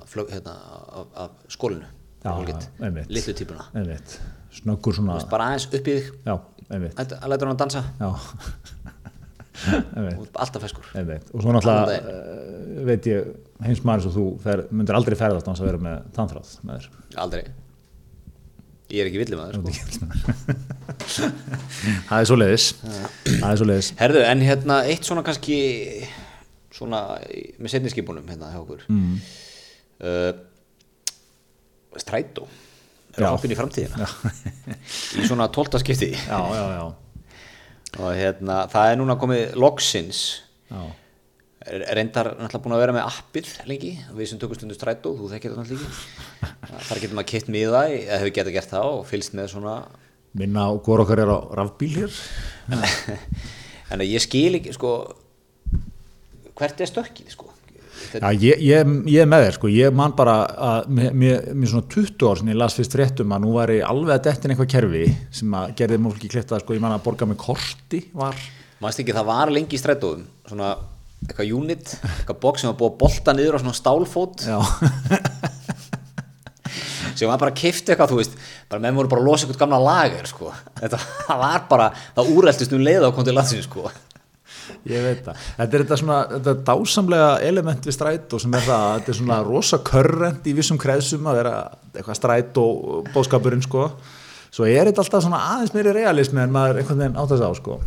flög, 0.10 0.34
hérna, 0.36 0.58
af, 0.92 1.16
af 1.24 1.56
skólinu 1.56 1.88
litlu 3.08 3.38
típuna 3.40 3.70
snöggur 4.54 4.96
svona, 4.98 5.20
bara 5.32 5.52
aðeins 5.52 5.68
upp 5.70 5.88
í 5.88 5.96
þig. 5.96 6.08
Já, 6.26 6.34
einmitt, 6.74 6.98
að 7.00 7.16
að 7.20 7.32
læta 7.32 7.46
hann 7.46 7.54
að 7.54 7.60
dansa. 7.64 7.84
Já, 8.00 8.10
alltaf 10.40 10.64
feskur 10.64 10.86
og 10.90 11.44
svo 11.44 11.56
náttúrulega 11.56 11.98
uh, 12.00 12.84
veit 12.88 13.10
ég 13.10 13.32
heimst 13.66 13.88
maður 13.88 14.06
svo 14.06 14.14
þú 14.16 14.28
fer, 14.44 14.64
myndir 14.72 14.98
aldrei 14.98 15.18
ferðast 15.20 15.50
án 15.50 15.56
þess 15.58 15.66
að 15.66 15.70
vera 15.72 15.82
með 15.88 15.98
tannþráð 16.16 16.54
með 16.70 16.88
aldrei. 17.26 17.44
Ég 18.90 19.04
er 19.04 19.10
ekki 19.10 19.22
villið 19.22 19.38
maður 19.38 19.54
sko. 19.60 20.08
það 22.10 22.16
er 22.20 22.30
svo 22.30 22.40
leiðis 22.40 22.70
það 22.86 23.50
er 23.52 23.60
svo 23.62 23.68
leiðis 23.70 23.92
herðu 24.00 24.24
en 24.26 24.46
hérna 24.48 24.80
eitt 24.90 25.06
svona 25.06 25.26
kannski 25.28 25.60
svona 26.74 27.04
með 27.60 27.76
setniskipunum 27.76 28.32
hérna 28.32 28.54
hjá 28.54 28.62
okkur. 28.64 28.88
Mm. 28.90 29.20
uh, 30.06 30.32
strætó 32.00 32.48
er 33.18 33.28
hoppin 33.34 33.54
í 33.54 33.58
framtíðina. 33.58 34.08
Í 35.20 35.28
svona 35.28 35.50
tólta 35.54 35.80
skipti. 35.82 36.12
Já, 36.14 36.40
já, 36.56 36.64
já, 36.78 36.84
og 37.98 38.10
hérna 38.14 38.62
það 38.72 38.92
er 38.92 39.00
núna 39.00 39.18
komið 39.20 39.56
loksins. 39.60 40.24
Reyndar 41.70 42.32
náttúrulega 42.38 42.64
búin 42.64 42.76
að 42.78 42.84
vera 42.84 42.96
með 42.96 43.08
appið 43.10 43.50
lengi 43.70 43.92
við 44.16 44.30
sem 44.30 44.40
tökum 44.42 44.58
stundu 44.58 44.78
strætó, 44.78 45.12
þú 45.18 45.32
þekkir 45.34 45.54
það 45.54 45.64
náttúrulega 45.64 45.90
ekki. 45.90 46.86
Þar 46.90 47.02
getur 47.04 47.18
maður 47.18 47.32
kitt 47.34 47.50
miða 47.52 47.82
eða 47.90 48.20
hefur 48.22 48.36
getað 48.38 48.56
gert 48.56 48.74
það 48.74 48.92
og 48.94 49.02
fylgst 49.10 49.36
með 49.38 49.52
svona 49.56 49.76
minna 50.40 50.68
á 50.70 50.72
hvort 50.78 51.04
okkar 51.04 51.24
er 51.26 51.34
á 51.34 51.40
rafbíl 51.58 51.96
hér. 51.98 52.20
En 53.90 54.04
ég 54.06 54.22
skil 54.22 54.54
ekki 54.60 54.70
sko 54.76 54.92
hvert 56.60 56.82
er 56.84 56.90
stökkið 56.92 57.32
sko 57.34 57.49
já, 58.14 58.30
ég, 58.34 58.62
ég, 58.64 58.94
ég 59.14 59.30
með 59.30 59.46
þér 59.46 59.58
sko 59.58 59.72
ég 59.74 59.96
man 59.96 60.16
bara 60.18 60.36
að 60.70 60.94
mér, 61.00 61.50
svona 61.64 61.88
20 61.96 62.30
ár 62.30 62.42
sem 62.42 62.52
ég 62.54 62.60
las 62.60 62.78
fyrst 62.78 62.96
fréttum 62.96 63.36
að 63.36 63.44
nú 63.46 63.56
væri 63.58 63.82
alveg 63.86 64.16
að 64.18 64.30
dettin 64.30 64.56
eitthvað 64.56 64.72
kerfi 64.76 65.04
sem 65.42 65.58
að 65.60 65.76
gerði 65.82 66.00
mjög 66.04 66.20
ekki 66.20 66.32
klipt 66.36 66.56
að 66.56 66.64
sko 66.64 66.78
ég 66.78 66.84
man 66.86 66.96
að 66.96 67.06
borga 67.08 67.30
með 67.30 67.42
korti 67.44 68.06
var 68.14 68.40
Manst 68.80 69.02
ekki, 69.02 69.12
það 69.12 69.28
var 69.28 69.52
lengi 69.52 69.76
í 69.76 69.82
strætóðum 69.82 70.24
svona 70.48 70.70
eitthvað 71.26 71.50
unit, 71.58 71.96
eitthvað 72.00 72.38
box 72.46 72.64
sem 72.64 72.70
var 72.70 72.78
búið 72.80 72.94
að 72.94 73.00
bolta 73.02 73.34
niður 73.36 73.58
á 73.60 73.62
svona 73.64 73.76
stálfót 73.76 74.46
já, 74.48 74.60
sem 77.20 77.28
var 77.28 77.40
bara 77.42 77.52
að 77.52 77.60
kifta 77.60 77.92
eitthvað, 77.92 78.14
þú 78.14 78.20
veist 78.22 78.38
bara 78.72 78.84
menn 78.84 78.96
voru 78.96 79.12
bara 79.12 79.24
að 79.24 79.28
losa 79.28 79.46
eitthvað 79.46 79.64
gamla 79.66 79.80
lager 79.84 80.30
sko. 80.30 80.54
þetta 80.80 81.00
var 81.42 81.66
bara, 81.72 81.90
það 82.16 82.32
úrældist 82.36 82.76
um 82.76 82.86
leið 82.86 83.08
á 83.08 83.10
kom 83.12 83.28
til 83.28 83.36
landsins 83.36 83.68
sko. 83.68 83.90
Ég 84.90 85.06
veit 85.06 85.22
það. 85.26 85.44
Þetta 85.58 85.78
er 85.78 85.84
þetta 85.84 86.00
svona 86.02 86.18
þetta 86.32 86.56
dásamlega 86.70 87.30
element 87.50 87.90
við 87.90 87.96
strætó 87.96 88.40
sem 88.42 88.58
er 88.58 88.66
það 88.68 88.86
að 88.86 88.96
þetta 88.98 89.14
er 89.14 89.20
svona 89.20 89.40
rosa 89.48 89.82
körrent 89.90 90.50
í 90.50 90.56
vissum 90.58 90.82
kreðsum 90.82 91.30
að 91.30 91.40
vera 91.42 91.56
eitthvað 91.94 92.20
strætó 92.20 92.66
bóðskapurinn 93.14 93.66
sko. 93.66 93.88
Svo 94.50 94.66
er 94.66 94.90
þetta 94.90 95.06
alltaf 95.06 95.26
svona 95.26 95.42
aðeins 95.54 95.76
meiri 95.76 95.96
realismi 95.96 96.44
en 96.44 96.54
maður 96.54 96.82
einhvern 96.82 97.04
veginn 97.04 97.20
átt 97.22 97.36
að 97.36 97.44
sá 97.44 97.50
sko. 97.60 97.80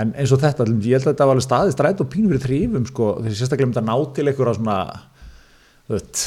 En 0.00 0.12
eins 0.14 0.30
og 0.30 0.38
þetta, 0.38 0.68
ég 0.86 1.00
held 1.00 1.08
að 1.08 1.12
þetta 1.12 1.26
var 1.26 1.34
alveg 1.34 1.46
staðið 1.48 1.72
strætó 1.74 2.06
pínu 2.06 2.30
fyrir 2.30 2.44
þrýfum 2.44 2.84
sko. 2.86 3.14
Þegar 3.24 3.40
sérstaklega 3.40 3.70
myndi 3.70 3.82
að 3.82 3.88
ná 3.88 3.96
til 4.14 4.28
einhverja 4.30 4.58
svona 4.60 4.76
þú 5.90 5.96
veit, 5.98 6.20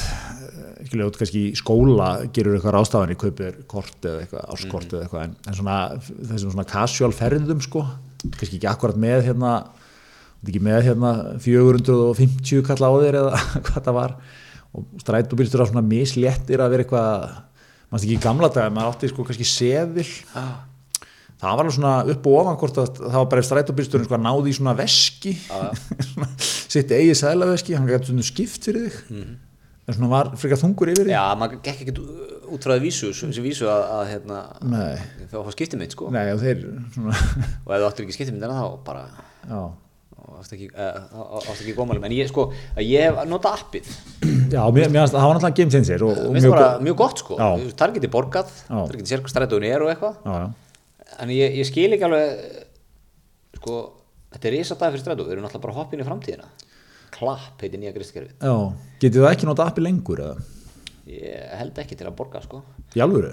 ekki 0.83 0.99
ljótt 0.99 1.17
kannski 1.19 1.41
í 1.47 1.51
skóla 1.55 2.07
gerur 2.35 2.57
eitthvað 2.57 2.75
rástafanir, 2.75 3.19
kaupir 3.19 3.61
kort 3.71 4.03
eða 4.03 4.23
eitthvað, 4.25 4.47
áskort 4.51 4.95
eða 4.95 5.05
eitthvað 5.05 5.27
en, 5.27 5.35
en 5.47 5.57
svona 5.59 5.77
þessum 6.03 6.51
svona 6.51 6.67
casual 6.67 7.13
ferðum 7.15 7.61
sko, 7.63 7.85
kannski 8.31 8.59
ekki 8.59 8.69
akkurat 8.71 8.99
með 8.99 9.27
hérna, 9.29 9.53
ekki 10.43 10.61
með 10.63 10.81
hérna 10.89 11.13
450 11.43 12.65
kalla 12.67 12.91
á 12.91 12.93
þér 13.03 13.19
eða 13.21 13.41
hvað 13.67 13.87
það 13.87 13.97
var. 13.99 14.17
Og 14.73 14.85
strætóbílstur 15.03 15.63
á 15.63 15.69
svona 15.69 15.85
misléttir 15.85 16.63
að 16.63 16.73
vera 16.73 16.85
eitthvað 16.85 17.25
mannst 17.91 18.07
ekki 18.07 18.17
í 18.17 18.23
gamla 18.23 18.49
dag, 18.53 18.71
maður 18.73 18.95
átti 18.95 19.11
sko 19.11 19.25
kannski 19.27 19.47
seðil. 19.47 20.07
Það 20.33 21.49
var 21.51 21.59
alveg 21.59 21.75
svona 21.75 21.95
upp 22.13 22.27
og 22.29 22.37
ofan 22.39 22.59
hvort 22.61 22.77
að 22.81 22.91
það 23.03 23.17
var 23.19 23.31
bara 23.33 23.47
strætóbílsturinn 23.49 24.07
sko 24.07 24.17
að 24.17 24.25
náði 24.25 24.53
í 24.53 24.57
svona 24.57 24.75
veski. 24.79 25.33
Sitt 26.73 26.93
eigið 26.95 27.17
sælaveski, 27.19 27.75
hann 27.77 27.89
gæti 27.89 28.09
svona 28.09 28.25
skipt 28.25 28.69
fyrir 28.69 28.87
þig 28.89 29.03
en 29.83 29.95
svona 29.97 30.09
var 30.11 30.31
frekar 30.39 30.59
þungur 30.61 30.91
yfir 30.93 31.07
því? 31.09 31.13
Já, 31.15 31.23
maður 31.39 31.61
gekk 31.65 31.83
ekkert 31.83 32.01
út 32.53 32.65
frá 32.65 32.75
vísu 32.81 33.09
sem 33.15 33.31
vísu 33.43 33.67
að, 33.67 33.85
að 33.97 34.03
hérna, 34.13 34.41
þá 35.31 35.37
fá 35.43 35.53
skiptimind 35.55 35.95
sko. 35.95 36.09
Nei, 36.13 36.25
og 36.31 36.41
þeir 36.43 36.61
svona, 36.93 37.15
og 37.65 37.73
ef 37.73 37.81
þú 37.81 37.87
áttur 37.89 38.05
ekki 38.05 38.15
skiptimindina 38.15 38.59
þá 38.59 38.65
bara 38.87 39.03
já, 39.49 39.61
átt 40.39 40.55
ekki, 40.55 40.69
átt 40.77 41.51
ekki 41.57 41.75
góðmálum 41.77 42.07
en 42.07 42.15
ég 42.15 42.29
sko, 42.31 42.47
að 42.77 42.87
ég 42.87 43.07
hef 43.09 43.21
notað 43.31 43.59
appið. 43.59 43.91
Já 44.53 44.61
mér, 44.75 44.91
fannst 44.93 45.15
það 45.15 45.27
var 45.27 45.39
náttúrulega 45.39 45.57
game 45.59 45.73
changer 45.73 46.05
og, 46.05 46.13
og 46.13 46.35
Mér 46.35 46.37
finnst 46.37 46.45
það 46.45 46.51
mjög 46.51 46.55
bara 46.55 46.67
góð 46.69 46.85
mjög 46.87 46.99
gott 47.03 47.23
sko. 47.23 47.39
Það 47.41 47.85
er 47.87 47.95
getið 47.97 48.13
borgað, 48.13 48.53
það 48.69 48.83
er 48.83 48.99
getið 48.99 49.11
sér 49.13 49.23
hvað 49.23 49.33
strætóin 49.33 49.67
er 49.71 49.85
og 49.85 49.91
eitthvað. 49.93 50.15
En 51.23 51.33
ég, 51.33 51.57
ég 51.59 51.67
skil 51.69 51.89
ekki 51.97 52.07
alveg 52.07 52.27
sko, 53.59 53.79
þetta 54.35 54.49
er 54.49 54.55
risa 54.57 54.77
dag 54.77 54.93
fyrir 54.93 55.03
strætó. 55.03 55.25
Við 55.25 55.35
erum 55.35 55.47
náttúrulega 55.47 55.65
bara 55.67 55.77
hoppin 55.79 56.03
í 56.03 56.07
framtíðina 56.07 56.47
klapp 57.13 57.61
heitir 57.63 57.79
nýja 57.81 57.93
gristkerfið 57.95 58.33
já, 58.43 58.55
getið 59.03 59.23
það 59.25 59.31
ekki 59.35 59.49
nota 59.49 59.67
appi 59.69 59.81
lengur 59.85 60.19
eða, 60.23 60.35
ég 61.13 61.51
held 61.59 61.79
ekki 61.83 61.97
til 61.99 62.07
að 62.07 62.15
borga 62.19 62.39
sko. 62.45 62.61
Í 62.93 63.01
alvöru? 63.01 63.31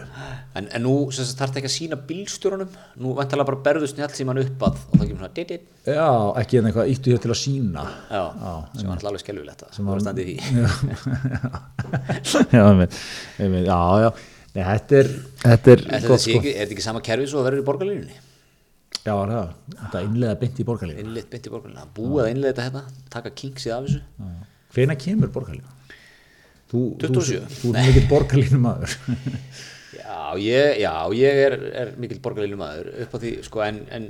En, 0.57 0.65
en 0.73 0.83
nú 0.83 0.93
þarf 1.13 1.59
ekki 1.61 1.69
að 1.69 1.75
sína 1.75 1.97
bílstjórunum 2.09 2.71
nú 3.05 3.11
vantalega 3.19 3.47
bara 3.51 3.61
berðu 3.67 3.91
snjall 3.91 4.09
sem 4.17 4.31
hann 4.33 4.41
upp 4.41 4.65
að 4.67 4.79
og 4.81 4.95
það 4.97 5.05
kemur 5.11 5.21
svona 5.21 5.35
dit 5.37 5.51
dit. 5.53 5.67
Já, 5.85 6.07
ekki 6.41 6.59
en 6.63 6.69
eitthvað 6.71 6.91
íttu 6.95 7.13
hér 7.13 7.21
til 7.23 7.31
að 7.35 7.39
sína 7.43 7.85
já, 8.09 8.23
sem 8.33 8.41
var 8.41 8.97
náttúrulega 8.97 9.11
alveg 9.13 9.23
skelvilegt 9.27 9.67
Sem 9.77 9.91
var- 9.93 10.03
standið 10.07 10.25
því. 10.31 10.37
Já, 12.57 12.65
já, 13.71 13.81
já 14.07 14.11
Nei, 14.51 14.65
þetta 14.67 14.97
er, 14.99 15.09
þetta 15.45 15.71
er 15.71 15.79
er 15.79 15.85
gott 15.87 15.93
þetta 15.95 16.17
sko. 16.25 16.39
ekki, 16.41 16.51
er 16.51 16.65
þetta 16.65 16.75
ekki 16.75 16.83
sama 16.89 17.01
kerfi 17.07 17.29
svo 17.31 17.39
að 17.39 17.47
verður 17.51 17.61
í 17.63 17.67
borgarlínunni 17.69 18.17
já, 19.11 19.17
það, 19.33 19.51
þetta 19.75 20.03
innlega 20.07 20.39
beint 20.45 20.63
í 20.63 20.67
borgarlínu 20.71 21.05
innleitt 21.05 21.29
beint 21.35 21.51
í 21.51 21.53
borgarlínunni, 21.57 21.85
að 21.85 21.93
búa 21.99 22.25
að 22.25 22.33
innleita 22.37 22.69
þetta 22.69 22.83
taka 23.17 23.35
kinksið 23.43 23.75
af 23.77 23.89
þessu 23.91 24.01
hvena 24.77 24.97
kemur 25.07 25.33
borgarlínu? 25.35 25.77
Þú, 26.71 26.81
27. 27.03 27.47
þú, 27.61 27.71
er 27.75 27.89
mikill 27.91 28.09
borgarlínu 28.15 28.63
maður 28.63 28.97
Já, 30.01 30.19
ég, 30.39 30.77
já, 30.85 30.93
ég 31.19 31.39
er, 31.49 31.55
er 31.83 31.89
mikill 31.99 32.21
borgarlínumæður 32.23 32.91
upp 33.05 33.15
á 33.15 33.19
því, 33.23 33.31
sko, 33.47 33.63
en, 33.67 33.81
en 33.91 34.05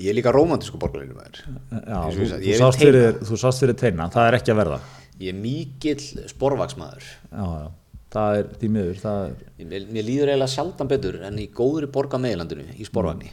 ég 0.00 0.08
er 0.12 0.16
líka 0.16 0.32
rómantísku 0.32 0.80
borgarlínumæður. 0.80 1.42
já, 1.44 1.98
Eins 1.98 2.16
og 2.16 2.22
þú, 2.22 2.38
þú, 2.44 2.54
sást 2.62 2.80
fyrir, 2.82 3.18
þú 3.28 3.38
sást 3.42 3.64
fyrir 3.64 3.76
teina, 3.80 4.06
það 4.12 4.30
er 4.30 4.38
ekki 4.38 4.54
að 4.54 4.60
verða 4.62 4.78
Ég 5.18 5.34
er 5.34 5.38
mikill 5.42 6.24
sporvaksmaður. 6.30 7.04
já, 7.28 7.44
já, 7.44 7.68
það 8.14 8.38
er 8.40 8.50
því 8.62 8.70
miður 8.76 9.00
það 9.02 9.20
er 9.26 9.68
Mér, 9.68 9.86
mér 9.98 10.06
líður 10.08 10.32
eiginlega 10.32 10.52
sjaldan 10.54 10.90
betur 10.94 11.20
en 11.28 11.40
í 11.42 11.48
góðri 11.60 11.90
borga 11.92 12.20
meðlandinu 12.22 12.68
í 12.78 12.88
sporvagni. 12.88 13.32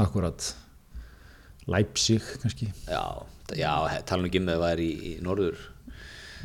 Akkurat 0.00 0.48
Leipzig 1.70 2.24
kannski 2.42 2.70
Já, 2.88 3.02
já, 3.56 3.72
tala 4.08 4.22
nú 4.22 4.30
ekki 4.30 4.42
um 4.42 4.50
ef 4.52 4.60
það 4.60 4.74
er 4.74 4.82
í, 4.84 4.90
í 5.10 5.12
norður, 5.24 5.58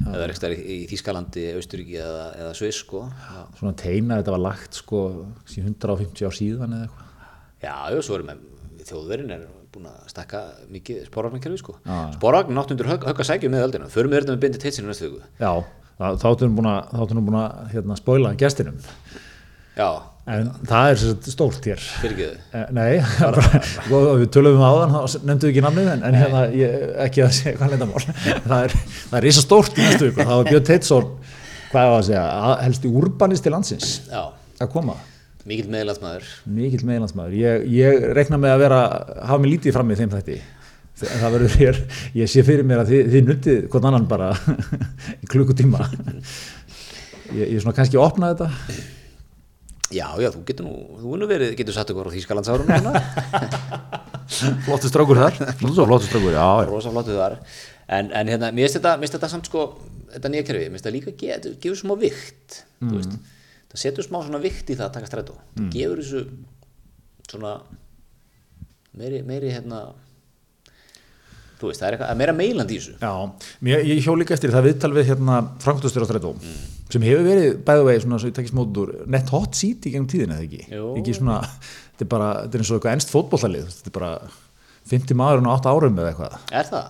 eða 0.05 0.23
er 0.23 0.33
eitthvað 0.33 0.55
í, 0.55 0.65
í 0.75 0.87
Þískalandi, 0.91 1.45
Austuríki 1.59 1.99
eða, 1.99 2.25
eða 2.39 2.55
Sviss, 2.59 2.83
sko. 2.85 3.05
Já, 3.09 3.41
svona 3.59 3.75
teina, 3.79 4.19
þetta 4.19 4.35
var 4.35 4.43
lagt 4.47 4.79
sko 4.79 5.03
síðan 5.49 5.75
150 5.75 6.29
ár 6.29 6.37
síðan 6.39 6.77
eða 6.77 6.89
eitthvað 6.89 7.07
já, 7.65 7.73
já 7.95 8.03
svo 8.07 8.19
erum 8.19 8.31
við, 8.31 8.45
þjóðverinn 8.89 9.33
er 9.35 9.47
búin 9.69 9.89
að 9.89 10.05
stakka 10.09 10.43
mikið 10.73 11.03
sporvagnarkerfi, 11.09 11.59
sko. 11.61 11.75
Já. 11.85 11.97
Sporvagn 12.15 12.55
náttundur 12.57 12.89
högg, 12.89 13.03
að 13.05 13.27
sækja 13.27 13.51
með 13.53 13.67
öldina. 13.67 13.89
Förum 13.93 14.09
við 14.13 14.23
þetta 14.23 14.33
með 14.33 14.45
bindið 14.45 14.63
teitsinu 14.63 14.89
næstu 14.89 15.09
viku. 15.11 15.19
já, 15.37 15.51
þá 15.99 16.25
áttum 16.31 16.47
við 16.47 16.55
búin 16.57 16.69
að, 16.71 17.13
búin 17.19 17.37
að 17.37 17.73
hérna, 17.75 17.97
spoila 17.99 18.31
gestinum 18.39 18.79
Já, 19.75 19.89
en 20.29 20.49
það 20.69 20.89
er 20.93 21.01
stórt 21.33 21.65
hér. 21.69 21.83
Eh, 22.05 22.65
Nei, 22.75 22.99
bara, 23.19 23.43
við 24.21 24.27
tölum 24.35 24.59
um 24.59 24.65
áðan, 24.67 24.93
þá 24.95 25.15
nefndu 25.29 25.47
við 25.47 25.53
ekki 25.55 25.63
namnið 25.65 25.89
en, 25.95 26.03
en 26.09 26.17
hérna, 26.19 26.41
ég, 26.53 26.75
ekki 27.07 27.23
að 27.25 27.33
segja 27.39 27.55
hvað 27.59 27.73
lendamál. 27.75 28.03
það 28.49 28.65
er, 28.67 28.75
er 29.19 29.25
risa 29.25 29.43
stórt 29.45 29.77
í 29.79 29.85
næstu 29.87 30.09
viku. 30.11 30.21
Það 30.25 30.35
var 30.41 30.49
Björn 30.51 30.67
Teitsson, 30.69 31.09
hvað 31.71 31.87
er 31.89 31.95
að 31.97 32.05
segja, 32.11 32.25
að- 32.49 32.61
helsti 32.67 32.91
urbanist 33.01 33.45
til 33.47 33.53
landsins 33.55 33.95
Já, 34.11 34.21
að 34.61 34.71
koma. 34.75 34.97
mikill 35.49 35.69
meðlandsmaður. 35.73 36.29
Mikill 36.59 36.85
meðlandsmaður. 36.85 37.35
Ég, 37.39 37.67
ég 37.79 38.07
reikna 38.19 38.37
með 38.43 38.53
að 38.57 38.63
vera, 38.67 38.79
hafa 39.31 39.41
mig 39.41 39.55
lítið 39.55 39.77
fram 39.79 39.89
í 39.95 39.97
þeim 39.97 40.11
þætti. 40.13 40.39
Þa- 40.99 41.15
Það 41.23 41.33
verður 41.37 41.53
hér, 41.63 41.77
ég 42.19 42.29
sé 42.29 42.41
fyrir 42.45 42.65
mér 42.67 42.81
að 42.83 42.89
þið, 42.93 43.05
þið 43.15 43.27
nuttið 43.31 43.59
hvort 43.71 43.85
annan 43.89 44.05
bara 44.11 44.29
í 45.23 45.29
klukkutíma. 45.31 45.85
Ég, 47.33 47.45
ég 47.55 47.59
svona 47.63 47.73
kannski 47.77 47.97
opna 48.01 48.33
þetta. 48.33 48.49
Já, 49.89 50.05
já, 50.21 50.29
þú 50.35 50.43
getur 50.45 50.65
nú, 50.67 50.73
þú 51.01 51.17
nú 51.17 51.27
verið, 51.29 51.55
getur 51.57 51.73
satt 51.73 51.89
ykkur 51.89 52.09
á 52.09 52.13
Þýskalandsárunum 52.13 52.83
núna. 52.85 53.01
Flottu 54.67 54.89
strákur 54.91 55.17
þar. 55.17 55.39
Flottu 55.57 56.05
strákur, 56.05 56.35
já, 56.35 56.45
já. 56.45 56.67
Rosa 56.69 56.91
flottu 56.93 57.15
þar. 57.17 57.39
En, 57.89 58.11
en 58.13 58.29
hérna, 58.29 58.51
mér 58.53 58.67
finnst 58.67 58.77
þetta, 58.77 58.91
þetta 59.01 59.29
samt 59.31 59.49
sko, 59.49 59.63
þetta 60.13 60.29
nýja 60.29 60.45
kerfi, 60.45 60.67
mér 60.69 60.77
finnst 60.77 60.85
þetta 60.85 60.93
líka 60.97 61.13
ge- 61.17 61.39
þetta 61.39 61.55
gefur 61.63 61.79
smá 61.81 61.95
vikt, 62.03 62.59
þú 62.83 62.91
veist. 62.99 63.15
Það 63.69 63.81
setur 63.87 64.05
smá 64.05 64.19
svona 64.25 64.41
vikt 64.43 64.69
í 64.69 64.77
það 64.77 64.85
að 64.91 64.93
taka 64.99 65.09
strætó. 65.09 65.37
Það 65.57 65.71
gefur 65.73 66.03
þessu 66.03 66.21
svona 67.29 67.55
meiri, 69.01 69.23
meiri 69.25 69.51
hérna, 69.55 69.81
þú 71.59 71.69
veist, 71.69 71.81
það 71.81 71.87
er 71.89 71.97
eitthvað, 71.97 72.19
meira 72.21 72.35
meilandi 72.37 72.75
í 72.75 72.79
þessu. 72.79 72.95
Já, 73.03 73.13
mér, 73.67 73.85
ég 73.89 74.03
hjó 74.05 74.13
líka 74.19 74.35
eftir 74.37 74.53
það 74.53 74.67
viðtal 74.69 74.91
við 74.95 75.09
hérna 75.11 75.39
Frankfurtastur 75.63 76.05
á 76.05 76.07
Strætó 76.09 76.33
sem 76.89 77.03
hefur 77.05 77.25
verið 77.27 77.57
bæðu 77.67 77.87
vegi 77.89 78.03
svona 78.05 78.19
svo 78.21 78.29
ég 78.31 78.37
takkist 78.37 78.55
mótur 78.57 78.93
nett 79.11 79.29
hot 79.33 79.57
seat 79.57 79.85
í 79.85 79.91
gengum 79.93 80.07
tíðina 80.09 80.39
eða 80.39 80.47
ekki 80.47 80.61
ekki 81.01 81.17
svona, 81.19 81.41
þetta 81.93 82.05
er 82.05 82.11
bara, 82.13 82.29
þetta 82.45 82.57
er 82.57 82.63
eins 82.63 82.71
og 82.71 82.79
eitthvað 82.79 82.95
ennst 82.95 83.11
fótbollalið, 83.13 83.67
þetta 83.75 83.91
er 83.91 83.97
bara 83.99 84.13
50 84.89 85.19
maðurinn 85.19 85.49
á 85.51 85.53
8 85.59 85.73
árum 85.75 85.99
eða 86.01 86.13
eitthvað 86.13 86.55
Er 86.61 86.71
það? 86.71 86.87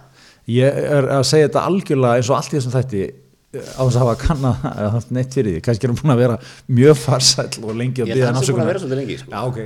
ég 0.55 0.79
er 0.93 1.09
að 1.17 1.25
segja 1.27 1.49
þetta 1.49 1.65
algjörlega 1.71 2.21
eins 2.21 2.31
og 2.31 2.37
allt 2.39 2.53
í 2.53 2.57
þessum 2.57 2.75
þætti 2.77 3.01
eh, 3.09 3.67
á 3.75 3.81
þess 3.83 3.99
að 3.99 4.05
hafa 4.05 4.15
kanna 4.23 4.53
eða 4.71 4.93
haft 4.95 5.11
neitt 5.19 5.35
fyrir 5.35 5.57
því, 5.57 5.65
kannski 5.67 5.89
er 5.89 5.93
hann 5.93 5.99
búin 5.99 6.15
að 6.15 6.23
vera 6.23 6.39
mjög 6.79 7.03
farsæll 7.03 7.59
og 7.65 7.75
lengi 7.81 8.05
að 8.05 8.13
Ég 8.13 8.23
að 8.23 8.31
hann 8.39 8.47
sé 8.47 8.55
búin 8.55 8.63
að 8.63 8.71
vera 8.71 8.83
svolítið 8.85 9.01
lengi, 9.03 9.19
sko. 9.19 9.35
Já, 9.35 9.41
ok, 9.51 9.59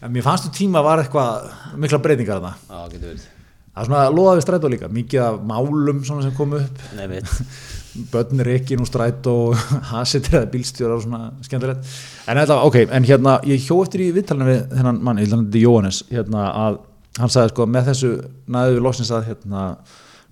en 0.00 0.16
mér 0.16 0.26
fannst 0.30 0.48
þú 0.48 0.56
tíma 0.62 0.84
var 0.86 1.04
eitthvað 1.04 1.52
mikla 1.84 2.02
breytingar 2.08 2.40
getur 2.40 3.10
verið. 3.12 3.28
Það 3.74 3.82
er 3.82 3.88
svona 3.88 4.02
að 4.06 4.14
loða 4.14 4.34
við 4.38 4.44
strætó 4.44 4.68
líka, 4.70 4.88
mikið 4.94 5.22
af 5.24 5.38
málum 5.50 6.02
sem 6.06 6.34
komu 6.36 6.60
upp, 6.62 6.82
Nei, 6.94 7.08
veit. 7.10 7.32
börn 8.12 8.42
reikin 8.46 8.82
úr 8.82 8.88
strætó, 8.90 9.34
hasitir 9.92 10.38
eða 10.38 10.50
bílstjórar 10.52 11.02
svona 11.02 11.22
skemmtilegt. 11.42 11.92
En 12.30 12.38
þetta, 12.38 12.60
ok, 12.68 12.78
en 12.86 13.08
hérna, 13.08 13.36
ég 13.50 13.66
hjó 13.66 13.80
eftir 13.82 14.06
í 14.06 14.10
viðtalinu 14.14 14.46
við 14.50 14.62
þennan 14.76 15.00
mann, 15.02 15.18
ég 15.18 15.26
held 15.26 15.36
að 15.36 15.44
þetta 15.44 15.58
er 15.58 15.66
Jóhannes, 15.66 16.00
hérna 16.10 16.46
að 16.52 16.80
hann 17.18 17.30
sagði 17.34 17.52
sko 17.52 17.66
með 17.70 17.90
þessu 17.90 18.12
næðu 18.50 18.74
við 18.76 18.84
loksins 18.86 19.12
að 19.14 19.28
hérna 19.30 19.64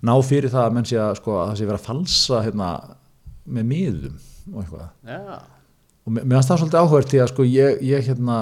ná 0.03 0.13
fyrir 0.27 0.51
það 0.51 0.65
að 0.67 0.77
menn 0.77 0.89
sé 0.91 0.99
að 0.99 1.13
sko 1.21 1.37
að 1.39 1.45
það 1.49 1.59
sé 1.59 1.69
verið 1.69 1.79
að 1.79 1.89
falsa 1.91 2.41
hérna 2.43 2.71
með 3.47 3.69
miðum 3.71 4.17
og 4.53 4.63
eitthvað. 4.63 4.89
Já. 5.07 5.39
Og 6.03 6.17
mér 6.17 6.35
fannst 6.35 6.51
það 6.51 6.63
svolítið 6.63 6.81
áhverð 6.81 7.11
því 7.13 7.21
að 7.23 7.31
sko 7.31 7.47
ég, 7.47 7.83
ég 7.87 8.09
hérna, 8.09 8.39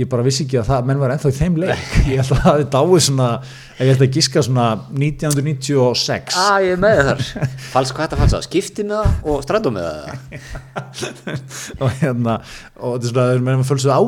ég 0.00 0.08
bara 0.08 0.24
vissi 0.24 0.46
ekki 0.46 0.56
að 0.56 0.68
það 0.70 0.86
menn 0.88 1.00
var 1.02 1.12
ennþá 1.12 1.28
í 1.28 1.34
þeim 1.36 1.56
leik. 1.60 1.80
Ég 2.08 2.22
held 2.22 2.30
að 2.32 2.38
það 2.38 2.46
hefði 2.46 2.68
dáið 2.72 3.02
svona, 3.06 3.26
ef 3.74 3.82
ég 3.82 3.90
held 3.90 4.04
að 4.06 4.14
giska 4.16 4.44
svona 4.46 4.66
1996. 4.88 6.36
Ah, 6.40 6.54
ég 6.64 6.78
með 6.80 7.00
þar. 7.08 7.24
Fals, 7.74 7.92
hvað 7.92 8.06
þetta 8.06 8.20
falsa? 8.22 8.40
Skipti 8.46 8.86
með 8.88 9.02
það 9.02 9.28
og 9.32 9.42
strætó 9.44 9.72
með 9.74 9.88
það? 9.90 10.46
og 11.82 11.98
hérna 12.00 12.36
og 12.40 12.94
þetta 12.96 13.04
er 13.04 13.12
svona, 13.12 13.26
þeir 13.34 13.44
að 13.92 13.98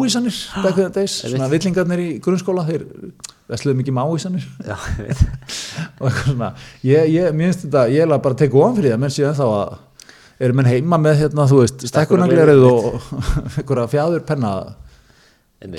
the 0.80 0.88
days, 0.94 1.16
Ég 1.20 1.34
svona 1.34 1.50
villingarnir 1.52 2.04
í 2.04 2.10
grunnskóla 2.24 2.64
þeir 2.70 2.86
vesluðu 3.52 3.80
mikið 3.82 3.96
með 3.98 4.08
ávísanir 4.08 4.46
Já, 4.64 4.76
ég 4.96 5.10
veit. 5.10 5.24
og 6.00 6.06
eitthvað 6.08 6.30
svona 6.30 6.48
ég, 6.80 7.10
ég, 7.12 7.26
mér 7.36 7.50
finnst 7.50 7.66
þetta, 7.66 7.82
ég 7.92 8.06
bara 8.24 8.38
að 8.38 8.40
teka 8.40 8.62
ofan 8.62 8.78
fyrir 8.78 8.94
það 8.94 9.02
menn 9.04 9.12
séu 9.12 9.28
ennþá 9.28 9.50
að 9.58 9.82
Erum 10.42 10.58
menn 10.58 10.66
heima 10.66 10.98
með 10.98 11.20
hérna, 11.20 11.44
þú 11.46 11.60
veist, 11.60 11.84
stekkunaglerið 11.86 12.64
og 12.66 12.96
einhverja 13.60 13.84
fjáður 13.92 14.24
penna 14.26 14.48
að 14.56 14.72
Einmitt. 14.72 14.83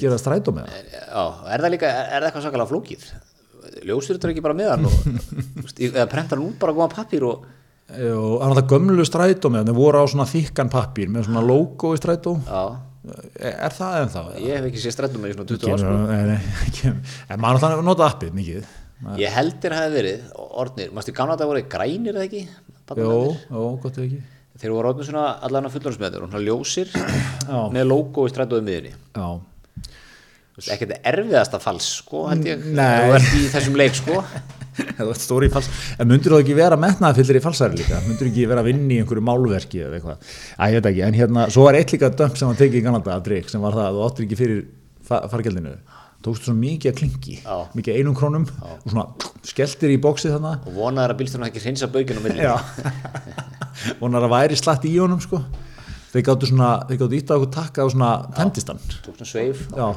Gera 0.01 0.17
strætó 0.21 0.53
með 0.55 0.69
það? 0.69 0.95
Já, 0.95 1.23
er 1.55 1.65
það 1.65 1.73
líka, 1.75 1.91
er 2.05 2.15
það 2.15 2.29
eitthvað 2.29 2.47
sakalega 2.47 2.71
flókið? 2.71 3.05
Ljósir 3.85 4.17
þetta 4.17 4.31
ekki 4.31 4.43
bara 4.45 4.57
með 4.57 4.71
hann 4.73 4.87
og, 4.89 4.97
eða 5.89 6.07
prentar 6.11 6.39
hann 6.39 6.47
út 6.47 6.57
bara 6.61 6.75
góðan 6.77 6.93
pappír 6.95 7.25
og, 7.27 7.45
það 7.89 8.41
var 8.41 8.57
það 8.59 8.67
gömlu 8.73 9.05
strætó 9.05 9.51
með, 9.53 9.69
þeir 9.69 9.79
voru 9.79 10.01
á 10.01 10.05
svona 10.09 10.27
þykkan 10.29 10.71
pappír 10.73 11.11
með 11.13 11.27
svona 11.29 11.43
logo 11.45 11.93
í 11.95 12.01
strætó. 12.01 12.37
já, 12.45 12.65
Er, 13.05 13.51
er 13.67 13.73
það 13.75 13.95
eða? 13.99 14.21
ég 14.41 14.55
hef 14.57 14.63
ekki 14.71 14.79
séð 14.81 14.93
strættum 14.95 15.21
með 15.21 15.29
í 15.29 15.33
svona 15.35 15.49
20 15.51 15.73
ár, 15.75 15.81
sko. 15.83 16.37
Kemur. 16.79 17.17
En 17.29 17.41
maður 17.43 17.59
alltaf 17.59 17.83
nota 17.85 18.07
appið 18.09 18.31
mikið. 18.33 18.71
Ég 19.21 19.35
heldur 19.35 19.75
hafi 19.75 19.91
verið, 19.93 20.23
orðnir, 20.61 20.93
mástu 20.95 21.13
gamla 21.13 21.35
þetta 21.35 21.49
voru 21.51 21.61
grænir 21.69 22.15
eða 22.15 22.25
ekki? 22.25 22.41
Jó, 22.97 23.11
jó, 23.51 23.65
gott 23.83 23.99
ekki. 24.01 24.21
Þeir 24.55 24.71
voru 24.73 24.89
orðnir 24.93 25.09
svona 25.09 25.25
allan 25.45 25.67
að 25.69 25.75
fullorðsmeður, 25.75 26.25
svona 26.31 26.43
ljósir 26.47 26.93
með 27.75 27.87
logo 27.91 28.25
í 28.25 28.31
strætóðu 28.33 28.65
miðunni. 28.65 28.93
Ekkert 30.55 30.93
erfiðasta 31.03 31.59
fals, 31.59 31.87
sko, 31.99 32.21
held 32.31 32.45
ég. 32.47 32.61
Nei. 32.77 33.09
Þú 33.09 33.15
ert 33.17 33.33
í 33.35 33.41
þessum 33.51 33.75
leik, 33.79 33.97
sko. 33.97 34.21
Það 34.75 35.09
var 35.09 35.19
stóri 35.19 35.49
fals. 35.51 35.67
En 35.99 36.07
myndur 36.07 36.35
þú 36.35 36.39
ekki 36.43 36.55
vera 36.55 36.77
metnaðafyllir 36.79 37.39
í 37.39 37.43
falsari 37.43 37.79
líka? 37.79 37.99
Myndur 38.05 38.27
þú 38.27 38.31
ekki 38.31 38.47
vera 38.51 38.63
að 38.63 38.69
vinna 38.71 38.95
í 38.95 39.01
einhverju 39.03 39.23
málverki 39.27 39.83
eða 39.83 39.99
eitthvað? 39.99 40.31
Æ, 40.55 40.63
ég 40.71 40.77
veit 40.77 40.89
ekki, 40.91 41.03
en 41.07 41.19
hérna, 41.19 41.45
svo 41.51 41.67
var 41.67 41.77
eitt 41.79 41.91
líka 41.95 42.09
dömp 42.11 42.39
sem 42.39 42.49
var 42.49 42.59
tekið 42.59 42.79
í 42.79 42.85
Ganada 42.87 43.15
að 43.15 43.27
drikk 43.27 43.51
sem 43.51 43.63
var 43.63 43.75
það 43.75 43.87
að 43.89 43.99
þú 43.99 44.07
áttir 44.07 44.27
ekki 44.27 44.39
fyrir 44.41 44.63
fa 45.07 45.21
fargjaldinu. 45.31 45.75
Tókstu 46.25 46.49
svona 46.49 46.63
mikið 46.63 46.91
að 46.91 46.97
klingi, 46.99 47.35
Já. 47.43 47.55
mikið 47.77 47.99
einum 47.99 48.15
krónum 48.17 48.47
og 48.65 48.87
svona 48.89 49.05
skelltir 49.45 49.91
í 49.93 49.99
bóksið 50.01 50.37
þannig. 50.39 50.63
Og 50.65 50.79
vonaður 50.79 51.13
að 51.13 51.19
bílstjórn 51.21 51.47
ekki 51.51 52.47
á 52.49 52.55
og 53.99 54.03
hann 54.07 54.15
er 54.15 54.25
að 54.25 54.31
væri 54.31 54.57
slatt 54.57 54.85
í 54.87 54.93
honum, 54.97 55.19
sko. 55.23 55.41
Þeir 56.15 56.23
gáttu 56.23 56.47
svona, 56.47 56.67
þeir 56.87 56.99
gáttu 57.01 57.15
ítt 57.17 57.31
á 57.31 57.35
okkur 57.35 57.49
takka 57.51 57.83
og 57.83 57.89
svona 57.91 58.09
tendistan. 58.37 58.77
Tók 59.03 59.17
svona 59.17 59.25
sveif. 59.27 59.65
Já. 59.75 59.87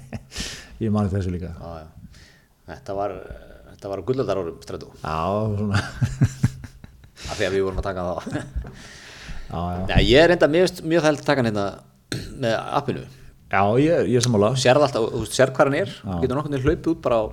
ég 0.84 0.92
mani 0.94 1.10
þessu 1.10 1.32
líka. 1.32 1.48
Já, 1.58 1.80
já. 1.80 2.20
Þetta 2.68 2.94
var, 2.94 3.14
þetta 3.72 3.90
var 3.90 4.02
gulladar 4.06 4.40
árum 4.44 4.60
strætó. 4.62 4.92
Já, 5.00 5.16
svona. 5.58 5.80
Af 7.32 7.34
því 7.34 7.48
að 7.48 7.56
við 7.56 7.64
vorum 7.66 7.80
að 7.82 7.88
taka 7.88 8.04
það. 8.06 8.36
já, 9.50 9.58
já. 9.58 9.82
Já, 9.90 9.96
ég 10.06 10.20
er 10.20 10.30
reynda 10.30 10.50
mjög, 10.54 10.78
mjög 10.92 11.04
þælt 11.08 11.24
að 11.24 11.26
taka 11.32 11.42
hann 11.42 11.50
hérna 11.50 11.66
með 12.44 12.54
appinu. 12.78 13.04
Já, 13.56 13.60
ég, 13.82 14.06
ég 14.12 14.20
er 14.20 14.26
sammála. 14.28 14.52
Sérð 14.62 14.86
alltaf, 14.86 15.08
þú 15.16 15.24
sérð 15.32 15.56
hvað 15.58 15.72
hann 15.72 15.78
er. 15.80 15.98
Getur 16.22 16.38
nokkurn 16.38 16.54
veginn 16.60 16.68
hlaupið 16.68 16.94
út 16.94 17.02
bara 17.08 17.18
á 17.18 17.24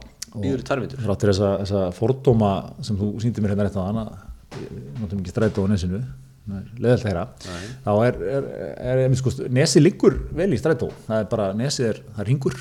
yfir 0.41 0.57
í 0.57 0.67
tvær 0.71 0.81
mítur. 0.87 1.05
Þráttir 1.05 1.35
þessa, 1.35 1.53
þessa 1.61 1.85
fordóma 2.01 2.51
sem 2.81 2.97
þú 2.97 3.13
sýndi 3.21 3.45
mér 3.45 3.53
hérna 3.53 3.69
rétt 3.69 3.77
á 3.77 3.85
hana 3.85 4.07
notum 4.99 5.21
ekki 5.21 5.31
strætó 5.31 5.63
á 5.63 5.71
nesinu 5.71 6.01
leðalt 6.49 7.03
þeirra 7.05 7.25
þá 7.85 7.91
er, 8.07 8.17
er, 8.37 8.47
er, 8.81 9.01
er 9.05 9.15
sko, 9.19 9.33
nesi 9.53 9.81
liggur 9.83 10.17
vel 10.35 10.49
í 10.51 10.59
strætó 10.59 10.89
það 11.05 11.19
er 11.19 11.29
bara, 11.31 11.51
nesi 11.57 11.85
er, 11.87 12.01
það 12.15 12.23
er 12.25 12.29
ringur 12.31 12.57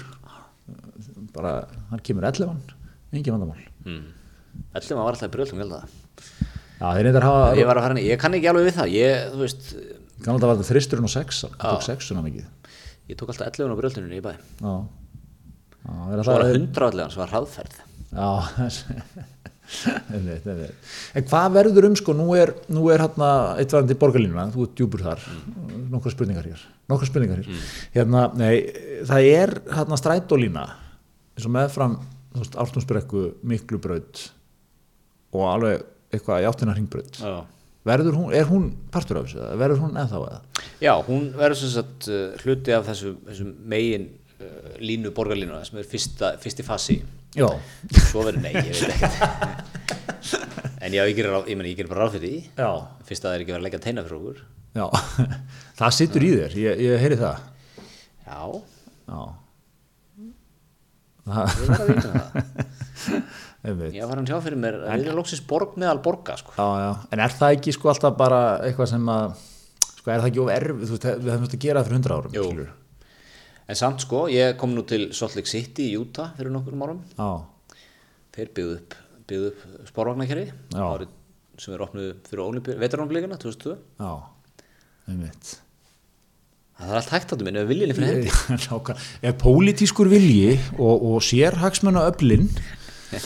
bara, 1.34 1.54
hann 1.90 2.02
kemur 2.04 2.28
11 2.28 2.74
engin 3.16 3.34
vandamál 3.36 3.66
Mm. 3.80 4.10
Ætlum 4.76 4.98
að 5.00 5.06
var 5.06 5.16
alltaf 5.16 5.30
brjöldum, 5.32 5.60
ég 5.60 5.64
held 5.64 5.76
að. 5.78 5.92
já, 6.80 6.86
þeir 6.92 7.06
reyndar 7.06 7.24
hafa, 7.24 7.44
Ég 7.56 7.68
henni, 7.88 8.02
ég 8.04 8.20
kann 8.20 8.36
ekki 8.36 8.50
alveg 8.50 8.66
við 8.68 8.74
það. 8.76 8.90
Ég, 8.92 9.22
þú 9.32 9.40
veist, 9.40 9.70
kannan 10.20 10.42
það 10.42 10.50
var 10.50 10.58
þetta 10.58 10.68
þristurinn 10.70 11.08
og 11.08 11.12
6 11.14 11.38
hann 11.46 11.62
tók 11.64 11.86
6 11.86 12.10
mikið 12.26 12.44
ég 13.10 13.18
tók 13.18 13.32
alltaf 13.32 13.48
11 13.50 13.72
á 13.72 13.80
brjölduninu 13.80 14.18
í 14.18 14.24
bæ. 14.24 14.32
já, 14.60 14.74
já, 15.80 15.94
það 15.96 16.12
er 16.12 16.22
Svo 16.22 16.34
var 16.36 16.44
alltaf 16.44 16.44
það 16.44 16.58
100 16.60 16.86
allega, 16.90 17.08
svo 17.14 17.22
var 17.24 17.32
hraðferð. 17.34 17.80
Já, 18.10 18.28
einmitt, 18.60 18.84
einmitt. 18.92 19.49
en 21.16 21.26
hvað 21.30 21.52
verður 21.54 21.88
um 21.90 21.96
sko, 21.98 22.14
nú 22.16 22.32
er, 22.38 22.52
nú 22.72 22.88
er 22.92 23.04
hérna 23.04 23.30
eittvæðandi 23.60 23.96
borgarlínuna, 24.00 24.48
þú 24.54 24.66
ert 24.66 24.76
djúpur 24.78 25.04
þar 25.06 25.22
nokkra 25.92 26.12
spurningar 26.14 26.48
hér, 26.50 26.64
nokkra 26.90 27.08
spurningar 27.08 27.42
hér 27.42 27.62
hérna, 27.94 28.26
nei, 28.38 28.54
það 29.08 29.28
er 29.30 29.54
hérna 29.76 30.00
strætólína 30.00 30.66
eins 31.36 31.46
og 31.46 31.54
meðfram, 31.54 31.96
þú 32.34 32.44
veist, 32.44 32.58
Ártúnsbrekku 32.64 33.24
miklu 33.46 33.80
braut 33.82 34.26
og 35.30 35.46
alveg 35.46 35.86
eitthvað 36.10 36.44
í 36.44 36.48
áttina 36.50 36.74
hringbraut 36.74 37.20
Já. 37.22 37.34
verður 37.86 38.18
hún, 38.18 38.32
er 38.34 38.48
hún 38.50 38.70
partur 38.92 39.20
af 39.20 39.28
þessu, 39.28 39.42
eða 39.44 39.60
verður 39.62 39.84
hún 39.84 40.00
ennþá 40.00 40.22
eða? 40.26 40.40
Já, 40.82 40.92
hún 41.06 41.30
verður 41.38 41.60
sem 41.62 41.72
sagt 41.76 42.10
uh, 42.10 42.26
hluti 42.42 42.74
af 42.74 42.88
þessu, 42.90 43.14
þessu 43.28 43.46
megin 43.70 44.08
uh, 44.40 44.74
línu 44.82 45.14
borgarlínuna 45.16 45.62
sem 45.68 45.80
er 45.80 45.88
fyrsta, 45.88 46.34
fyrsti 46.42 46.66
fasi. 46.66 47.00
Já, 47.38 47.46
Svo 48.10 48.24
verður 48.26 48.42
nei, 48.42 48.54
ég 48.58 48.72
veit 48.74 48.90
ekkert. 48.96 49.14
en 50.84 50.94
já, 50.96 51.02
ég 51.06 51.14
gerir, 51.14 51.36
gerir 51.46 51.90
bara 51.90 52.04
ráð 52.06 52.16
fyrir 52.16 52.24
því. 52.26 52.40
já, 52.58 52.70
Fyrst 53.06 53.22
að 53.24 53.28
það 53.30 53.36
er 53.36 53.44
ekki 53.44 53.52
verið 53.54 53.60
að 53.60 53.66
leggja 53.68 53.82
teina 53.84 54.04
fyrir 54.06 54.18
okkur. 54.18 54.40
já 54.74 54.86
það 55.80 55.94
situr 55.98 56.26
í 56.26 56.30
þér, 56.36 56.56
ég, 56.64 56.82
ég 56.88 57.04
heyri 57.04 57.18
það 57.20 57.36
Já, 58.26 58.40
Já 59.10 59.20
það, 61.30 61.46
ég 61.46 61.60
verður 61.60 61.80
að 61.80 61.88
vita 61.90 62.10
það. 62.10 62.28
einmitt 63.70 63.94
Ég 64.00 64.08
var 64.10 64.16
hann 64.20 64.28
sjá 64.30 64.38
fyrir 64.42 64.58
mér 64.60 64.78
að 64.80 64.88
við 64.96 65.06
erum 65.10 65.18
loksins 65.20 65.42
borg 65.50 65.74
meðal 65.78 66.00
borga, 66.04 66.36
sko. 66.40 66.54
Já, 66.56 66.66
já, 66.82 66.90
en 67.14 67.22
er 67.26 67.34
það 67.38 67.56
ekki 67.58 67.74
sko 67.76 67.90
alltaf 67.92 68.14
bara 68.18 68.38
eitthvað 68.66 68.88
sem 68.94 69.10
að, 69.14 69.42
sko 70.00 70.10
er 70.14 70.22
það 70.24 70.30
ekki 70.32 70.42
of 70.44 70.52
erfið, 70.54 70.86
þú 70.88 70.96
veist, 70.96 71.08
við 71.20 71.30
hefum 71.34 71.44
þetta 71.46 71.58
að 71.60 71.64
gera 71.66 71.82
það 71.82 71.90
fyrir 71.90 71.98
hundra 72.00 72.18
árum, 72.20 72.34
Jú. 72.38 72.46
En 73.70 73.78
samt 73.78 74.02
sko, 74.02 74.24
ég 74.32 74.56
kom 74.58 74.72
nú 74.74 74.82
til 74.88 75.08
Salt 75.14 75.36
Lake 75.38 75.50
City 75.50 75.92
í 75.92 75.96
Utah 76.00 76.32
fyrir 76.36 76.50
nokkur 76.54 76.74
árum. 76.82 77.00
Já, 77.14 77.30
Þeir 78.34 78.50
byggðu 78.56 78.74
upp, 78.80 78.94
byggðu 79.30 79.48
upp 79.52 79.88
spórvagnakerfi 79.90 80.46
Já. 80.74 80.82
árið 80.86 81.16
sem 81.60 81.74
er 81.76 81.82
opnuð 81.84 82.12
fyrir 82.30 82.78
veteranblíkana 82.80 83.36
2002. 83.42 83.74
já, 84.00 84.12
einmitt. 85.10 85.50
Það 86.80 86.88
er 86.94 86.96
allt 87.00 87.10
hægt 87.12 87.32
að 87.34 87.42
þú 87.42 87.44
minna, 87.46 87.60
við 87.66 87.70
viljinni 87.74 87.96
fyrir 87.98 88.12
hendi. 88.14 88.30
Nákvæmlega. 88.64 89.08
Ef 89.28 89.34
pólitískur 89.42 90.08
vilji 90.08 90.54
og, 90.78 91.02
og 91.10 91.18
sérhagsmennu 91.26 92.00
öflin, 92.08 92.46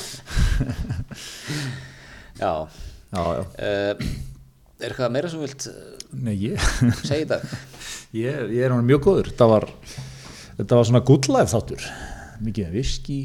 Já. 2.41 2.67
já, 3.15 3.23
já, 3.23 3.45
Uh, 3.55 3.95
er 4.83 4.91
eitthvað 4.91 5.13
meira 5.15 5.29
sem 5.31 5.39
vilt 5.45 5.69
uh, 5.71 5.75
nei, 6.19 6.35
ég, 6.49 6.65
segja 7.05 7.21
í 7.23 7.29
dag? 7.31 7.45
ég, 8.25 8.51
ég 8.57 8.65
er 8.67 8.75
mjög 8.83 9.05
góður. 9.07 9.31
Þetta 9.31 9.47
var, 9.53 9.69
þetta 10.59 10.81
var 10.81 10.91
svona 10.91 11.05
life 11.05 11.51
þáttur. 11.53 11.87
Mikið 12.45 12.75
viski, 12.75 13.21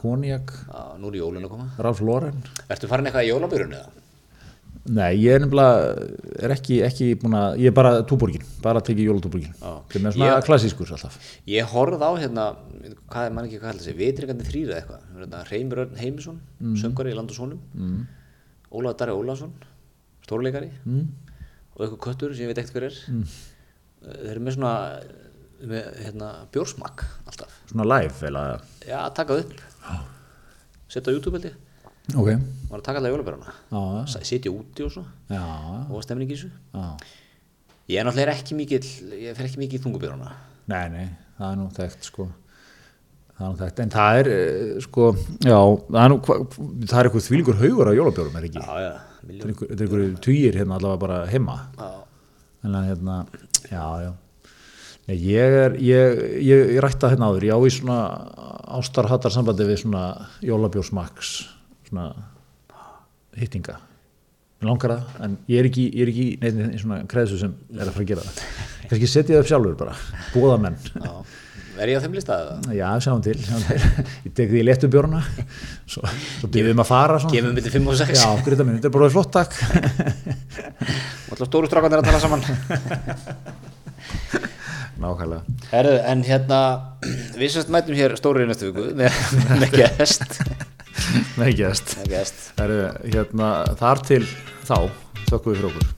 konjak, 0.00 0.52
nú 0.98 1.12
er 1.12 1.20
jólun 1.20 1.46
að 1.46 1.54
koma. 1.54 1.70
Ralf 1.78 2.02
Lauren. 2.02 2.42
Ertu 2.68 2.90
farin 2.90 3.06
eitthvað 3.06 3.26
í 3.26 3.32
jólabjörun 3.32 3.78
eða? 3.78 3.98
Nei, 4.88 5.18
ég 5.20 5.36
er 5.36 5.42
nefnilega, 5.42 6.04
er 6.44 6.52
ekki, 6.54 6.78
ekki 6.86 7.08
búin 7.20 7.36
að, 7.36 7.58
ég 7.60 7.70
er 7.70 7.74
bara 7.76 7.90
túborgin, 8.08 8.44
bara 8.64 8.80
tekið 8.84 9.10
jólatúborgin. 9.10 9.56
Það 9.60 9.96
er 9.98 10.14
svona 10.16 10.38
klassískur 10.46 10.92
alltaf. 10.96 11.18
Ég 11.50 11.68
horfð 11.74 12.04
á 12.04 12.10
hérna, 12.16 12.46
hvað 13.10 13.26
er 13.28 13.34
mann 13.36 13.48
ekki 13.48 13.60
hvað 13.60 13.72
heldur 13.72 13.84
þessi, 13.84 13.96
vitrikandi 13.98 14.46
þrýr 14.48 14.70
eða 14.70 14.78
eitthvað. 14.78 15.02
Hérna, 15.18 15.42
Reymur 15.50 15.82
Örn 15.84 16.00
Heimisson, 16.00 16.40
mm. 16.62 16.78
söngari 16.80 17.12
í 17.12 17.18
Land 17.18 17.34
og 17.34 17.36
Sónum. 17.36 17.60
Mm. 17.76 18.00
Ólafur 18.72 19.00
Darri 19.02 19.16
Ólafsson, 19.18 19.52
stórleikari. 20.24 20.70
Mm. 20.86 21.04
Og 21.74 21.84
eitthvað 21.84 22.02
köttur 22.06 22.32
sem 22.32 22.46
ég 22.46 22.52
veit 22.54 22.62
ekkert 22.62 22.78
hver 22.78 22.88
er. 22.88 23.00
Mm. 23.12 23.38
Þeir 24.08 24.32
eru 24.32 24.46
með 24.46 24.56
svona, 24.56 24.74
með 25.66 25.86
hérna, 26.04 26.28
bjórsmakk 26.54 27.04
alltaf. 27.26 27.54
Svona 27.70 27.86
live, 27.90 28.14
eða, 28.30 28.42
Já, 28.86 29.00
taka 29.14 29.34
það 29.34 29.44
upp. 29.44 29.62
Setja 30.88 31.10
á 31.10 31.14
YouTube 31.14 31.36
held 31.38 31.48
ég. 31.50 31.56
ok, 32.16 32.28
Var 32.70 32.78
að 32.80 32.84
taka 32.86 32.98
alltaf 33.00 33.12
jólabjöruna. 33.14 33.54
já, 33.72 34.20
Sitja 34.24 34.52
úti 34.52 34.84
og 34.86 34.92
svo. 34.92 35.04
já, 35.30 35.42
Og 35.90 36.02
stemning 36.04 36.30
í 36.30 36.36
þessu. 36.36 36.50
já. 36.74 36.96
Ég 37.88 38.00
er 38.00 38.04
náttúrulega 38.04 38.34
ekki 38.36 38.54
mikill, 38.54 38.84
ég 39.16 39.34
fer 39.36 39.46
ekki 39.48 39.58
mikið 39.62 39.80
í 39.80 39.82
þungubjöruna. 39.86 40.32
Nei, 40.68 40.88
nei, 40.92 41.08
það 41.38 41.52
er 41.52 41.56
nú 41.56 41.68
þekkt 41.72 42.04
sko 42.04 42.28
það 43.38 43.46
er 43.46 43.52
nú 43.52 43.58
þekkt, 43.62 43.80
en 43.80 43.90
það 43.94 44.18
er 44.20 44.28
eh, 44.28 44.80
sko, 44.84 45.04
já, 45.46 45.58
það 45.88 46.02
er 46.04 46.08
nú 46.12 46.18
það 46.90 46.98
er 46.98 47.08
eitthvað 47.08 47.26
þvílingur 47.28 47.60
haugur 47.62 47.88
á 47.88 47.92
jólabjórum 47.96 48.36
er 48.40 48.46
ekki, 48.48 48.60
Já, 48.60 48.74
já, 48.82 48.90
miljón. 49.28 49.54
þetta 49.54 49.72
er 49.78 49.84
einhverju 49.86 50.18
tugir 50.26 50.58
hérna 50.58 50.76
allavega 50.76 51.00
bara 51.00 51.18
heima 51.30 51.54
Já. 51.78 51.88
en 52.64 52.74
hérna, 52.88 53.16
já, 53.70 53.84
já 54.04 54.12
Nei, 55.08 55.16
ég 55.24 55.54
er, 55.62 55.76
ég, 55.80 56.18
ég, 56.44 56.72
ég 56.76 56.80
rætta 56.84 57.08
hérna 57.08 57.30
áður, 57.30 57.46
ég 57.48 57.56
á 57.56 57.60
í 57.64 57.70
svona 57.72 57.98
ástarhattar 58.76 59.32
sambandi 59.32 59.64
við 59.64 59.80
svona 59.86 60.02
jólabjórsmaks 60.44 61.30
svona 61.88 62.10
hittinga 63.38 63.78
Mér 64.58 64.72
langar 64.72 64.90
það, 64.90 65.02
en 65.22 65.36
ég 65.48 65.60
er 65.60 65.68
ekki, 65.68 65.84
ég 65.94 66.02
er 66.02 66.10
ekki 66.10 66.26
neitt 66.42 66.74
í 66.74 66.80
svona 66.82 66.98
kreðsu 67.08 67.36
sem 67.40 67.52
er 67.76 67.86
að 67.86 67.94
fara 67.94 68.04
að 68.04 68.10
gera 68.10 68.24
það 68.26 68.34
kannski 68.88 69.08
setja 69.08 69.36
það 69.36 69.42
upp 69.44 69.50
sjálfur 69.52 69.76
bara, 69.78 69.94
bóða 70.34 70.56
menn. 70.64 70.76
Er 71.78 71.92
ég 71.92 72.00
á 72.00 72.02
þeim 72.02 72.16
lista 72.18 72.34
eða? 72.42 72.54
Já, 72.74 72.88
sjáum 73.04 73.20
til, 73.22 73.36
sjáum 73.38 73.62
til. 73.68 73.78
Ég 74.26 74.32
tek 74.34 74.50
því 74.50 74.64
léttu 74.66 74.88
bjórna 74.90 75.20
Svo, 75.86 76.02
svo 76.40 76.50
byrðum 76.50 76.74
við 76.74 76.82
að 76.82 76.88
fara 76.90 77.20
svona. 77.22 77.34
Gefum 77.36 77.54
millir 77.54 77.74
5 77.76 77.86
og 77.92 77.98
6 78.00 78.18
Já, 78.18 78.26
grita 78.48 78.66
minn, 78.66 78.80
þetta 78.80 78.90
er 78.90 78.96
bara 78.96 79.14
flott 79.14 79.30
takk 79.36 79.52
Og 81.28 81.36
alltaf 81.36 81.46
stóru 81.52 81.70
strákanir 81.70 82.02
að 82.02 82.10
tala 82.10 82.18
saman 82.24 82.42
Nákvæmlega. 84.98 85.56
Herðu, 85.72 85.98
en 86.12 86.24
hérna 86.26 86.60
Við 87.40 87.52
sérst 87.54 87.70
mætum 87.74 87.98
hér 87.98 88.16
stóri 88.18 88.46
í 88.46 88.48
næstu 88.50 88.72
viku 88.72 88.88
með, 88.98 89.20
með 89.62 89.76
gest. 89.78 90.40
Nei, 91.38 91.52
gæst 91.54 91.94
Með 92.00 92.10
gest. 92.16 92.48
Hérna, 92.58 93.52
Þar 93.78 94.02
til 94.08 94.24
þá, 94.66 94.88
þökkum 95.28 95.54
við 95.54 95.60
fyrir 95.60 95.70
okkur 95.70 95.92